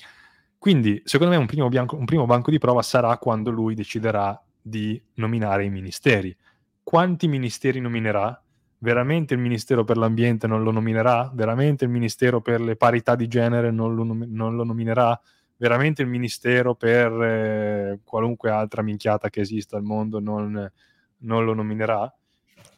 quindi, 0.57 1.03
secondo 1.05 1.35
me, 1.35 1.39
un 1.39 1.47
primo, 1.47 1.69
bianco, 1.69 1.97
un 1.97 2.07
primo 2.07 2.25
banco 2.25 2.51
di 2.51 2.59
prova 2.59 2.81
sarà 2.81 3.19
quando 3.19 3.51
lui 3.51 3.75
deciderà 3.75 4.43
di 4.67 5.01
nominare 5.15 5.65
i 5.65 5.71
ministeri. 5.71 6.37
Quanti 6.83 7.29
ministeri 7.29 7.81
nominerà? 7.81 8.41
veramente 8.79 9.35
il 9.35 9.41
Ministero 9.41 9.85
per 9.85 9.97
l'Ambiente 9.97 10.47
non 10.47 10.63
lo 10.63 10.71
nominerà? 10.71 11.31
Veramente 11.35 11.85
il 11.85 11.91
Ministero 11.91 12.41
per 12.41 12.61
le 12.61 12.77
parità 12.77 13.15
di 13.15 13.27
genere 13.27 13.71
non 13.71 13.95
lo, 13.95 14.05
nom- 14.05 14.27
non 14.29 14.57
lo 14.57 14.65
nominerà? 14.65 15.19
Veramente 15.57 16.03
il 16.03 16.09
Ministero 16.09 16.75
per 16.75 17.11
eh, 17.11 18.01
qualunque 18.05 18.51
altra 18.51 18.83
minchiata 18.83 19.31
che 19.31 19.41
esista 19.41 19.77
al 19.77 19.83
mondo 19.83 20.21
non, 20.21 20.71
non 21.19 21.45
lo 21.45 21.55
nominerà? 21.55 22.03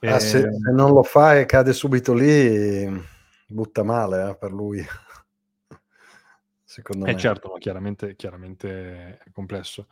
Ah, 0.01 0.17
e... 0.17 0.21
se, 0.21 0.41
se, 0.41 0.71
non 0.73 0.93
lo 0.93 1.03
fa 1.03 1.39
e 1.39 1.45
cade 1.45 1.73
subito 1.73 2.15
lì, 2.15 2.89
butta 3.49 3.83
male 3.83 4.31
eh, 4.31 4.37
per 4.37 4.53
lui. 4.53 4.81
Secondo 6.63 7.07
eh 7.07 7.13
me. 7.13 7.19
certo, 7.19 7.51
ma 7.53 7.59
chiaramente, 7.59 8.15
chiaramente 8.15 9.19
è 9.19 9.31
complesso 9.33 9.89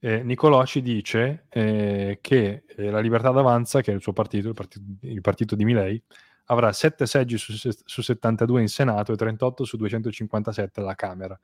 eh, 0.00 0.22
Nicolò 0.22 0.64
ci 0.64 0.80
dice 0.80 1.44
eh, 1.50 2.18
che 2.22 2.64
eh, 2.66 2.90
la 2.90 3.00
Libertà 3.00 3.30
d'Avanza, 3.30 3.82
che 3.82 3.92
è 3.92 3.94
il 3.94 4.00
suo 4.00 4.12
partito, 4.12 4.48
il 4.48 4.54
partito, 4.54 4.84
il 5.02 5.20
partito 5.20 5.54
di 5.54 5.64
Milei, 5.64 6.02
avrà 6.46 6.72
7 6.72 7.06
seggi 7.06 7.36
su, 7.36 7.52
su, 7.84 8.02
72 8.02 8.60
in 8.62 8.68
Senato 8.68 9.12
e 9.12 9.16
38 9.16 9.64
su 9.64 9.76
257 9.76 10.80
alla 10.80 10.94
Camera. 10.94 11.38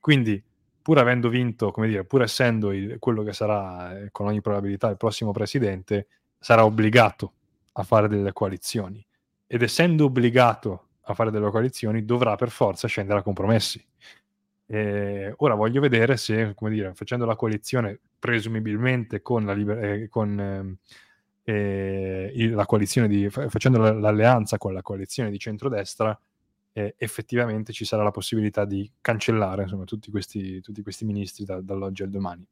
Quindi, 0.00 0.42
pur 0.82 0.98
avendo 0.98 1.30
vinto, 1.30 1.70
come 1.70 1.88
dire, 1.88 2.04
pur 2.04 2.22
essendo 2.22 2.72
il, 2.72 2.98
quello 2.98 3.22
che 3.22 3.32
sarà 3.32 3.98
eh, 3.98 4.10
con 4.10 4.26
ogni 4.26 4.42
probabilità 4.42 4.90
il 4.90 4.98
prossimo 4.98 5.32
presidente, 5.32 6.08
sarà 6.38 6.64
obbligato 6.64 7.32
a 7.72 7.82
fare 7.84 8.06
delle 8.06 8.34
coalizioni. 8.34 9.04
Ed 9.46 9.62
essendo 9.62 10.04
obbligato 10.04 10.88
a 11.04 11.14
fare 11.14 11.30
delle 11.30 11.50
coalizioni, 11.50 12.04
dovrà 12.04 12.36
per 12.36 12.50
forza 12.50 12.86
scendere 12.86 13.20
a 13.20 13.22
compromessi. 13.22 13.82
Eh, 14.66 15.34
ora 15.36 15.54
voglio 15.54 15.80
vedere 15.80 16.16
se, 16.16 16.54
come 16.54 16.70
dire, 16.70 16.94
facendo 16.94 17.26
la 17.26 17.36
coalizione 17.36 18.00
presumibilmente 18.18 19.20
con 19.20 19.44
la, 19.44 19.52
liber- 19.52 19.84
eh, 19.84 20.08
con, 20.08 20.40
ehm, 20.40 20.76
eh, 21.44 22.50
la 22.50 22.64
coalizione 22.64 23.06
di, 23.08 23.28
facendo 23.28 23.78
l'alleanza 23.78 24.56
con 24.56 24.72
la 24.72 24.82
coalizione 24.82 25.30
di 25.30 25.38
centrodestra, 25.38 26.18
eh, 26.72 26.94
effettivamente 26.96 27.72
ci 27.72 27.84
sarà 27.84 28.02
la 28.02 28.10
possibilità 28.10 28.64
di 28.64 28.90
cancellare 29.00 29.62
insomma, 29.62 29.84
tutti, 29.84 30.10
questi, 30.10 30.60
tutti 30.60 30.82
questi 30.82 31.04
ministri 31.04 31.44
da, 31.44 31.60
dall'oggi 31.60 32.02
al 32.02 32.10
domani. 32.10 32.46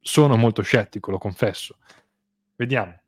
Sono 0.00 0.36
molto 0.36 0.62
scettico, 0.62 1.10
lo 1.10 1.18
confesso. 1.18 1.78
Vediamo. 2.54 3.00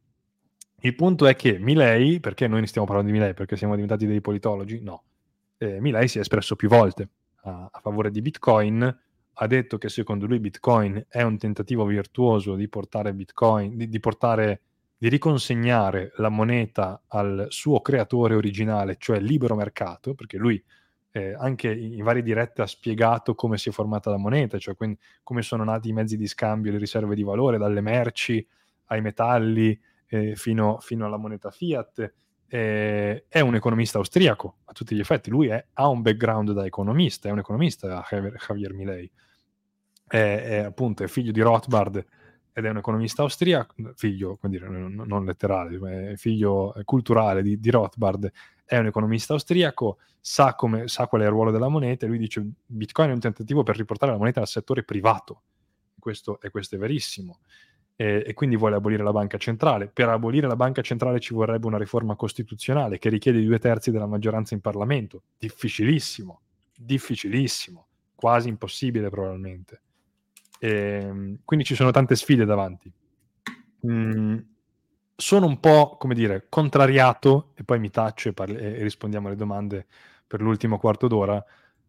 Il 0.80 0.94
punto 0.94 1.26
è 1.26 1.36
che 1.36 1.58
Milei, 1.58 2.20
perché 2.20 2.48
noi 2.48 2.60
ne 2.60 2.66
stiamo 2.66 2.86
parlando 2.86 3.10
di 3.10 3.16
Milei? 3.16 3.34
Perché 3.34 3.56
siamo 3.56 3.74
diventati 3.74 4.06
dei 4.06 4.20
politologi? 4.20 4.80
No. 4.80 5.04
Eh, 5.58 5.80
Milei 5.80 6.08
si 6.08 6.18
è 6.18 6.20
espresso 6.20 6.56
più 6.56 6.68
volte 6.68 7.08
a, 7.48 7.68
a 7.70 7.80
favore 7.80 8.10
di 8.10 8.20
Bitcoin, 8.20 9.00
ha 9.40 9.46
detto 9.46 9.78
che 9.78 9.88
secondo 9.88 10.26
lui 10.26 10.40
Bitcoin 10.40 11.06
è 11.08 11.22
un 11.22 11.38
tentativo 11.38 11.84
virtuoso 11.84 12.54
di 12.54 12.68
portare 12.68 13.14
Bitcoin, 13.14 13.76
di, 13.76 13.88
di, 13.88 14.00
portare, 14.00 14.62
di 14.96 15.08
riconsegnare 15.08 16.12
la 16.16 16.28
moneta 16.28 17.02
al 17.08 17.46
suo 17.48 17.80
creatore 17.80 18.34
originale, 18.34 18.96
cioè 18.98 19.20
libero 19.20 19.54
mercato, 19.54 20.14
perché 20.14 20.36
lui 20.36 20.62
eh, 21.12 21.34
anche 21.34 21.72
in 21.72 22.02
varie 22.02 22.22
dirette 22.22 22.62
ha 22.62 22.66
spiegato 22.66 23.34
come 23.34 23.58
si 23.58 23.68
è 23.68 23.72
formata 23.72 24.10
la 24.10 24.18
moneta, 24.18 24.58
cioè 24.58 24.74
quindi, 24.74 24.98
come 25.22 25.42
sono 25.42 25.64
nati 25.64 25.88
i 25.88 25.92
mezzi 25.92 26.16
di 26.16 26.26
scambio, 26.26 26.72
le 26.72 26.78
riserve 26.78 27.14
di 27.14 27.22
valore, 27.22 27.58
dalle 27.58 27.80
merci 27.80 28.44
ai 28.86 29.00
metalli 29.00 29.78
eh, 30.08 30.34
fino, 30.34 30.78
fino 30.80 31.06
alla 31.06 31.16
moneta 31.16 31.50
fiat 31.50 32.12
eh, 32.48 33.26
è 33.28 33.40
un 33.40 33.54
economista 33.54 33.98
austriaco 33.98 34.56
a 34.64 34.72
tutti 34.72 34.94
gli 34.94 35.00
effetti, 35.00 35.30
lui 35.30 35.48
è, 35.48 35.64
ha 35.74 35.88
un 35.88 36.02
background 36.02 36.52
da 36.52 36.64
economista, 36.64 37.28
è 37.28 37.32
un 37.32 37.38
economista 37.38 38.04
Javier 38.08 38.72
Milei, 38.72 39.10
è, 40.06 40.16
è 40.16 40.58
appunto 40.58 41.04
è 41.04 41.08
figlio 41.08 41.32
di 41.32 41.42
Rothbard 41.42 42.04
ed 42.52 42.64
è 42.64 42.70
un 42.70 42.78
economista 42.78 43.22
austriaco, 43.22 43.74
figlio, 43.94 44.36
come 44.36 44.52
dire, 44.52 44.68
non, 44.68 45.24
letterale, 45.24 46.16
figlio 46.16 46.74
culturale 46.84 47.42
di, 47.42 47.60
di, 47.60 47.70
Rothbard, 47.70 48.32
è 48.64 48.76
un 48.78 48.86
economista 48.86 49.34
austriaco, 49.34 49.98
sa, 50.18 50.54
come, 50.54 50.88
sa 50.88 51.06
qual 51.06 51.20
è 51.20 51.24
il 51.24 51.30
ruolo 51.30 51.52
della 51.52 51.68
moneta 51.68 52.04
e 52.04 52.08
lui 52.08 52.18
dice 52.18 52.44
Bitcoin 52.66 53.10
è 53.10 53.12
un 53.12 53.20
tentativo 53.20 53.62
per 53.62 53.76
riportare 53.76 54.10
la 54.10 54.18
moneta 54.18 54.40
al 54.40 54.48
settore 54.48 54.82
privato, 54.82 55.42
questo, 55.98 56.40
e 56.40 56.50
questo 56.50 56.74
è 56.74 56.78
verissimo 56.78 57.40
eh, 58.00 58.22
e 58.24 58.32
quindi 58.32 58.54
vuole 58.54 58.76
abolire 58.76 59.02
la 59.02 59.10
banca 59.10 59.38
centrale. 59.38 59.88
Per 59.88 60.08
abolire 60.08 60.46
la 60.46 60.54
banca 60.54 60.82
centrale 60.82 61.18
ci 61.18 61.34
vorrebbe 61.34 61.66
una 61.66 61.78
riforma 61.78 62.14
costituzionale 62.14 62.96
che 62.98 63.08
richiede 63.08 63.42
due 63.44 63.58
terzi 63.58 63.90
della 63.90 64.06
maggioranza 64.06 64.54
in 64.54 64.60
Parlamento. 64.60 65.22
Difficilissimo, 65.36 66.42
difficilissimo, 66.76 67.88
quasi 68.14 68.48
impossibile 68.48 69.10
probabilmente. 69.10 69.82
E, 70.60 70.70
ehm, 70.70 71.38
quindi 71.44 71.64
ci 71.64 71.74
sono 71.74 71.90
tante 71.90 72.14
sfide 72.14 72.44
davanti. 72.44 72.92
Mm, 73.84 74.38
sono 75.16 75.46
un 75.46 75.58
po', 75.58 75.96
come 75.98 76.14
dire, 76.14 76.46
contrariato, 76.48 77.50
e 77.56 77.64
poi 77.64 77.80
mi 77.80 77.90
taccio 77.90 78.28
e, 78.28 78.32
parli- 78.32 78.58
e 78.58 78.80
rispondiamo 78.80 79.26
alle 79.26 79.36
domande 79.36 79.86
per 80.24 80.40
l'ultimo 80.40 80.78
quarto 80.78 81.08
d'ora. 81.08 81.44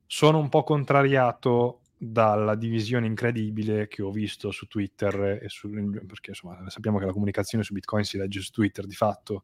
Sono 0.08 0.40
un 0.40 0.50
po' 0.50 0.64
contrariato 0.64 1.79
dalla 2.02 2.56
divisione 2.56 3.08
incredibile 3.08 3.90
che 3.90 4.02
ho 4.02 4.10
visto 4.10 4.52
su 4.52 4.68
Twitter, 4.68 5.40
e 5.44 5.50
su, 5.50 5.70
perché 5.70 6.30
insomma 6.30 6.70
sappiamo 6.70 6.98
che 6.98 7.06
la 7.06 7.12
comunicazione 7.12 7.64
su 7.64 7.74
Bitcoin 7.74 8.06
si 8.06 8.18
legge 8.18 8.40
su 8.40 8.52
Twitter 8.52 8.86
di 8.86 8.96
fatto, 8.96 9.44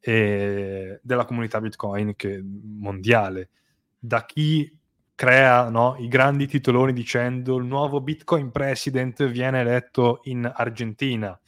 e 0.00 0.98
della 1.00 1.24
comunità 1.24 1.60
Bitcoin 1.60 2.16
che, 2.16 2.42
mondiale, 2.42 3.50
da 3.98 4.24
chi 4.24 4.76
crea 5.14 5.68
no, 5.70 5.96
i 5.98 6.08
grandi 6.08 6.48
titoloni 6.48 6.92
dicendo 6.92 7.56
il 7.56 7.64
nuovo 7.64 8.00
Bitcoin 8.00 8.50
President 8.50 9.24
viene 9.28 9.60
eletto 9.60 10.20
in 10.24 10.50
Argentina. 10.52 11.38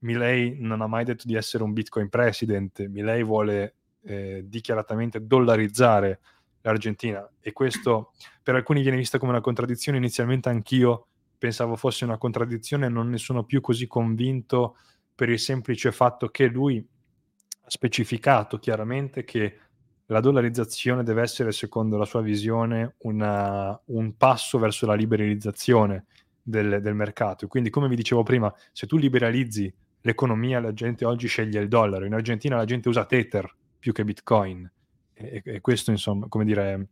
Milei 0.00 0.56
non 0.58 0.80
ha 0.82 0.86
mai 0.86 1.04
detto 1.04 1.22
di 1.26 1.34
essere 1.34 1.62
un 1.62 1.72
Bitcoin 1.72 2.08
President, 2.08 2.84
Milei 2.88 3.22
vuole 3.22 3.76
eh, 4.02 4.42
dichiaratamente 4.44 5.24
dollarizzare 5.24 6.20
l'Argentina 6.64 7.28
e 7.40 7.52
questo 7.52 8.12
per 8.42 8.54
alcuni 8.54 8.82
viene 8.82 8.96
vista 8.96 9.18
come 9.18 9.32
una 9.32 9.40
contraddizione, 9.40 9.98
inizialmente 9.98 10.48
anch'io 10.48 11.06
pensavo 11.38 11.76
fosse 11.76 12.04
una 12.04 12.16
contraddizione, 12.16 12.88
non 12.88 13.10
ne 13.10 13.18
sono 13.18 13.44
più 13.44 13.60
così 13.60 13.86
convinto 13.86 14.76
per 15.14 15.28
il 15.28 15.38
semplice 15.38 15.92
fatto 15.92 16.28
che 16.28 16.46
lui 16.46 16.78
ha 16.78 17.70
specificato 17.70 18.58
chiaramente 18.58 19.24
che 19.24 19.58
la 20.06 20.20
dollarizzazione 20.20 21.02
deve 21.02 21.22
essere, 21.22 21.52
secondo 21.52 21.96
la 21.96 22.04
sua 22.04 22.20
visione, 22.20 22.96
una, 22.98 23.78
un 23.86 24.16
passo 24.16 24.58
verso 24.58 24.86
la 24.86 24.94
liberalizzazione 24.94 26.06
del, 26.42 26.80
del, 26.82 26.94
mercato. 26.94 27.46
Quindi, 27.46 27.70
come 27.70 27.88
vi 27.88 27.96
dicevo 27.96 28.22
prima, 28.22 28.52
se 28.72 28.86
tu 28.86 28.98
liberalizzi 28.98 29.72
l'economia, 30.02 30.60
la 30.60 30.74
gente 30.74 31.06
oggi 31.06 31.26
sceglie 31.26 31.60
il 31.60 31.68
dollaro. 31.68 32.04
In 32.04 32.12
Argentina 32.12 32.56
la 32.56 32.66
gente 32.66 32.88
usa 32.88 33.06
Tether 33.06 33.50
più 33.78 33.92
che 33.92 34.04
Bitcoin. 34.04 34.70
E, 35.14 35.42
e 35.44 35.60
questo, 35.60 35.90
insomma, 35.90 36.26
come 36.28 36.44
dire, 36.44 36.88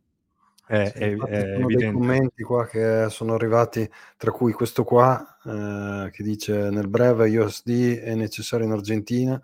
è, 0.67 0.91
sì, 0.95 0.99
è, 0.99 1.17
è 1.17 1.59
dei 1.59 1.93
commenti 1.93 2.43
qua 2.43 2.67
che 2.67 3.07
sono 3.11 3.35
arrivati, 3.35 3.89
tra 4.17 4.31
cui 4.31 4.53
questo 4.53 4.85
qua, 4.85 5.39
eh, 5.45 6.11
che 6.11 6.23
dice 6.23 6.71
nel 6.71 6.89
breve 6.89 7.37
USD 7.37 7.99
è 7.99 8.15
necessario 8.15 8.65
in 8.65 8.73
Argentina. 8.73 9.41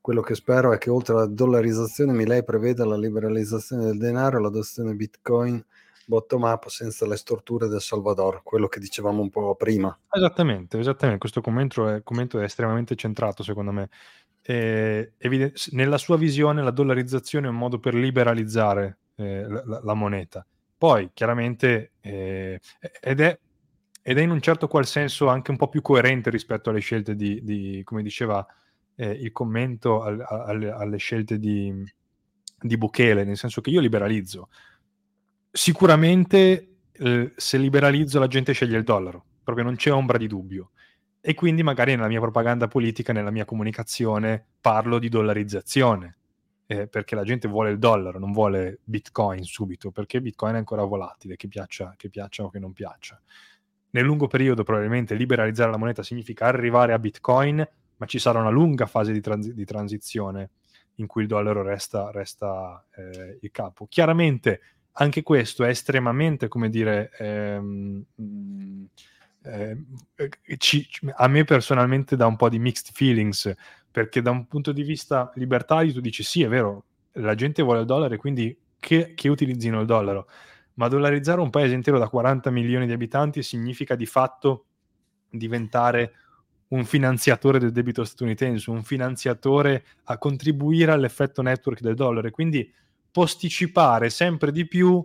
Quello 0.00 0.20
che 0.20 0.34
spero 0.34 0.72
è 0.72 0.78
che 0.78 0.90
oltre 0.90 1.14
alla 1.14 1.26
dollarizzazione 1.26 2.12
Milei 2.12 2.44
preveda 2.44 2.84
la 2.84 2.96
liberalizzazione 2.96 3.84
del 3.84 3.98
denaro 3.98 4.38
e 4.38 4.40
l'adozione 4.40 4.94
Bitcoin 4.94 5.64
bottom 6.08 6.42
up 6.42 6.68
senza 6.68 7.06
le 7.06 7.16
storture 7.16 7.68
del 7.68 7.82
Salvador, 7.82 8.40
quello 8.42 8.66
che 8.66 8.80
dicevamo 8.80 9.20
un 9.20 9.28
po' 9.28 9.54
prima. 9.54 9.96
Esattamente, 10.10 10.78
esattamente. 10.78 11.20
questo 11.20 11.42
commento 11.42 11.86
è, 11.86 12.02
commento 12.02 12.40
è 12.40 12.44
estremamente 12.44 12.96
centrato 12.96 13.42
secondo 13.42 13.72
me. 13.72 13.90
Eh, 14.50 15.12
evident- 15.18 15.72
nella 15.72 15.98
sua 15.98 16.16
visione 16.16 16.62
la 16.62 16.70
dollarizzazione 16.70 17.48
è 17.48 17.50
un 17.50 17.56
modo 17.56 17.78
per 17.78 17.92
liberalizzare 17.92 18.98
eh, 19.16 19.46
la, 19.46 19.80
la, 19.82 19.94
moneta. 19.94 20.46
Poi 20.78 21.10
chiaramente 21.12 21.92
eh, 22.00 22.58
ed, 22.98 23.20
è, 23.20 23.38
ed, 24.00 24.16
è, 24.16 24.20
in 24.22 24.30
un 24.30 24.40
certo 24.40 24.66
qual 24.66 24.86
senso 24.86 25.28
anche 25.28 25.50
un 25.50 25.58
po' 25.58 25.68
più 25.68 25.82
coerente 25.82 26.30
rispetto 26.30 26.70
alle 26.70 26.80
scelte 26.80 27.14
di, 27.14 27.42
di 27.42 27.82
come 27.84 28.02
diceva 28.02 28.46
eh, 28.94 29.10
il 29.10 29.32
commento, 29.32 30.00
al, 30.00 30.24
al, 30.26 30.62
alle 30.62 30.96
scelte 30.96 31.38
di, 31.38 31.84
di 32.58 32.78
Bukele, 32.78 33.24
nel 33.24 33.36
senso 33.36 33.60
che 33.60 33.68
io 33.68 33.80
liberalizzo 33.80 34.48
sicuramente 35.50 36.76
se 37.36 37.58
liberalizzo 37.58 38.18
la 38.18 38.26
gente 38.26 38.52
sceglie 38.52 38.78
il 38.78 38.84
dollaro, 38.84 39.24
proprio 39.44 39.64
non 39.64 39.76
c'è 39.76 39.92
ombra 39.92 40.18
di 40.18 40.26
dubbio. 40.26 40.70
E 41.20 41.34
quindi 41.34 41.62
magari 41.62 41.94
nella 41.94 42.08
mia 42.08 42.20
propaganda 42.20 42.68
politica, 42.68 43.12
nella 43.12 43.30
mia 43.30 43.44
comunicazione, 43.44 44.44
parlo 44.60 44.98
di 44.98 45.08
dollarizzazione, 45.08 46.16
eh, 46.66 46.86
perché 46.86 47.14
la 47.14 47.24
gente 47.24 47.48
vuole 47.48 47.70
il 47.70 47.78
dollaro, 47.78 48.18
non 48.18 48.32
vuole 48.32 48.78
Bitcoin 48.84 49.42
subito, 49.42 49.90
perché 49.90 50.20
Bitcoin 50.20 50.54
è 50.54 50.58
ancora 50.58 50.84
volatile, 50.84 51.36
che 51.36 51.48
piaccia, 51.48 51.94
che 51.96 52.08
piaccia 52.08 52.44
o 52.44 52.50
che 52.50 52.58
non 52.58 52.72
piaccia. 52.72 53.20
Nel 53.90 54.04
lungo 54.04 54.26
periodo 54.26 54.62
probabilmente 54.62 55.14
liberalizzare 55.14 55.70
la 55.70 55.76
moneta 55.76 56.02
significa 56.02 56.46
arrivare 56.46 56.92
a 56.92 56.98
Bitcoin, 56.98 57.68
ma 57.96 58.06
ci 58.06 58.18
sarà 58.18 58.38
una 58.38 58.50
lunga 58.50 58.86
fase 58.86 59.12
di, 59.12 59.20
transi- 59.20 59.54
di 59.54 59.64
transizione 59.64 60.50
in 60.96 61.06
cui 61.06 61.22
il 61.22 61.28
dollaro 61.28 61.62
resta, 61.62 62.10
resta 62.10 62.84
eh, 62.94 63.38
il 63.40 63.50
capo. 63.50 63.86
Chiaramente 63.88 64.60
anche 64.92 65.22
questo 65.22 65.64
è 65.64 65.68
estremamente, 65.68 66.48
come 66.48 66.68
dire, 66.68 67.10
ehm, 67.18 68.04
eh, 69.48 69.76
ci, 70.58 70.86
a 71.16 71.26
me 71.28 71.44
personalmente 71.44 72.16
dà 72.16 72.26
un 72.26 72.36
po' 72.36 72.48
di 72.48 72.58
mixed 72.58 72.90
feelings, 72.92 73.52
perché 73.90 74.20
da 74.20 74.30
un 74.30 74.46
punto 74.46 74.72
di 74.72 74.82
vista 74.82 75.30
libertario 75.34 75.92
tu 75.92 76.00
dici 76.00 76.22
sì, 76.22 76.42
è 76.42 76.48
vero, 76.48 76.84
la 77.12 77.34
gente 77.34 77.62
vuole 77.62 77.80
il 77.80 77.86
dollaro 77.86 78.14
e 78.14 78.18
quindi 78.18 78.56
che, 78.78 79.14
che 79.14 79.28
utilizzino 79.28 79.80
il 79.80 79.86
dollaro, 79.86 80.28
ma 80.74 80.88
dollarizzare 80.88 81.40
un 81.40 81.50
paese 81.50 81.74
intero 81.74 81.98
da 81.98 82.08
40 82.08 82.50
milioni 82.50 82.86
di 82.86 82.92
abitanti 82.92 83.42
significa 83.42 83.96
di 83.96 84.06
fatto 84.06 84.66
diventare 85.30 86.12
un 86.68 86.84
finanziatore 86.84 87.58
del 87.58 87.72
debito 87.72 88.04
statunitense, 88.04 88.70
un 88.70 88.82
finanziatore 88.82 89.84
a 90.04 90.18
contribuire 90.18 90.92
all'effetto 90.92 91.42
network 91.42 91.80
del 91.80 91.94
dollaro. 91.94 92.28
E 92.28 92.30
quindi 92.30 92.70
posticipare 93.10 94.10
sempre 94.10 94.52
di 94.52 94.66
più 94.66 95.04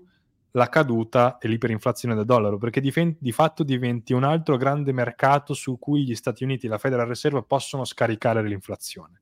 la 0.56 0.70
caduta 0.70 1.38
e 1.39 1.47
l'iperinflazione 1.47 2.16
del 2.16 2.26
dollaro, 2.26 2.58
perché 2.58 2.80
di, 2.80 2.91
fe- 2.91 3.16
di, 3.20 3.32
fatto 3.32 3.64
diventi 3.64 4.14
un 4.14 4.24
altro 4.24 4.56
grande 4.58 4.91
mercato 4.91 5.54
su 5.54 5.80
cui 5.80 6.06
gli 6.06 6.16
Stati 6.16 6.43
Uniti 6.43 6.68
e 6.68 6.70
la 6.70 6.78
Federal 6.78 7.08
Reserve 7.08 7.43
possono 7.43 7.86
scaricare 7.86 8.43
l'inflazione, 8.43 9.22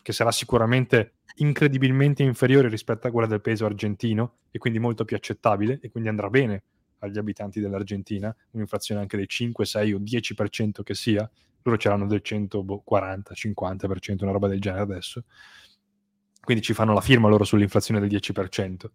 che 0.00 0.12
sarà 0.12 0.30
sicuramente 0.30 1.14
incredibilmente 1.36 2.22
inferiore 2.22 2.68
rispetto 2.68 3.06
a 3.06 3.10
quella 3.10 3.26
del 3.26 3.40
peso 3.40 3.66
argentino 3.66 4.38
e 4.50 4.58
quindi 4.58 4.78
molto 4.78 5.04
più 5.04 5.16
accettabile 5.16 5.78
e 5.82 5.90
quindi 5.90 6.08
andrà 6.08 6.28
bene 6.30 6.62
agli 7.00 7.18
abitanti 7.18 7.60
dell'Argentina, 7.60 8.34
un'inflazione 8.52 9.00
anche 9.00 9.16
del 9.16 9.26
5, 9.26 9.64
6 9.64 9.92
o 9.92 9.98
10% 9.98 10.82
che 10.82 10.94
sia, 10.94 11.28
loro 11.62 11.76
ce 11.76 11.88
l'hanno 11.88 12.06
del 12.06 12.22
140, 12.22 13.34
50%, 13.34 14.22
una 14.22 14.32
roba 14.32 14.48
del 14.48 14.60
genere 14.60 14.82
adesso 14.82 15.24
quindi 16.48 16.64
ci 16.64 16.72
fanno 16.72 16.94
la 16.94 17.02
firma 17.02 17.28
loro 17.28 17.44
sull'inflazione 17.44 18.00
del 18.00 18.08
10%. 18.08 18.90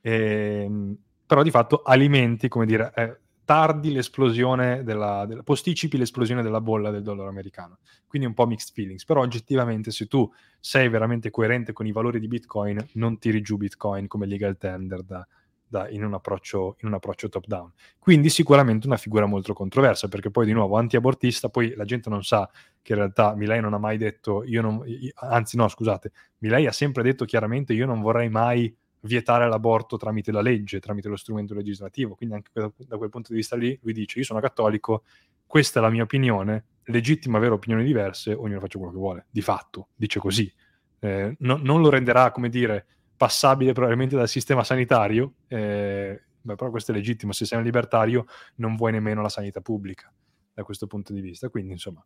E, 0.00 0.62
ehm, 0.64 0.96
però 1.26 1.42
di 1.42 1.50
fatto 1.50 1.82
alimenti, 1.82 2.48
come 2.48 2.66
dire, 2.66 2.92
eh, 2.94 3.18
tardi 3.44 3.92
l'esplosione 3.92 4.82
della, 4.82 5.26
della, 5.26 5.42
posticipi 5.42 5.98
l'esplosione 5.98 6.42
della 6.42 6.60
bolla 6.60 6.90
del 6.90 7.02
dollaro 7.02 7.28
americano. 7.28 7.78
Quindi 8.06 8.26
un 8.26 8.34
po' 8.34 8.46
mixed 8.46 8.72
feelings, 8.72 9.04
però 9.04 9.20
oggettivamente 9.20 9.90
se 9.90 10.06
tu 10.06 10.30
sei 10.58 10.88
veramente 10.88 11.30
coerente 11.30 11.72
con 11.72 11.86
i 11.86 11.92
valori 11.92 12.20
di 12.20 12.28
Bitcoin, 12.28 12.84
non 12.94 13.18
tiri 13.18 13.42
giù 13.42 13.56
Bitcoin 13.56 14.06
come 14.06 14.26
legal 14.26 14.56
tender 14.56 15.02
da, 15.02 15.26
da, 15.66 15.88
in, 15.90 16.04
un 16.04 16.14
approccio, 16.14 16.76
in 16.80 16.88
un 16.88 16.94
approccio 16.94 17.28
top 17.28 17.46
down. 17.46 17.72
Quindi 17.98 18.30
sicuramente 18.30 18.86
una 18.86 18.96
figura 18.96 19.26
molto 19.26 19.52
controversa, 19.52 20.08
perché 20.08 20.30
poi 20.30 20.46
di 20.46 20.52
nuovo 20.52 20.76
anti-abortista, 20.76 21.48
poi 21.48 21.74
la 21.74 21.84
gente 21.84 22.08
non 22.08 22.22
sa 22.22 22.48
che 22.80 22.92
in 22.92 22.98
realtà 22.98 23.34
Milei 23.34 23.60
non 23.60 23.74
ha 23.74 23.78
mai 23.78 23.98
detto, 23.98 24.42
io 24.44 24.62
non, 24.62 24.82
anzi 25.16 25.56
no 25.56 25.68
scusate, 25.68 26.12
Milei 26.38 26.66
ha 26.66 26.72
sempre 26.72 27.02
detto 27.02 27.24
chiaramente 27.24 27.72
io 27.72 27.86
non 27.86 28.00
vorrei 28.00 28.30
mai 28.30 28.74
vietare 29.04 29.48
l'aborto 29.48 29.96
tramite 29.96 30.32
la 30.32 30.40
legge, 30.40 30.80
tramite 30.80 31.08
lo 31.08 31.16
strumento 31.16 31.54
legislativo, 31.54 32.14
quindi 32.14 32.36
anche 32.36 32.50
da, 32.54 32.96
quel 32.96 33.10
punto 33.10 33.30
di 33.30 33.36
vista 33.36 33.56
lì 33.56 33.78
lui 33.82 33.92
dice 33.92 34.18
io 34.18 34.24
sono 34.24 34.40
cattolico, 34.40 35.04
questa 35.46 35.78
è 35.78 35.82
la 35.82 35.90
mia 35.90 36.02
opinione, 36.02 36.64
legittimo 36.84 37.36
avere 37.36 37.54
opinioni 37.54 37.84
diverse, 37.84 38.32
ognuno 38.32 38.60
faccia 38.60 38.78
quello 38.78 38.92
che 38.92 38.98
vuole, 38.98 39.26
di 39.30 39.42
fatto, 39.42 39.88
dice 39.94 40.18
così. 40.18 40.52
Eh, 40.98 41.36
no, 41.38 41.58
non 41.62 41.82
lo 41.82 41.90
renderà, 41.90 42.30
come 42.30 42.48
dire, 42.48 42.86
passabile 43.16 43.72
probabilmente 43.72 44.16
dal 44.16 44.28
sistema 44.28 44.64
sanitario, 44.64 45.34
eh, 45.48 46.22
beh, 46.40 46.54
però 46.54 46.70
questo 46.70 46.92
è 46.92 46.94
legittimo, 46.94 47.32
se 47.32 47.44
sei 47.44 47.58
un 47.58 47.64
libertario 47.64 48.26
non 48.56 48.74
vuoi 48.74 48.92
nemmeno 48.92 49.20
la 49.20 49.28
sanità 49.28 49.60
pubblica 49.60 50.12
da 50.54 50.62
questo 50.62 50.86
punto 50.86 51.12
di 51.12 51.20
vista, 51.20 51.48
quindi 51.50 51.72
insomma 51.72 52.04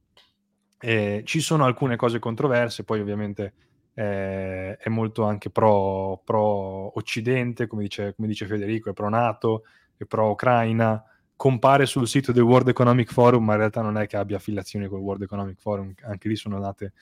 eh, 0.81 1.23
ci 1.25 1.41
sono 1.41 1.65
alcune 1.65 1.97
cose 1.97 2.19
controverse, 2.19 2.85
poi 2.85 3.01
ovviamente 3.01 3.55
eh, 3.99 4.77
è 4.77 4.89
molto 4.89 5.25
anche 5.25 5.51
pro, 5.51 6.23
pro 6.25 6.97
Occidente, 6.97 7.67
come 7.67 7.83
dice, 7.83 8.15
come 8.15 8.29
dice, 8.29 8.47
Federico, 8.47 8.91
è 8.91 8.93
pro 8.93 9.09
NATO, 9.09 9.65
è 9.97 10.05
pro 10.05 10.31
Ucraina, 10.31 11.03
compare 11.35 11.85
sul 11.85 12.07
sito 12.07 12.31
del 12.31 12.45
World 12.45 12.69
Economic 12.69 13.11
Forum, 13.11 13.45
ma 13.45 13.55
in 13.55 13.59
realtà 13.59 13.83
non 13.83 13.99
è 13.99 14.07
che 14.07 14.17
abbia 14.17 14.37
affiliazioni 14.37 14.87
col 14.87 15.01
World 15.01 15.23
Economic 15.23 15.59
Forum, 15.59 15.93
anche 16.03 16.29
lì 16.29 16.37
sono 16.37 16.61
nate 16.61 16.93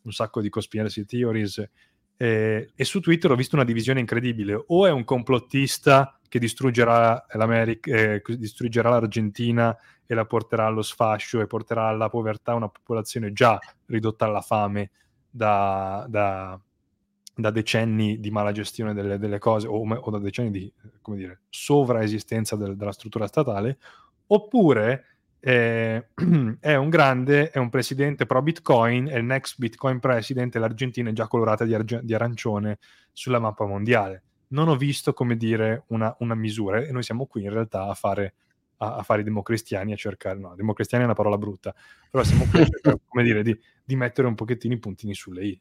un 0.00 0.12
sacco 0.12 0.40
di 0.40 0.48
conspiracy 0.48 1.04
theories. 1.04 1.62
Eh, 2.16 2.70
e 2.74 2.84
su 2.84 3.00
Twitter 3.00 3.30
ho 3.30 3.36
visto 3.36 3.56
una 3.56 3.64
divisione 3.64 4.00
incredibile. 4.00 4.58
O 4.68 4.86
è 4.86 4.90
un 4.90 5.04
complottista 5.04 6.18
che 6.26 6.38
distruggerà, 6.38 7.26
eh, 7.26 8.22
distruggerà 8.38 8.88
l'Argentina 8.88 9.76
e 10.06 10.14
la 10.14 10.24
porterà 10.24 10.64
allo 10.64 10.80
sfascio 10.80 11.42
e 11.42 11.46
porterà 11.46 11.88
alla 11.88 12.08
povertà 12.08 12.54
una 12.54 12.70
popolazione 12.70 13.34
già 13.34 13.58
ridotta 13.84 14.24
alla 14.24 14.40
fame 14.40 14.90
da, 15.36 16.06
da, 16.08 16.58
da 17.34 17.50
decenni 17.50 18.18
di 18.18 18.30
mala 18.30 18.52
gestione 18.52 18.94
delle, 18.94 19.18
delle 19.18 19.38
cose 19.38 19.66
o, 19.66 19.86
o, 19.86 20.10
da 20.10 20.18
decenni 20.18 20.50
di 20.50 20.72
come 21.02 21.18
dire, 21.18 21.42
sovraesistenza 21.50 22.56
del, 22.56 22.76
della 22.76 22.92
struttura 22.92 23.26
statale, 23.26 23.78
oppure 24.28 25.04
eh, 25.38 26.08
è 26.60 26.74
un 26.74 26.88
grande, 26.88 27.50
è 27.50 27.58
un 27.58 27.68
presidente 27.68 28.24
pro 28.24 28.40
Bitcoin, 28.40 29.08
è 29.08 29.16
il 29.16 29.24
next 29.24 29.58
Bitcoin 29.58 30.00
president 30.00 30.54
l'Argentina 30.56 31.10
è 31.10 31.12
già 31.12 31.28
colorata 31.28 31.64
di, 31.64 31.74
arge- 31.74 32.00
di 32.02 32.14
arancione 32.14 32.78
sulla 33.12 33.38
mappa 33.38 33.66
mondiale. 33.66 34.22
Non 34.48 34.68
ho 34.68 34.76
visto, 34.76 35.12
come 35.12 35.36
dire, 35.36 35.84
una, 35.88 36.14
una 36.20 36.34
misura 36.34 36.80
e 36.80 36.90
noi 36.92 37.02
siamo 37.02 37.26
qui 37.26 37.42
in 37.42 37.50
realtà 37.50 37.88
a 37.88 37.94
fare, 37.94 38.34
a, 38.78 38.96
a 38.96 39.02
fare 39.02 39.20
i 39.20 39.24
democristiani, 39.24 39.92
a 39.92 39.96
cercare, 39.96 40.38
no, 40.38 40.54
democristiani 40.54 41.02
è 41.02 41.06
una 41.06 41.16
parola 41.16 41.36
brutta, 41.36 41.74
però 42.10 42.24
siamo 42.24 42.46
qui 42.50 42.60
a 42.60 42.64
cercare, 42.64 43.00
come 43.06 43.22
dire, 43.22 43.42
di, 43.42 43.58
di 43.86 43.96
mettere 43.96 44.26
un 44.26 44.34
pochettino 44.34 44.74
i 44.74 44.78
puntini 44.78 45.14
sulle 45.14 45.46
i. 45.46 45.60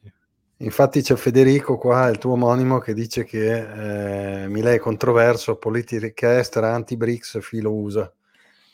Infatti 0.57 1.01
c'è 1.01 1.15
Federico 1.15 1.78
qua, 1.78 2.09
il 2.09 2.17
tuo 2.17 2.34
omonimo, 2.34 2.80
che 2.80 2.93
dice 2.93 3.23
che 3.23 4.43
eh, 4.43 4.47
Milei 4.47 4.78
è 4.78 4.80
controverso, 4.80 5.55
politica 5.55 6.38
estera, 6.38 6.73
anti-BRICS, 6.73 7.39
filo 7.39 7.71
USA 7.71 8.11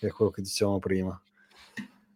che 0.02 0.08
è 0.08 0.12
quello 0.12 0.32
che 0.32 0.42
dicevamo 0.42 0.80
prima. 0.80 1.22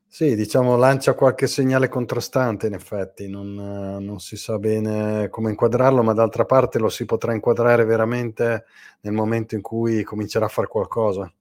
Sì, 0.08 0.34
diciamo, 0.36 0.76
lancia 0.76 1.14
qualche 1.14 1.46
segnale 1.46 1.88
contrastante, 1.88 2.66
in 2.66 2.74
effetti, 2.74 3.30
non, 3.30 3.54
non, 3.54 4.20
si 4.20 4.38
sa 4.38 4.58
bene 4.58 5.30
come 5.30 5.52
inquadrarlo, 5.52 6.02
ma 6.02 6.14
d'altra 6.14 6.46
parte 6.46 6.80
lo 6.80 6.90
si 6.90 7.06
potrà 7.06 7.34
inquadrare 7.34 7.84
veramente 7.86 8.66
nel 9.02 9.14
momento 9.14 9.54
in 9.54 9.62
cui 9.62 10.04
comincerà 10.04 10.46
a 10.46 10.50
fare 10.50 10.68
qualcosa. 10.68 11.32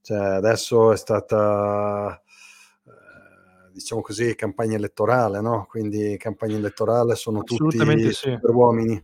Cioè, 0.00 0.16
adesso 0.16 0.92
è 0.92 0.96
stata, 0.96 2.16
eh, 2.16 2.25
diciamo 3.76 4.00
così, 4.00 4.34
campagna 4.34 4.76
elettorale, 4.76 5.40
no? 5.40 5.66
Quindi 5.68 6.16
campagna 6.18 6.56
elettorale 6.56 7.14
sono 7.14 7.42
tutti 7.42 7.78
sì. 8.12 8.38
uomini. 8.42 9.02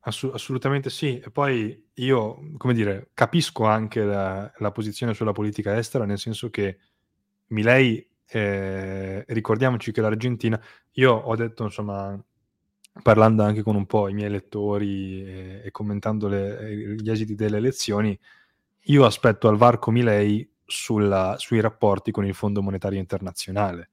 Assu- 0.00 0.32
assolutamente 0.32 0.88
sì. 0.88 1.18
E 1.18 1.30
poi 1.30 1.88
io, 1.94 2.52
come 2.56 2.72
dire, 2.72 3.10
capisco 3.12 3.64
anche 3.64 4.02
la, 4.02 4.50
la 4.58 4.70
posizione 4.70 5.14
sulla 5.14 5.32
politica 5.32 5.76
estera, 5.76 6.04
nel 6.04 6.18
senso 6.18 6.48
che 6.48 6.78
Milei, 7.48 8.08
eh, 8.26 9.24
ricordiamoci 9.26 9.90
che 9.90 10.00
l'Argentina, 10.00 10.60
io 10.92 11.12
ho 11.12 11.34
detto, 11.34 11.64
insomma, 11.64 12.18
parlando 13.02 13.42
anche 13.42 13.62
con 13.62 13.74
un 13.74 13.86
po' 13.86 14.08
i 14.08 14.14
miei 14.14 14.30
lettori 14.30 15.24
e, 15.24 15.62
e 15.64 15.70
commentando 15.72 16.28
le, 16.28 16.96
gli 16.96 17.10
esiti 17.10 17.34
delle 17.34 17.56
elezioni, 17.56 18.18
io 18.84 19.04
aspetto 19.04 19.48
al 19.48 19.56
varco 19.56 19.90
Milei 19.90 20.48
sulla, 20.70 21.36
sui 21.38 21.60
rapporti 21.60 22.10
con 22.10 22.24
il 22.24 22.34
Fondo 22.34 22.62
Monetario 22.62 22.98
Internazionale 22.98 23.90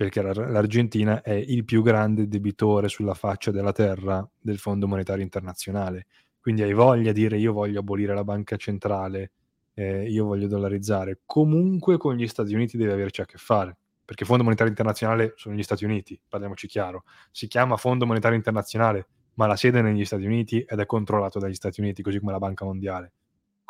perché 0.00 0.22
l'Argentina 0.22 1.20
è 1.20 1.34
il 1.34 1.62
più 1.66 1.82
grande 1.82 2.26
debitore 2.26 2.88
sulla 2.88 3.12
faccia 3.12 3.50
della 3.50 3.72
terra 3.72 4.26
del 4.40 4.56
Fondo 4.56 4.88
Monetario 4.88 5.22
Internazionale. 5.22 6.06
Quindi 6.40 6.62
hai 6.62 6.72
voglia 6.72 7.12
di 7.12 7.20
dire 7.20 7.36
io 7.36 7.52
voglio 7.52 7.80
abolire 7.80 8.14
la 8.14 8.24
banca 8.24 8.56
centrale, 8.56 9.32
eh, 9.74 10.08
io 10.08 10.24
voglio 10.24 10.48
dollarizzare. 10.48 11.20
Comunque 11.26 11.98
con 11.98 12.16
gli 12.16 12.26
Stati 12.26 12.54
Uniti 12.54 12.78
deve 12.78 12.92
averci 12.92 13.20
a 13.20 13.26
che 13.26 13.36
fare, 13.36 13.76
perché 14.02 14.24
Fondo 14.24 14.42
Monetario 14.42 14.70
Internazionale 14.70 15.34
sono 15.36 15.54
gli 15.54 15.62
Stati 15.62 15.84
Uniti, 15.84 16.18
parliamoci 16.26 16.66
chiaro. 16.66 17.04
Si 17.30 17.46
chiama 17.46 17.76
Fondo 17.76 18.06
Monetario 18.06 18.38
Internazionale, 18.38 19.06
ma 19.34 19.46
la 19.46 19.56
sede 19.56 19.80
è 19.80 19.82
negli 19.82 20.06
Stati 20.06 20.24
Uniti 20.24 20.62
ed 20.62 20.78
è 20.78 20.86
controllato 20.86 21.38
dagli 21.38 21.52
Stati 21.52 21.82
Uniti, 21.82 22.00
così 22.00 22.20
come 22.20 22.32
la 22.32 22.38
Banca 22.38 22.64
Mondiale, 22.64 23.12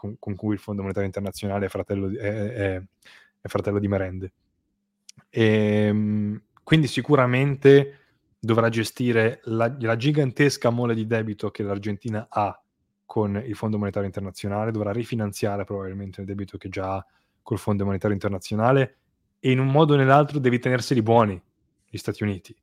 con, 0.01 0.17
con 0.19 0.35
cui 0.35 0.55
il 0.55 0.59
Fondo 0.59 0.81
Monetario 0.81 1.09
Internazionale 1.09 1.67
è 1.67 1.69
fratello 1.69 2.09
di, 2.09 2.17
è, 2.17 2.53
è, 2.53 2.83
è 3.43 3.49
fratello 3.49 3.79
di 3.79 3.87
merende. 3.87 4.33
E, 5.29 5.45
ehm, 5.45 6.43
quindi 6.65 6.87
sicuramente 6.87 7.99
dovrà 8.39 8.71
gestire 8.71 9.41
la, 9.45 9.77
la, 9.79 9.97
gigantesca 9.97 10.71
mole 10.71 10.95
di 10.95 11.07
debito 11.07 11.51
che 11.51 11.63
l'Argentina 11.63 12.29
ha 12.31 12.59
con 13.05 13.43
il 13.45 13.55
Fondo 13.55 13.77
Monetario 13.77 14.07
Internazionale, 14.07 14.71
dovrà 14.71 14.91
rifinanziare 14.91 15.65
probabilmente 15.65 16.21
il 16.21 16.27
debito 16.27 16.57
che 16.57 16.71
già 16.71 16.95
ha 16.95 17.07
col 17.43 17.59
Fondo 17.59 17.85
Monetario 17.85 18.15
Internazionale 18.15 18.97
e 19.39 19.51
in 19.51 19.59
un 19.59 19.67
modo 19.67 19.93
o 19.93 19.97
nell'altro 19.97 20.39
devi 20.39 20.59
tenerseli 20.59 21.03
buoni 21.03 21.39
gli 21.87 21.99
Stati 21.99 22.23
Uniti. 22.23 22.57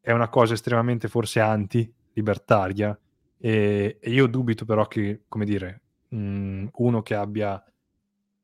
È 0.00 0.10
una 0.12 0.28
cosa 0.28 0.54
estremamente 0.54 1.08
forse 1.08 1.40
anti-libertaria 1.40 2.98
e, 3.36 3.98
e 4.00 4.10
io 4.10 4.26
dubito 4.26 4.64
però 4.64 4.86
che, 4.86 5.24
come 5.28 5.44
dire, 5.44 5.81
mh, 6.12 6.68
uno 6.72 7.02
che 7.02 7.14
abbia 7.14 7.62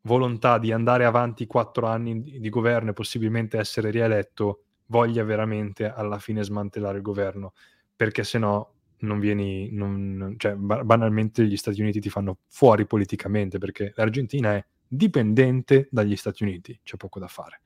volontà 0.02 0.58
di 0.58 0.72
andare 0.72 1.04
avanti 1.04 1.46
quattro 1.46 1.86
anni 1.86 2.22
di 2.22 2.48
governo 2.48 2.90
e 2.90 2.94
possibilmente 2.94 3.58
essere 3.58 3.90
rieletto, 3.90 4.62
voglia 4.86 5.22
veramente 5.24 5.90
alla 5.90 6.18
fine 6.18 6.42
smantellare 6.42 6.96
il 6.96 7.02
governo, 7.02 7.52
perché 7.94 8.24
se 8.24 8.38
no 8.38 8.72
non 9.00 9.20
vieni, 9.20 9.70
non, 9.70 10.34
cioè, 10.38 10.54
banalmente 10.54 11.44
gli 11.44 11.56
Stati 11.56 11.80
Uniti 11.80 12.00
ti 12.00 12.10
fanno 12.10 12.38
fuori 12.48 12.86
politicamente, 12.86 13.58
perché 13.58 13.92
l'Argentina 13.94 14.54
è 14.54 14.64
dipendente 14.86 15.88
dagli 15.90 16.16
Stati 16.16 16.42
Uniti, 16.42 16.80
c'è 16.82 16.96
poco 16.96 17.18
da 17.18 17.28
fare. 17.28 17.60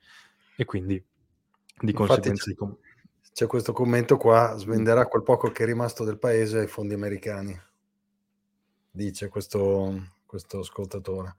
E 0.55 0.65
quindi 0.65 0.95
di 0.95 1.91
Infatti 1.91 1.93
conseguenza... 1.93 2.49
C'è, 2.49 2.55
com- 2.55 2.77
c'è 3.33 3.47
questo 3.47 3.73
commento 3.73 4.17
qua, 4.17 4.53
svenderà 4.57 5.07
quel 5.07 5.23
poco 5.23 5.49
che 5.49 5.63
è 5.63 5.65
rimasto 5.65 6.03
del 6.03 6.19
paese 6.19 6.59
ai 6.59 6.67
fondi 6.67 6.93
americani, 6.93 7.59
dice 8.93 9.27
questo, 9.27 10.11
questo 10.25 10.59
ascoltatore. 10.59 11.35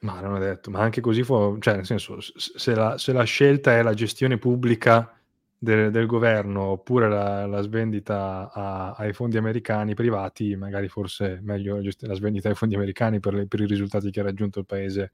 Ma 0.00 0.20
non 0.20 0.36
è 0.36 0.40
detto, 0.40 0.70
ma 0.70 0.80
anche 0.80 1.00
così 1.00 1.22
fu, 1.22 1.58
cioè 1.60 1.76
nel 1.76 1.86
senso, 1.86 2.18
se 2.20 2.74
la, 2.74 2.98
se 2.98 3.12
la 3.12 3.22
scelta 3.22 3.76
è 3.76 3.82
la 3.82 3.94
gestione 3.94 4.36
pubblica 4.36 5.16
del, 5.56 5.92
del 5.92 6.06
governo 6.06 6.62
oppure 6.62 7.08
la, 7.08 7.46
la 7.46 7.60
svendita 7.60 8.50
a, 8.52 8.92
ai 8.94 9.12
fondi 9.12 9.36
americani 9.36 9.94
privati, 9.94 10.56
magari 10.56 10.88
forse 10.88 11.38
meglio 11.42 11.80
la 11.80 12.14
svendita 12.14 12.48
ai 12.48 12.56
fondi 12.56 12.74
americani 12.74 13.20
per, 13.20 13.34
le, 13.34 13.46
per 13.46 13.60
i 13.60 13.66
risultati 13.66 14.10
che 14.10 14.20
ha 14.20 14.24
raggiunto 14.24 14.58
il 14.58 14.66
paese 14.66 15.12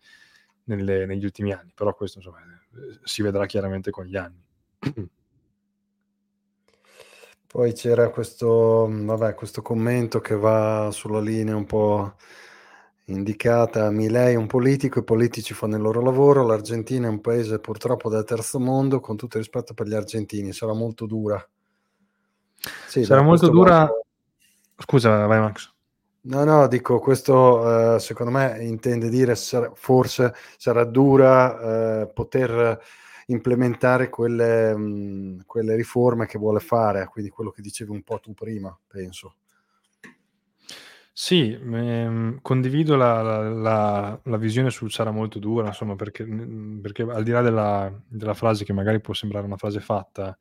nelle, 0.65 1.05
negli 1.05 1.25
ultimi 1.25 1.53
anni, 1.53 1.73
però 1.75 1.95
questo 1.95 2.19
insomma 2.19 2.39
si 3.05 3.21
vedrà 3.21 3.45
chiaramente 3.45 3.91
con 3.91 4.07
gli 4.07 4.17
anni. 4.17 4.43
Poi 7.51 7.73
c'era 7.73 8.11
questo, 8.11 8.87
vabbè, 8.91 9.33
questo 9.35 9.63
commento 9.63 10.21
che 10.21 10.37
va 10.37 10.91
sulla 10.93 11.19
linea 11.21 11.57
un 11.57 11.65
po' 11.65 12.13
indicata 13.07 13.91
Milei 13.91 14.35
è 14.35 14.37
un 14.37 14.47
politico, 14.47 14.99
i 14.99 15.03
politici 15.03 15.55
fanno 15.55 15.77
il 15.77 15.83
loro 15.83 16.03
lavoro, 16.03 16.47
l'Argentina 16.47 17.07
è 17.07 17.11
un 17.11 17.23
paese 17.23 17.59
purtroppo 17.59 18.11
del 18.11 18.25
terzo 18.25 18.61
mondo, 18.61 19.01
con 19.01 19.17
tutto 19.17 19.39
il 19.39 19.45
rispetto 19.45 19.73
per 19.73 19.87
gli 19.87 19.95
argentini, 19.95 20.53
sarà 20.53 20.75
molto 20.75 21.07
dura. 21.07 21.43
Sì, 22.87 23.03
sarà 23.05 23.23
molto 23.23 23.49
dura... 23.49 23.91
Scusa, 24.77 25.25
vai 25.25 25.41
Max. 25.41 25.73
No, 26.21 26.45
no, 26.45 26.69
dico, 26.69 26.99
questo 26.99 27.95
eh, 27.95 27.99
secondo 27.99 28.31
me 28.31 28.63
intende 28.63 29.09
dire 29.09 29.35
sar- 29.35 29.73
forse 29.75 30.35
sarà 30.59 30.85
dura 30.85 32.03
eh, 32.03 32.07
poter 32.09 32.79
implementare 33.29 34.09
quelle, 34.11 34.77
mh, 34.77 35.45
quelle 35.47 35.77
riforme 35.77 36.27
che 36.27 36.39
vuole 36.39 36.61
fare, 36.61 37.07
quindi 37.07 37.31
quello 37.31 37.51
che 37.51 37.63
dicevi 37.63 37.91
un 37.91 38.03
po' 38.03 38.21
tu 38.21 38.35
prima, 38.35 38.77
penso. 38.87 39.35
Sì, 41.13 41.51
ehm, 41.53 42.39
condivido 42.43 42.95
la 42.97 43.23
la 43.51 44.21
la 44.23 44.37
visione 44.37 44.71
sul 44.71 44.91
sarà 44.93 45.11
molto 45.11 45.39
dura, 45.41 45.67
insomma, 45.67 45.97
perché 45.97 46.25
perché 46.81 47.03
al 47.03 47.25
di 47.25 47.31
là 47.33 47.43
della 47.43 47.93
della 48.07 48.35
frase 48.35 48.65
che 48.65 48.73
magari 48.73 49.01
può 49.01 49.15
sembrare 49.15 49.45
una 49.47 49.57
frase 49.57 49.81
fatta, 49.81 50.37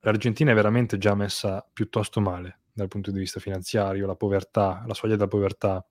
l'Argentina 0.00 0.50
è 0.52 0.54
veramente 0.54 0.98
già 0.98 1.14
messa 1.14 1.64
piuttosto 1.72 2.20
male 2.20 2.60
dal 2.72 2.88
punto 2.88 3.12
di 3.12 3.20
vista 3.20 3.38
finanziario, 3.40 4.06
la 4.06 4.16
povertà, 4.16 4.82
la 4.86 4.94
soglia 4.94 5.14
della 5.14 5.28
povertà, 5.28 5.86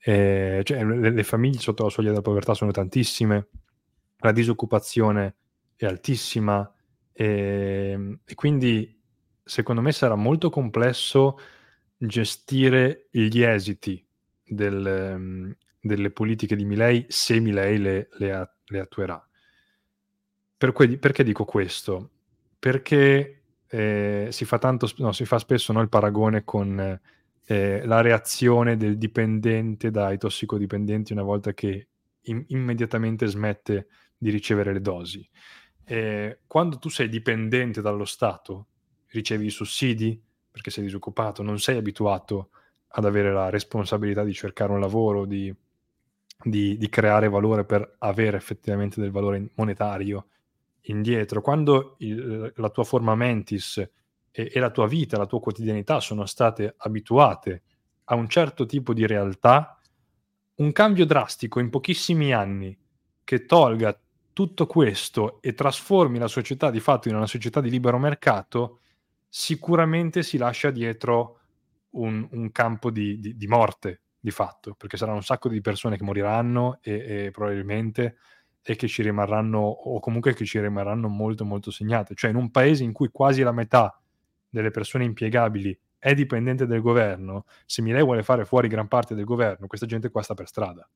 ehm, 0.00 0.62
cioè 0.62 0.84
le 0.84 1.10
le 1.10 1.24
famiglie 1.24 1.60
sotto 1.60 1.84
la 1.84 1.90
soglia 1.90 2.10
della 2.10 2.20
povertà 2.22 2.52
sono 2.54 2.72
tantissime, 2.72 3.48
la 4.18 4.32
disoccupazione 4.32 5.36
è 5.86 5.86
altissima, 5.86 6.70
ehm, 7.12 8.20
e 8.24 8.34
quindi 8.34 9.00
secondo 9.42 9.80
me 9.80 9.92
sarà 9.92 10.14
molto 10.14 10.50
complesso 10.50 11.38
gestire 11.96 13.08
gli 13.10 13.40
esiti 13.40 14.04
del, 14.44 15.14
um, 15.16 15.56
delle 15.80 16.10
politiche 16.10 16.54
di 16.54 16.64
Milei 16.64 17.06
se 17.08 17.40
Milei 17.40 17.78
le, 17.78 18.08
le, 18.18 18.56
le 18.64 18.80
attuerà. 18.80 19.26
Per 20.56 20.72
que- 20.72 20.98
perché 20.98 21.24
dico 21.24 21.44
questo? 21.46 22.10
Perché 22.58 23.42
eh, 23.66 24.28
si, 24.30 24.44
fa 24.44 24.58
tanto, 24.58 24.86
no, 24.98 25.12
si 25.12 25.24
fa 25.24 25.38
spesso 25.38 25.72
no, 25.72 25.80
il 25.80 25.88
paragone 25.88 26.44
con 26.44 27.00
eh, 27.44 27.86
la 27.86 28.00
reazione 28.02 28.76
del 28.76 28.98
dipendente 28.98 29.90
dai 29.90 30.18
tossicodipendenti 30.18 31.12
una 31.12 31.22
volta 31.22 31.54
che 31.54 31.88
in- 32.24 32.44
immediatamente 32.48 33.26
smette 33.26 33.88
di 34.16 34.28
ricevere 34.30 34.74
le 34.74 34.82
dosi. 34.82 35.26
Eh, 35.90 36.38
quando 36.46 36.78
tu 36.78 36.88
sei 36.88 37.08
dipendente 37.08 37.80
dallo 37.80 38.04
Stato, 38.04 38.66
ricevi 39.08 39.46
i 39.46 39.50
sussidi, 39.50 40.22
perché 40.48 40.70
sei 40.70 40.84
disoccupato, 40.84 41.42
non 41.42 41.58
sei 41.58 41.78
abituato 41.78 42.50
ad 42.90 43.04
avere 43.04 43.32
la 43.32 43.50
responsabilità 43.50 44.22
di 44.22 44.32
cercare 44.32 44.70
un 44.70 44.78
lavoro, 44.78 45.24
di, 45.24 45.52
di, 46.44 46.76
di 46.76 46.88
creare 46.88 47.28
valore 47.28 47.64
per 47.64 47.96
avere 47.98 48.36
effettivamente 48.36 49.00
del 49.00 49.10
valore 49.10 49.48
monetario 49.56 50.28
indietro. 50.82 51.40
Quando 51.40 51.96
il, 51.98 52.52
la 52.54 52.70
tua 52.70 52.84
forma 52.84 53.16
mentis 53.16 53.78
e, 53.78 53.90
e 54.30 54.60
la 54.60 54.70
tua 54.70 54.86
vita, 54.86 55.18
la 55.18 55.26
tua 55.26 55.40
quotidianità 55.40 55.98
sono 55.98 56.24
state 56.24 56.72
abituate 56.76 57.62
a 58.04 58.14
un 58.14 58.28
certo 58.28 58.64
tipo 58.64 58.94
di 58.94 59.08
realtà, 59.08 59.76
un 60.54 60.70
cambio 60.70 61.04
drastico 61.04 61.58
in 61.58 61.68
pochissimi 61.68 62.32
anni 62.32 62.78
che 63.24 63.44
tolga 63.44 63.98
tutto 64.32 64.66
questo 64.66 65.40
e 65.40 65.54
trasformi 65.54 66.18
la 66.18 66.28
società 66.28 66.70
di 66.70 66.80
fatto 66.80 67.08
in 67.08 67.16
una 67.16 67.26
società 67.26 67.60
di 67.60 67.70
libero 67.70 67.98
mercato 67.98 68.80
sicuramente 69.28 70.22
si 70.22 70.36
lascia 70.38 70.70
dietro 70.70 71.38
un, 71.90 72.26
un 72.32 72.52
campo 72.52 72.90
di, 72.90 73.18
di, 73.18 73.36
di, 73.36 73.46
morte 73.46 74.02
di 74.18 74.30
fatto, 74.30 74.74
perché 74.74 74.96
saranno 74.96 75.18
un 75.18 75.24
sacco 75.24 75.48
di 75.48 75.60
persone 75.60 75.96
che 75.96 76.04
moriranno 76.04 76.78
e, 76.82 77.24
e, 77.26 77.30
probabilmente 77.30 78.16
e 78.62 78.76
che 78.76 78.88
ci 78.88 79.02
rimarranno 79.02 79.58
o 79.58 80.00
comunque 80.00 80.34
che 80.34 80.44
ci 80.44 80.60
rimarranno 80.60 81.08
molto 81.08 81.44
molto 81.44 81.70
segnate, 81.70 82.14
cioè 82.14 82.30
in 82.30 82.36
un 82.36 82.50
paese 82.50 82.84
in 82.84 82.92
cui 82.92 83.08
quasi 83.08 83.42
la 83.42 83.52
metà 83.52 83.98
delle 84.48 84.70
persone 84.70 85.04
impiegabili 85.04 85.76
è 85.98 86.14
dipendente 86.14 86.66
del 86.66 86.80
governo, 86.80 87.44
se 87.66 87.82
Milei 87.82 88.02
vuole 88.02 88.22
fare 88.22 88.44
fuori 88.44 88.68
gran 88.68 88.88
parte 88.88 89.14
del 89.14 89.24
governo, 89.24 89.66
questa 89.66 89.86
gente 89.86 90.10
qua 90.10 90.22
sta 90.22 90.34
per 90.34 90.48
strada. 90.48 90.88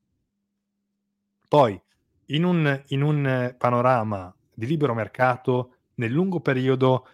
Poi, 1.47 1.80
in 2.26 2.44
un, 2.44 2.82
in 2.88 3.02
un 3.02 3.54
panorama 3.58 4.34
di 4.52 4.66
libero 4.66 4.94
mercato, 4.94 5.74
nel 5.94 6.10
lungo 6.10 6.40
periodo 6.40 7.06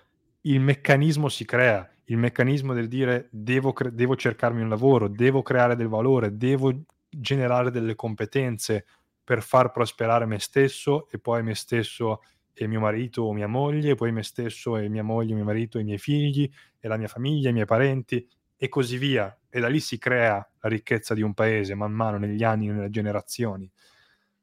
il 0.42 0.60
meccanismo 0.60 1.28
si 1.28 1.44
crea, 1.44 1.88
il 2.04 2.16
meccanismo 2.16 2.72
del 2.72 2.88
dire 2.88 3.28
devo, 3.30 3.72
cre- 3.72 3.94
devo 3.94 4.16
cercarmi 4.16 4.62
un 4.62 4.68
lavoro, 4.68 5.08
devo 5.08 5.42
creare 5.42 5.76
del 5.76 5.88
valore, 5.88 6.36
devo 6.36 6.72
generare 7.08 7.70
delle 7.70 7.94
competenze 7.94 8.86
per 9.22 9.42
far 9.42 9.70
prosperare 9.70 10.26
me 10.26 10.38
stesso 10.38 11.08
e 11.10 11.18
poi 11.18 11.42
me 11.42 11.54
stesso 11.54 12.20
e 12.52 12.66
mio 12.66 12.80
marito 12.80 13.22
o 13.22 13.32
mia 13.32 13.46
moglie, 13.46 13.90
e 13.90 13.94
poi 13.94 14.12
me 14.12 14.22
stesso 14.22 14.76
e 14.76 14.88
mia 14.88 15.02
moglie, 15.02 15.34
mio 15.34 15.44
marito 15.44 15.78
e 15.78 15.82
i 15.82 15.84
miei 15.84 15.98
figli 15.98 16.50
e 16.78 16.88
la 16.88 16.96
mia 16.96 17.08
famiglia, 17.08 17.50
i 17.50 17.52
miei 17.52 17.64
parenti 17.64 18.26
e 18.56 18.68
così 18.68 18.98
via. 18.98 19.34
E 19.48 19.60
da 19.60 19.68
lì 19.68 19.80
si 19.80 19.98
crea 19.98 20.46
la 20.60 20.68
ricchezza 20.68 21.14
di 21.14 21.22
un 21.22 21.32
paese 21.32 21.74
man 21.74 21.92
mano 21.92 22.18
negli 22.18 22.42
anni, 22.42 22.66
nelle 22.66 22.90
generazioni. 22.90 23.70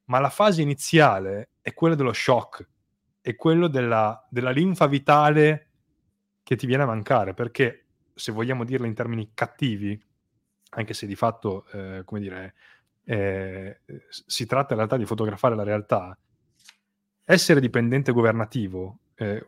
Ma 0.07 0.19
la 0.19 0.29
fase 0.29 0.61
iniziale 0.61 1.49
è 1.61 1.73
quella 1.73 1.95
dello 1.95 2.13
shock, 2.13 2.67
è 3.21 3.35
quello 3.35 3.67
della, 3.67 4.25
della 4.29 4.51
linfa 4.51 4.87
vitale 4.87 5.67
che 6.43 6.55
ti 6.55 6.65
viene 6.65 6.83
a 6.83 6.87
mancare, 6.87 7.33
perché 7.33 7.85
se 8.13 8.31
vogliamo 8.31 8.63
dirlo 8.63 8.85
in 8.85 8.93
termini 8.93 9.31
cattivi, 9.33 10.01
anche 10.69 10.93
se 10.93 11.05
di 11.05 11.15
fatto, 11.15 11.65
eh, 11.71 12.01
come 12.05 12.21
dire, 12.21 12.53
eh, 13.03 13.81
si 14.09 14.45
tratta 14.45 14.71
in 14.71 14.77
realtà 14.77 14.97
di 14.97 15.05
fotografare 15.05 15.55
la 15.55 15.63
realtà, 15.63 16.17
essere 17.25 17.59
dipendente 17.59 18.13
governativo, 18.13 18.99
eh, 19.15 19.45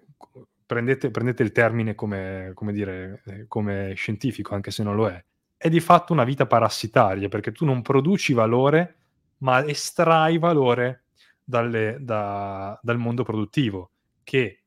prendete, 0.66 1.10
prendete, 1.10 1.44
il 1.44 1.54
termine 1.54 1.96
come, 1.96 2.52
come, 2.54 2.74
dire, 2.74 3.22
eh, 3.26 3.46
come 3.48 3.94
scientifico, 3.96 4.54
anche 4.54 4.72
se 4.72 4.84
non 4.84 4.96
lo 4.96 5.08
è, 5.08 5.24
è 5.56 5.70
di 5.70 5.80
fatto 5.80 6.12
una 6.12 6.26
vita 6.26 6.46
parassitaria, 6.46 7.30
perché 7.30 7.52
tu 7.52 7.66
non 7.66 7.82
produci 7.82 8.34
valore, 8.34 8.96
ma 9.40 9.66
estrai 9.66 10.38
valore 10.38 11.04
dalle, 11.44 11.98
da, 12.00 12.80
dal 12.82 12.98
mondo 12.98 13.24
produttivo, 13.24 13.92
che 14.24 14.64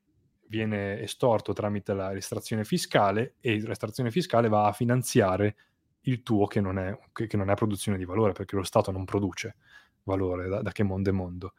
viene 0.49 1.01
estorto 1.01 1.53
tramite 1.53 1.95
la 1.95 2.12
restrazione 2.12 2.64
fiscale 2.64 3.37
e 3.41 3.61
la 3.61 3.68
restrazione 3.68 4.11
fiscale 4.11 4.49
va 4.49 4.66
a 4.66 4.73
finanziare 4.73 5.57
il 6.03 6.23
tuo 6.23 6.47
che 6.47 6.61
non 6.61 6.79
è, 6.79 6.99
che, 7.12 7.27
che 7.27 7.37
non 7.37 7.51
è 7.51 7.55
produzione 7.55 7.97
di 7.97 8.05
valore, 8.05 8.33
perché 8.33 8.57
lo 8.57 8.62
Stato 8.62 8.91
non 8.91 9.05
produce 9.05 9.57
valore 10.05 10.49
da, 10.49 10.62
da 10.62 10.73
che 10.73 10.83
mondo 10.83 11.11
è 11.11 11.12
mondo. 11.12 11.55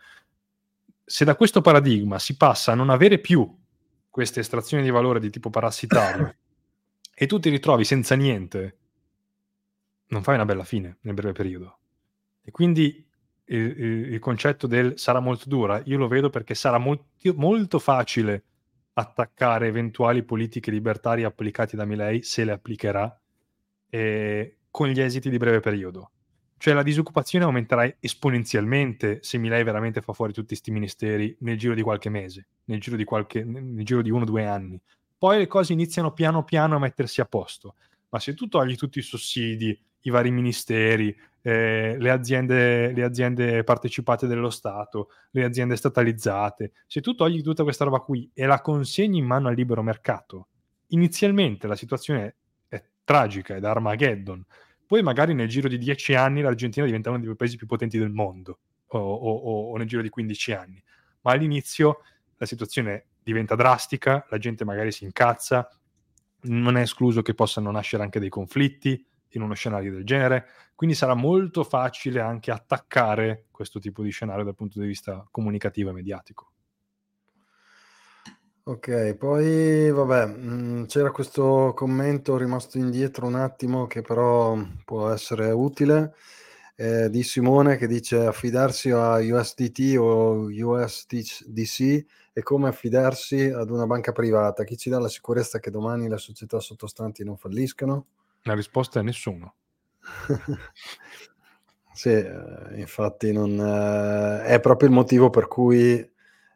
Se 1.05 1.25
da 1.25 1.35
questo 1.35 1.61
paradigma 1.61 2.19
si 2.19 2.37
passa 2.37 2.73
a 2.73 2.75
non 2.75 2.89
avere 2.89 3.19
più 3.19 3.57
queste 4.09 4.41
estrazioni 4.41 4.83
di 4.83 4.89
valore 4.89 5.19
di 5.19 5.29
tipo 5.29 5.49
parassitario 5.49 6.35
e 7.15 7.25
tu 7.25 7.39
ti 7.39 7.49
ritrovi 7.49 7.83
senza 7.83 8.15
niente, 8.15 8.77
non 10.07 10.23
fai 10.23 10.35
una 10.35 10.45
bella 10.45 10.63
fine 10.63 10.97
nel 11.01 11.13
breve 11.13 11.33
periodo. 11.33 11.79
E 12.43 12.51
quindi 12.51 13.05
il, 13.45 13.59
il, 14.13 14.19
concetto 14.19 14.67
del 14.67 14.97
sarà 14.97 15.19
molto 15.19 15.47
dura, 15.47 15.81
io 15.85 15.97
lo 15.97 16.07
vedo 16.07 16.29
perché 16.29 16.55
sarà 16.55 16.77
molto, 16.77 17.05
molto 17.35 17.79
facile 17.79 18.43
attaccare 18.93 19.67
eventuali 19.67 20.23
politiche 20.23 20.69
libertarie 20.69 21.25
applicate 21.25 21.75
da 21.75 21.85
Milei, 21.85 22.21
se 22.23 22.43
le 22.43 22.51
applicherà, 22.51 23.19
eh, 23.89 24.57
con 24.69 24.87
gli 24.87 24.99
esiti 24.99 25.29
di 25.29 25.37
breve 25.37 25.59
periodo. 25.59 26.11
Cioè 26.57 26.73
la 26.73 26.83
disoccupazione 26.83 27.45
aumenterà 27.45 27.93
esponenzialmente 27.99 29.19
se 29.21 29.37
Milei 29.37 29.63
veramente 29.63 30.01
fa 30.01 30.13
fuori 30.13 30.31
tutti 30.31 30.47
questi 30.47 30.71
ministeri 30.71 31.35
nel 31.41 31.57
giro 31.57 31.73
di 31.73 31.81
qualche 31.81 32.09
mese, 32.09 32.47
nel 32.65 32.79
giro 32.79 32.95
di, 32.95 33.03
qualche, 33.03 33.43
nel 33.43 33.83
giro 33.83 34.01
di 34.01 34.09
uno 34.09 34.23
o 34.23 34.25
due 34.25 34.45
anni. 34.45 34.79
Poi 35.17 35.39
le 35.39 35.47
cose 35.47 35.73
iniziano 35.73 36.13
piano 36.13 36.43
piano 36.43 36.75
a 36.75 36.79
mettersi 36.79 37.19
a 37.19 37.25
posto. 37.25 37.75
Ma 38.09 38.19
se 38.19 38.33
tu 38.33 38.47
togli 38.47 38.75
tutti 38.75 38.99
i 38.99 39.01
sussidi, 39.01 39.77
i 40.03 40.09
vari 40.09 40.31
ministeri, 40.31 41.15
eh, 41.41 41.97
le, 41.99 42.09
aziende, 42.09 42.93
le 42.93 43.03
aziende 43.03 43.63
partecipate 43.63 44.27
dello 44.27 44.49
Stato, 44.49 45.09
le 45.31 45.43
aziende 45.43 45.75
statalizzate, 45.75 46.71
se 46.87 47.01
tu 47.01 47.15
togli 47.15 47.41
tutta 47.41 47.63
questa 47.63 47.83
roba 47.83 47.99
qui 47.99 48.29
e 48.33 48.45
la 48.45 48.61
consegni 48.61 49.17
in 49.17 49.25
mano 49.25 49.49
al 49.49 49.55
libero 49.55 49.83
mercato, 49.83 50.47
inizialmente 50.87 51.67
la 51.67 51.75
situazione 51.75 52.35
tragica, 53.03 53.55
è 53.55 53.59
da 53.59 53.71
Armageddon. 53.71 54.43
Poi 54.85 55.01
magari 55.01 55.33
nel 55.33 55.47
giro 55.47 55.67
di 55.67 55.77
dieci 55.77 56.13
anni 56.13 56.41
l'Argentina 56.41 56.85
diventa 56.85 57.09
uno 57.09 57.19
dei 57.19 57.35
paesi 57.35 57.57
più 57.57 57.67
potenti 57.67 57.97
del 57.97 58.11
mondo, 58.11 58.59
o, 58.87 58.99
o, 58.99 59.71
o 59.71 59.77
nel 59.77 59.87
giro 59.87 60.01
di 60.01 60.09
15 60.09 60.51
anni. 60.53 60.83
Ma 61.21 61.31
all'inizio 61.31 62.01
la 62.37 62.45
situazione 62.45 63.05
diventa 63.23 63.55
drastica, 63.55 64.25
la 64.29 64.37
gente 64.37 64.65
magari 64.65 64.91
si 64.91 65.03
incazza, 65.03 65.67
non 66.41 66.77
è 66.77 66.81
escluso 66.81 67.21
che 67.21 67.33
possano 67.33 67.71
nascere 67.71 68.03
anche 68.03 68.19
dei 68.19 68.29
conflitti 68.29 69.05
in 69.37 69.43
uno 69.43 69.53
scenario 69.53 69.91
del 69.93 70.05
genere, 70.05 70.45
quindi 70.75 70.95
sarà 70.95 71.13
molto 71.13 71.63
facile 71.63 72.19
anche 72.21 72.51
attaccare 72.51 73.45
questo 73.51 73.79
tipo 73.79 74.03
di 74.03 74.09
scenario 74.11 74.43
dal 74.43 74.55
punto 74.55 74.79
di 74.79 74.87
vista 74.87 75.25
comunicativo 75.31 75.89
e 75.89 75.93
mediatico. 75.93 76.51
Ok, 78.65 79.15
poi 79.17 79.91
vabbè, 79.91 80.25
mhmm, 80.25 80.85
c'era 80.85 81.11
questo 81.11 81.73
commento 81.75 82.37
rimasto 82.37 82.77
indietro 82.77 83.27
un 83.27 83.35
attimo 83.35 83.87
che 83.87 84.01
però 84.01 84.57
può 84.85 85.09
essere 85.09 85.51
utile, 85.51 86.13
ehm, 86.75 87.07
di 87.07 87.23
Simone 87.23 87.75
che 87.75 87.87
dice: 87.87 88.25
"Affidarsi 88.25 88.89
a 88.91 89.15
USDT 89.17 89.97
o 89.99 90.45
USDC 90.47 92.05
è 92.31 92.41
come 92.41 92.69
affidarsi 92.69 93.41
ad 93.49 93.69
una 93.69 93.85
banca 93.85 94.13
privata. 94.13 94.63
Chi 94.63 94.77
ci 94.77 94.89
dà 94.89 94.97
la 94.99 95.09
sicurezza 95.09 95.59
che 95.59 95.69
domani 95.69 96.07
le 96.07 96.17
società 96.17 96.59
sottostanti 96.61 97.23
non 97.25 97.35
falliscano?" 97.37 98.05
La 98.43 98.53
risposta 98.53 98.99
è 98.99 99.03
nessuno. 99.03 99.55
Sì, 101.95 102.09
ehm, 102.09 102.73
infatti 102.79 103.31
non 103.31 103.51
eh, 103.59 104.43
è 104.45 104.59
proprio 104.59 104.89
il 104.89 104.95
motivo 104.95 105.29
per 105.29 105.47
cui 105.47 105.93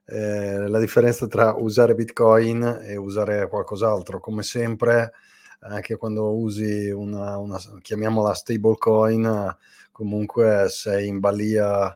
eh, 0.10 0.68
la 0.68 0.80
differenza 0.80 1.28
tra 1.28 1.54
usare 1.54 1.94
Bitcoin 1.96 2.80
e 2.84 2.96
usare 2.96 3.48
qualcos'altro. 3.48 4.20
Come 4.20 4.42
sempre, 4.44 5.12
anche 5.60 5.96
quando 5.98 6.36
usi 6.36 6.90
una, 6.90 7.38
una 7.38 7.60
chiamiamola 7.82 8.34
stablecoin, 8.34 9.56
comunque 9.92 10.68
sei 10.70 11.08
in 11.08 11.20
balia 11.20 11.96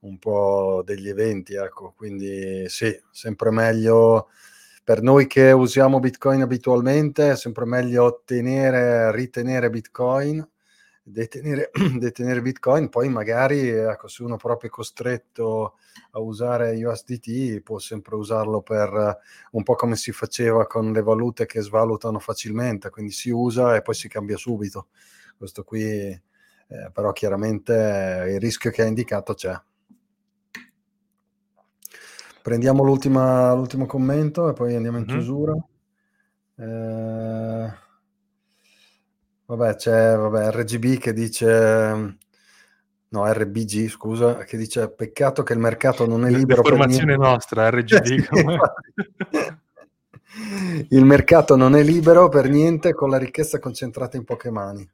un 0.00 0.18
po' 0.18 0.82
degli 0.84 1.08
eventi, 1.08 1.54
ecco. 1.54 1.92
Quindi 1.96 2.68
sì, 2.68 2.96
sempre 3.10 3.50
meglio 3.50 4.28
per 4.86 5.02
noi 5.02 5.26
che 5.26 5.50
usiamo 5.50 5.98
Bitcoin 5.98 6.42
abitualmente, 6.42 7.32
è 7.32 7.36
sempre 7.36 7.64
meglio 7.64 8.22
tenere, 8.24 9.10
ritenere 9.10 9.68
Bitcoin 9.68 10.48
detenere, 11.02 11.72
detenere 11.98 12.40
Bitcoin, 12.40 12.88
poi 12.88 13.08
magari 13.08 13.68
ecco, 13.68 14.06
se 14.06 14.22
uno 14.22 14.36
proprio 14.36 14.70
è 14.70 14.72
costretto 14.72 15.74
a 16.12 16.20
usare 16.20 16.84
USDT 16.84 17.62
può 17.62 17.80
sempre 17.80 18.14
usarlo 18.14 18.62
per 18.62 19.18
un 19.50 19.62
po' 19.64 19.74
come 19.74 19.96
si 19.96 20.12
faceva 20.12 20.68
con 20.68 20.92
le 20.92 21.02
valute 21.02 21.46
che 21.46 21.62
svalutano 21.62 22.20
facilmente, 22.20 22.88
quindi 22.88 23.10
si 23.10 23.30
usa 23.30 23.74
e 23.74 23.82
poi 23.82 23.94
si 23.96 24.06
cambia 24.06 24.36
subito. 24.36 24.86
Questo 25.36 25.64
qui 25.64 25.82
eh, 25.84 26.90
però 26.92 27.10
chiaramente 27.10 27.72
il 28.28 28.38
rischio 28.38 28.70
che 28.70 28.82
ha 28.82 28.86
indicato 28.86 29.34
c'è. 29.34 29.60
Prendiamo 32.46 32.84
l'ultimo 32.84 33.86
commento 33.86 34.48
e 34.48 34.52
poi 34.52 34.76
andiamo 34.76 34.98
in 34.98 35.04
mm-hmm. 35.04 35.16
chiusura. 35.16 35.54
Eh, 36.58 37.84
Vabbè, 39.46 39.76
c'è 39.76 40.16
vabbè, 40.16 40.50
RGB 40.50 40.98
che 40.98 41.12
dice 41.12 41.46
no, 43.08 43.32
RBG, 43.32 43.88
scusa, 43.88 44.38
che 44.38 44.56
dice 44.56 44.90
peccato 44.90 45.44
che 45.44 45.52
il 45.52 45.60
mercato 45.60 46.04
non 46.04 46.24
è 46.24 46.30
libero 46.30 46.62
per 46.62 46.86
niente. 46.86 47.16
nostra, 47.16 47.70
RGB. 47.70 48.26
il 50.90 51.04
mercato 51.04 51.54
non 51.54 51.76
è 51.76 51.82
libero 51.84 52.28
per 52.28 52.48
niente 52.48 52.92
con 52.92 53.08
la 53.08 53.18
ricchezza 53.18 53.60
concentrata 53.60 54.16
in 54.16 54.24
poche 54.24 54.50
mani. 54.50 54.88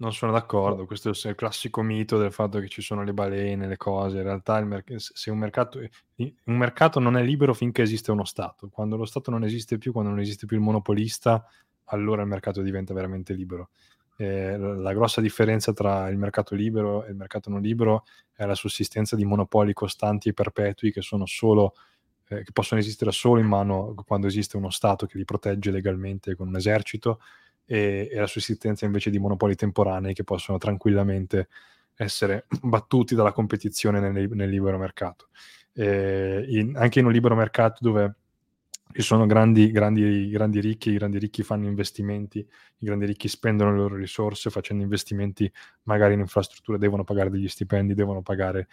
Non 0.00 0.14
sono 0.14 0.32
d'accordo, 0.32 0.86
questo 0.86 1.10
è 1.10 1.28
il 1.28 1.34
classico 1.34 1.82
mito 1.82 2.16
del 2.16 2.32
fatto 2.32 2.58
che 2.58 2.68
ci 2.68 2.80
sono 2.80 3.02
le 3.04 3.12
balene, 3.12 3.66
le 3.66 3.76
cose. 3.76 4.16
In 4.16 4.22
realtà 4.22 4.58
merc- 4.64 4.94
se 4.96 5.30
un 5.30 5.36
mercato, 5.36 5.78
un 5.78 6.56
mercato 6.56 7.00
non 7.00 7.18
è 7.18 7.22
libero 7.22 7.52
finché 7.52 7.82
esiste 7.82 8.10
uno 8.10 8.24
Stato. 8.24 8.70
Quando 8.70 8.96
lo 8.96 9.04
Stato 9.04 9.30
non 9.30 9.44
esiste 9.44 9.76
più, 9.76 9.92
quando 9.92 10.08
non 10.08 10.20
esiste 10.20 10.46
più 10.46 10.56
il 10.56 10.62
monopolista, 10.62 11.44
allora 11.84 12.22
il 12.22 12.28
mercato 12.28 12.62
diventa 12.62 12.94
veramente 12.94 13.34
libero. 13.34 13.68
Eh, 14.16 14.56
la 14.56 14.94
grossa 14.94 15.20
differenza 15.20 15.74
tra 15.74 16.08
il 16.08 16.16
mercato 16.16 16.54
libero 16.54 17.04
e 17.04 17.10
il 17.10 17.16
mercato 17.16 17.50
non 17.50 17.60
libero 17.60 18.04
è 18.32 18.46
la 18.46 18.54
sussistenza 18.54 19.16
di 19.16 19.26
monopoli 19.26 19.74
costanti 19.74 20.30
e 20.30 20.32
perpetui 20.32 20.92
che 20.92 21.02
sono 21.02 21.26
solo 21.26 21.74
eh, 22.28 22.42
che 22.42 22.52
possono 22.52 22.80
esistere 22.80 23.12
solo 23.12 23.40
in 23.40 23.46
mano 23.46 23.94
quando 24.06 24.26
esiste 24.26 24.56
uno 24.56 24.70
Stato 24.70 25.04
che 25.04 25.18
li 25.18 25.24
protegge 25.24 25.70
legalmente 25.70 26.34
con 26.36 26.48
un 26.48 26.56
esercito 26.56 27.20
e, 27.70 28.08
e 28.10 28.18
la 28.18 28.26
sussistenza 28.26 28.84
invece 28.84 29.10
di 29.10 29.20
monopoli 29.20 29.54
temporanei 29.54 30.12
che 30.12 30.24
possono 30.24 30.58
tranquillamente 30.58 31.46
essere 31.94 32.46
battuti 32.62 33.14
dalla 33.14 33.30
competizione 33.30 34.00
nel, 34.00 34.28
nel 34.32 34.50
libero 34.50 34.76
mercato. 34.76 35.28
Eh, 35.72 36.44
in, 36.48 36.76
anche 36.76 36.98
in 36.98 37.06
un 37.06 37.12
libero 37.12 37.36
mercato 37.36 37.78
dove 37.80 38.14
ci 38.92 39.02
sono 39.02 39.24
grandi, 39.24 39.70
grandi, 39.70 40.28
grandi 40.30 40.58
ricchi, 40.58 40.90
i 40.90 40.96
grandi 40.96 41.20
ricchi 41.20 41.44
fanno 41.44 41.66
investimenti, 41.66 42.40
i 42.40 42.84
grandi 42.84 43.06
ricchi 43.06 43.28
spendono 43.28 43.70
le 43.70 43.78
loro 43.78 43.94
risorse 43.94 44.50
facendo 44.50 44.82
investimenti 44.82 45.50
magari 45.84 46.14
in 46.14 46.20
infrastrutture, 46.20 46.76
devono 46.76 47.04
pagare 47.04 47.30
degli 47.30 47.46
stipendi, 47.46 47.94
devono 47.94 48.20
pagare 48.20 48.66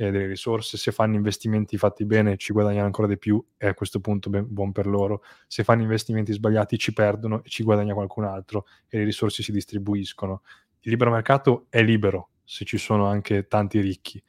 eh, 0.00 0.10
delle 0.10 0.26
risorse, 0.26 0.78
se 0.78 0.92
fanno 0.92 1.14
investimenti 1.14 1.76
fatti 1.76 2.06
bene 2.06 2.38
ci 2.38 2.54
guadagnano 2.54 2.86
ancora 2.86 3.06
di 3.06 3.18
più 3.18 3.44
e 3.58 3.66
a 3.66 3.74
questo 3.74 4.00
punto 4.00 4.30
ben, 4.30 4.46
buon 4.48 4.72
per 4.72 4.86
loro, 4.86 5.22
se 5.46 5.62
fanno 5.62 5.82
investimenti 5.82 6.32
sbagliati 6.32 6.78
ci 6.78 6.94
perdono 6.94 7.44
e 7.44 7.50
ci 7.50 7.62
guadagna 7.62 7.92
qualcun 7.92 8.24
altro 8.24 8.64
e 8.88 8.96
le 8.96 9.04
risorse 9.04 9.42
si 9.42 9.52
distribuiscono. 9.52 10.40
Il 10.80 10.92
libero 10.92 11.10
mercato 11.10 11.66
è 11.68 11.82
libero 11.82 12.30
se 12.42 12.64
ci 12.64 12.78
sono 12.78 13.04
anche 13.04 13.46
tanti 13.46 13.78
ricchi. 13.80 14.22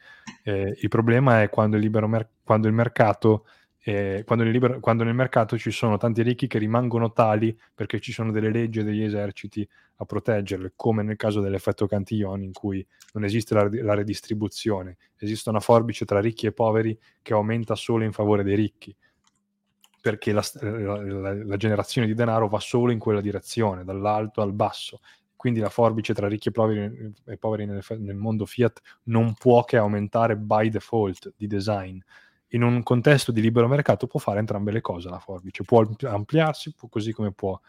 Eh, 0.44 0.78
il 0.78 0.90
problema 0.90 1.42
è 1.42 1.50
quando 1.50 1.78
il, 1.78 1.90
mer- 1.90 2.30
quando 2.44 2.68
il 2.68 2.74
mercato 2.74 3.46
eh, 3.84 4.24
quando, 4.26 4.44
nel 4.44 4.54
libero, 4.54 4.80
quando, 4.80 5.04
nel 5.04 5.16
mercato 5.16 5.58
ci 5.58 5.72
sono 5.72 5.98
tanti 5.98 6.22
ricchi 6.22 6.46
che 6.46 6.60
rimangono 6.60 7.12
tali 7.12 7.58
perché 7.74 8.00
ci 8.00 8.12
sono 8.12 8.32
delle 8.32 8.52
leggi 8.52 8.80
e 8.80 8.84
degli 8.84 9.02
eserciti 9.02 9.68
a 9.96 10.06
proteggerle, 10.06 10.74
come 10.76 11.02
nel 11.02 11.16
caso 11.16 11.42
dell'effetto 11.42 11.88
Cantillon 11.88 12.44
in 12.44 12.54
cui 12.54 12.86
non 13.14 13.24
esiste 13.24 13.54
la, 13.56 13.68
la 13.72 13.94
redistribuzione, 13.96 14.98
esiste 15.18 15.50
una 15.50 15.60
forbice 15.60 16.06
tra 16.06 16.20
ricchi 16.20 16.46
e 16.46 16.52
poveri 16.52 16.98
che 17.22 17.34
aumenta 17.34 17.76
solo 17.76 18.04
in 18.04 18.12
favore 18.12 18.44
dei 18.44 18.56
ricchi, 18.56 18.96
perché 20.00 20.32
la, 20.32 20.44
la, 20.62 21.34
la 21.44 21.58
generazione 21.58 22.08
di 22.08 22.14
denaro 22.14 22.48
va 22.48 22.60
solo 22.60 22.92
in 22.92 23.00
quella 23.00 23.22
direzione, 23.22 23.84
dall'alto 23.84 24.42
al 24.42 24.54
basso, 24.54 25.02
quindi 25.36 25.60
la 25.60 25.70
forbice 25.70 26.14
tra 26.14 26.28
ricchi 26.28 26.50
e 26.50 26.52
poveri, 26.52 27.14
e 27.26 27.38
poveri 27.38 27.66
nel, 27.66 27.84
nel, 27.98 28.16
mondo 28.16 28.46
fiat 28.46 28.80
non 29.06 29.34
può 29.34 29.64
che 29.64 29.78
aumentare 29.78 30.38
by 30.38 30.70
default 30.70 31.34
di 31.36 31.48
design 31.48 32.00
in 32.54 32.64
un 32.64 32.84
contesto 32.84 33.32
di 33.32 33.42
libero 33.42 33.68
mercato 33.68 34.08
può 34.08 34.20
fare 34.20 34.40
entrambe 34.40 34.72
le 34.72 34.82
cose 34.82 35.10
la 35.10 35.20
forbice, 35.20 35.64
può 35.64 35.86
ampliarsi 36.04 36.74
può, 36.74 36.90
così 36.90 37.14
come 37.14 37.32
può 37.32 37.60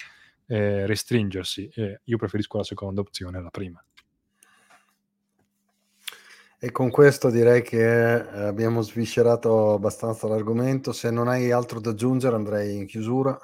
eh, 0.47 0.87
restringersi. 0.87 1.71
Eh, 1.75 2.01
io 2.05 2.17
preferisco 2.17 2.59
la 2.59 2.65
seconda 2.65 3.01
opzione 3.01 3.39
alla 3.39 3.51
prima. 3.51 3.83
E 6.65 6.71
con 6.71 6.91
questo 6.91 7.31
direi 7.31 7.63
che 7.63 8.15
eh, 8.15 8.43
abbiamo 8.43 8.83
sviscerato 8.83 9.75
abbastanza 9.75 10.29
l'argomento. 10.29 10.93
Se 10.93 11.11
non 11.11 11.27
hai 11.27 11.51
altro 11.51 11.81
da 11.81 11.91
aggiungere 11.91 12.37
andrei 12.37 12.77
in 12.77 12.87
chiusura. 12.87 13.37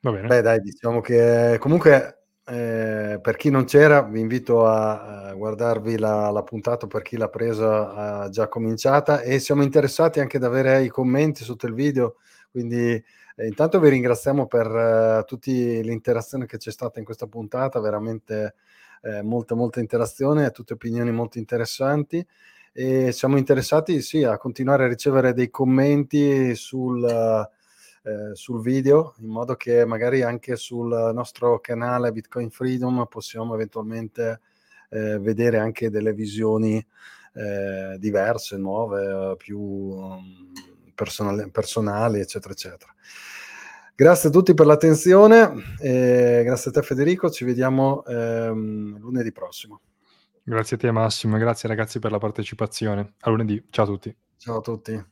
Va 0.00 0.10
bene. 0.10 0.26
Beh 0.26 0.42
dai, 0.42 0.60
diciamo 0.60 1.00
che 1.00 1.56
comunque 1.58 2.21
eh, 2.52 3.18
per 3.18 3.36
chi 3.36 3.48
non 3.48 3.64
c'era, 3.64 4.02
vi 4.02 4.20
invito 4.20 4.66
a, 4.66 5.32
guardarvi 5.34 5.96
la, 5.96 6.30
la, 6.30 6.42
puntata 6.42 6.86
per 6.86 7.00
chi 7.00 7.16
l'ha 7.16 7.30
presa 7.30 8.28
già 8.28 8.46
cominciata 8.48 9.22
e 9.22 9.38
siamo 9.38 9.62
interessati 9.62 10.20
anche 10.20 10.36
ad 10.36 10.44
avere 10.44 10.82
i 10.82 10.88
commenti 10.88 11.44
sotto 11.44 11.66
il 11.66 11.72
video. 11.72 12.16
Quindi, 12.50 13.02
eh, 13.36 13.46
intanto 13.46 13.80
vi 13.80 13.88
ringraziamo 13.88 14.46
per 14.46 14.66
uh, 14.66 15.24
tutta 15.24 15.50
l'interazione 15.50 16.44
che 16.44 16.58
c'è 16.58 16.70
stata 16.70 16.98
in 16.98 17.06
questa 17.06 17.26
puntata, 17.26 17.80
veramente 17.80 18.56
eh, 19.00 19.22
molta, 19.22 19.54
molta 19.54 19.80
interazione, 19.80 20.50
tutte 20.50 20.74
opinioni 20.74 21.10
molto 21.10 21.38
interessanti. 21.38 22.24
E 22.70 23.12
siamo 23.12 23.38
interessati 23.38 24.02
sì, 24.02 24.24
a 24.24 24.36
continuare 24.36 24.84
a 24.84 24.88
ricevere 24.88 25.32
dei 25.32 25.48
commenti 25.48 26.54
sul. 26.54 27.02
Uh, 27.02 27.60
eh, 28.02 28.34
sul 28.34 28.60
video, 28.60 29.14
in 29.20 29.28
modo 29.28 29.54
che 29.54 29.84
magari 29.84 30.22
anche 30.22 30.56
sul 30.56 31.10
nostro 31.14 31.60
canale 31.60 32.12
Bitcoin 32.12 32.50
Freedom 32.50 33.06
possiamo 33.08 33.54
eventualmente 33.54 34.40
eh, 34.90 35.18
vedere 35.18 35.58
anche 35.58 35.90
delle 35.90 36.12
visioni 36.12 36.84
eh, 37.34 37.96
diverse, 37.98 38.56
nuove, 38.56 39.36
più 39.36 39.60
um, 39.60 40.52
personali, 40.94 41.50
personali, 41.50 42.20
eccetera, 42.20 42.52
eccetera. 42.52 42.94
Grazie 43.94 44.30
a 44.30 44.32
tutti 44.32 44.54
per 44.54 44.66
l'attenzione, 44.66 45.76
grazie 45.78 46.70
a 46.70 46.72
te 46.72 46.82
Federico, 46.82 47.30
ci 47.30 47.44
vediamo 47.44 48.04
ehm, 48.06 48.98
lunedì 48.98 49.30
prossimo. 49.32 49.80
Grazie 50.42 50.76
a 50.76 50.78
te 50.78 50.90
Massimo, 50.90 51.36
grazie 51.36 51.68
ragazzi 51.68 51.98
per 52.00 52.10
la 52.10 52.18
partecipazione. 52.18 53.14
A 53.20 53.30
lunedì, 53.30 53.64
ciao 53.70 53.84
a 53.84 53.88
tutti. 53.88 54.16
Ciao 54.38 54.58
a 54.58 54.60
tutti. 54.60 55.04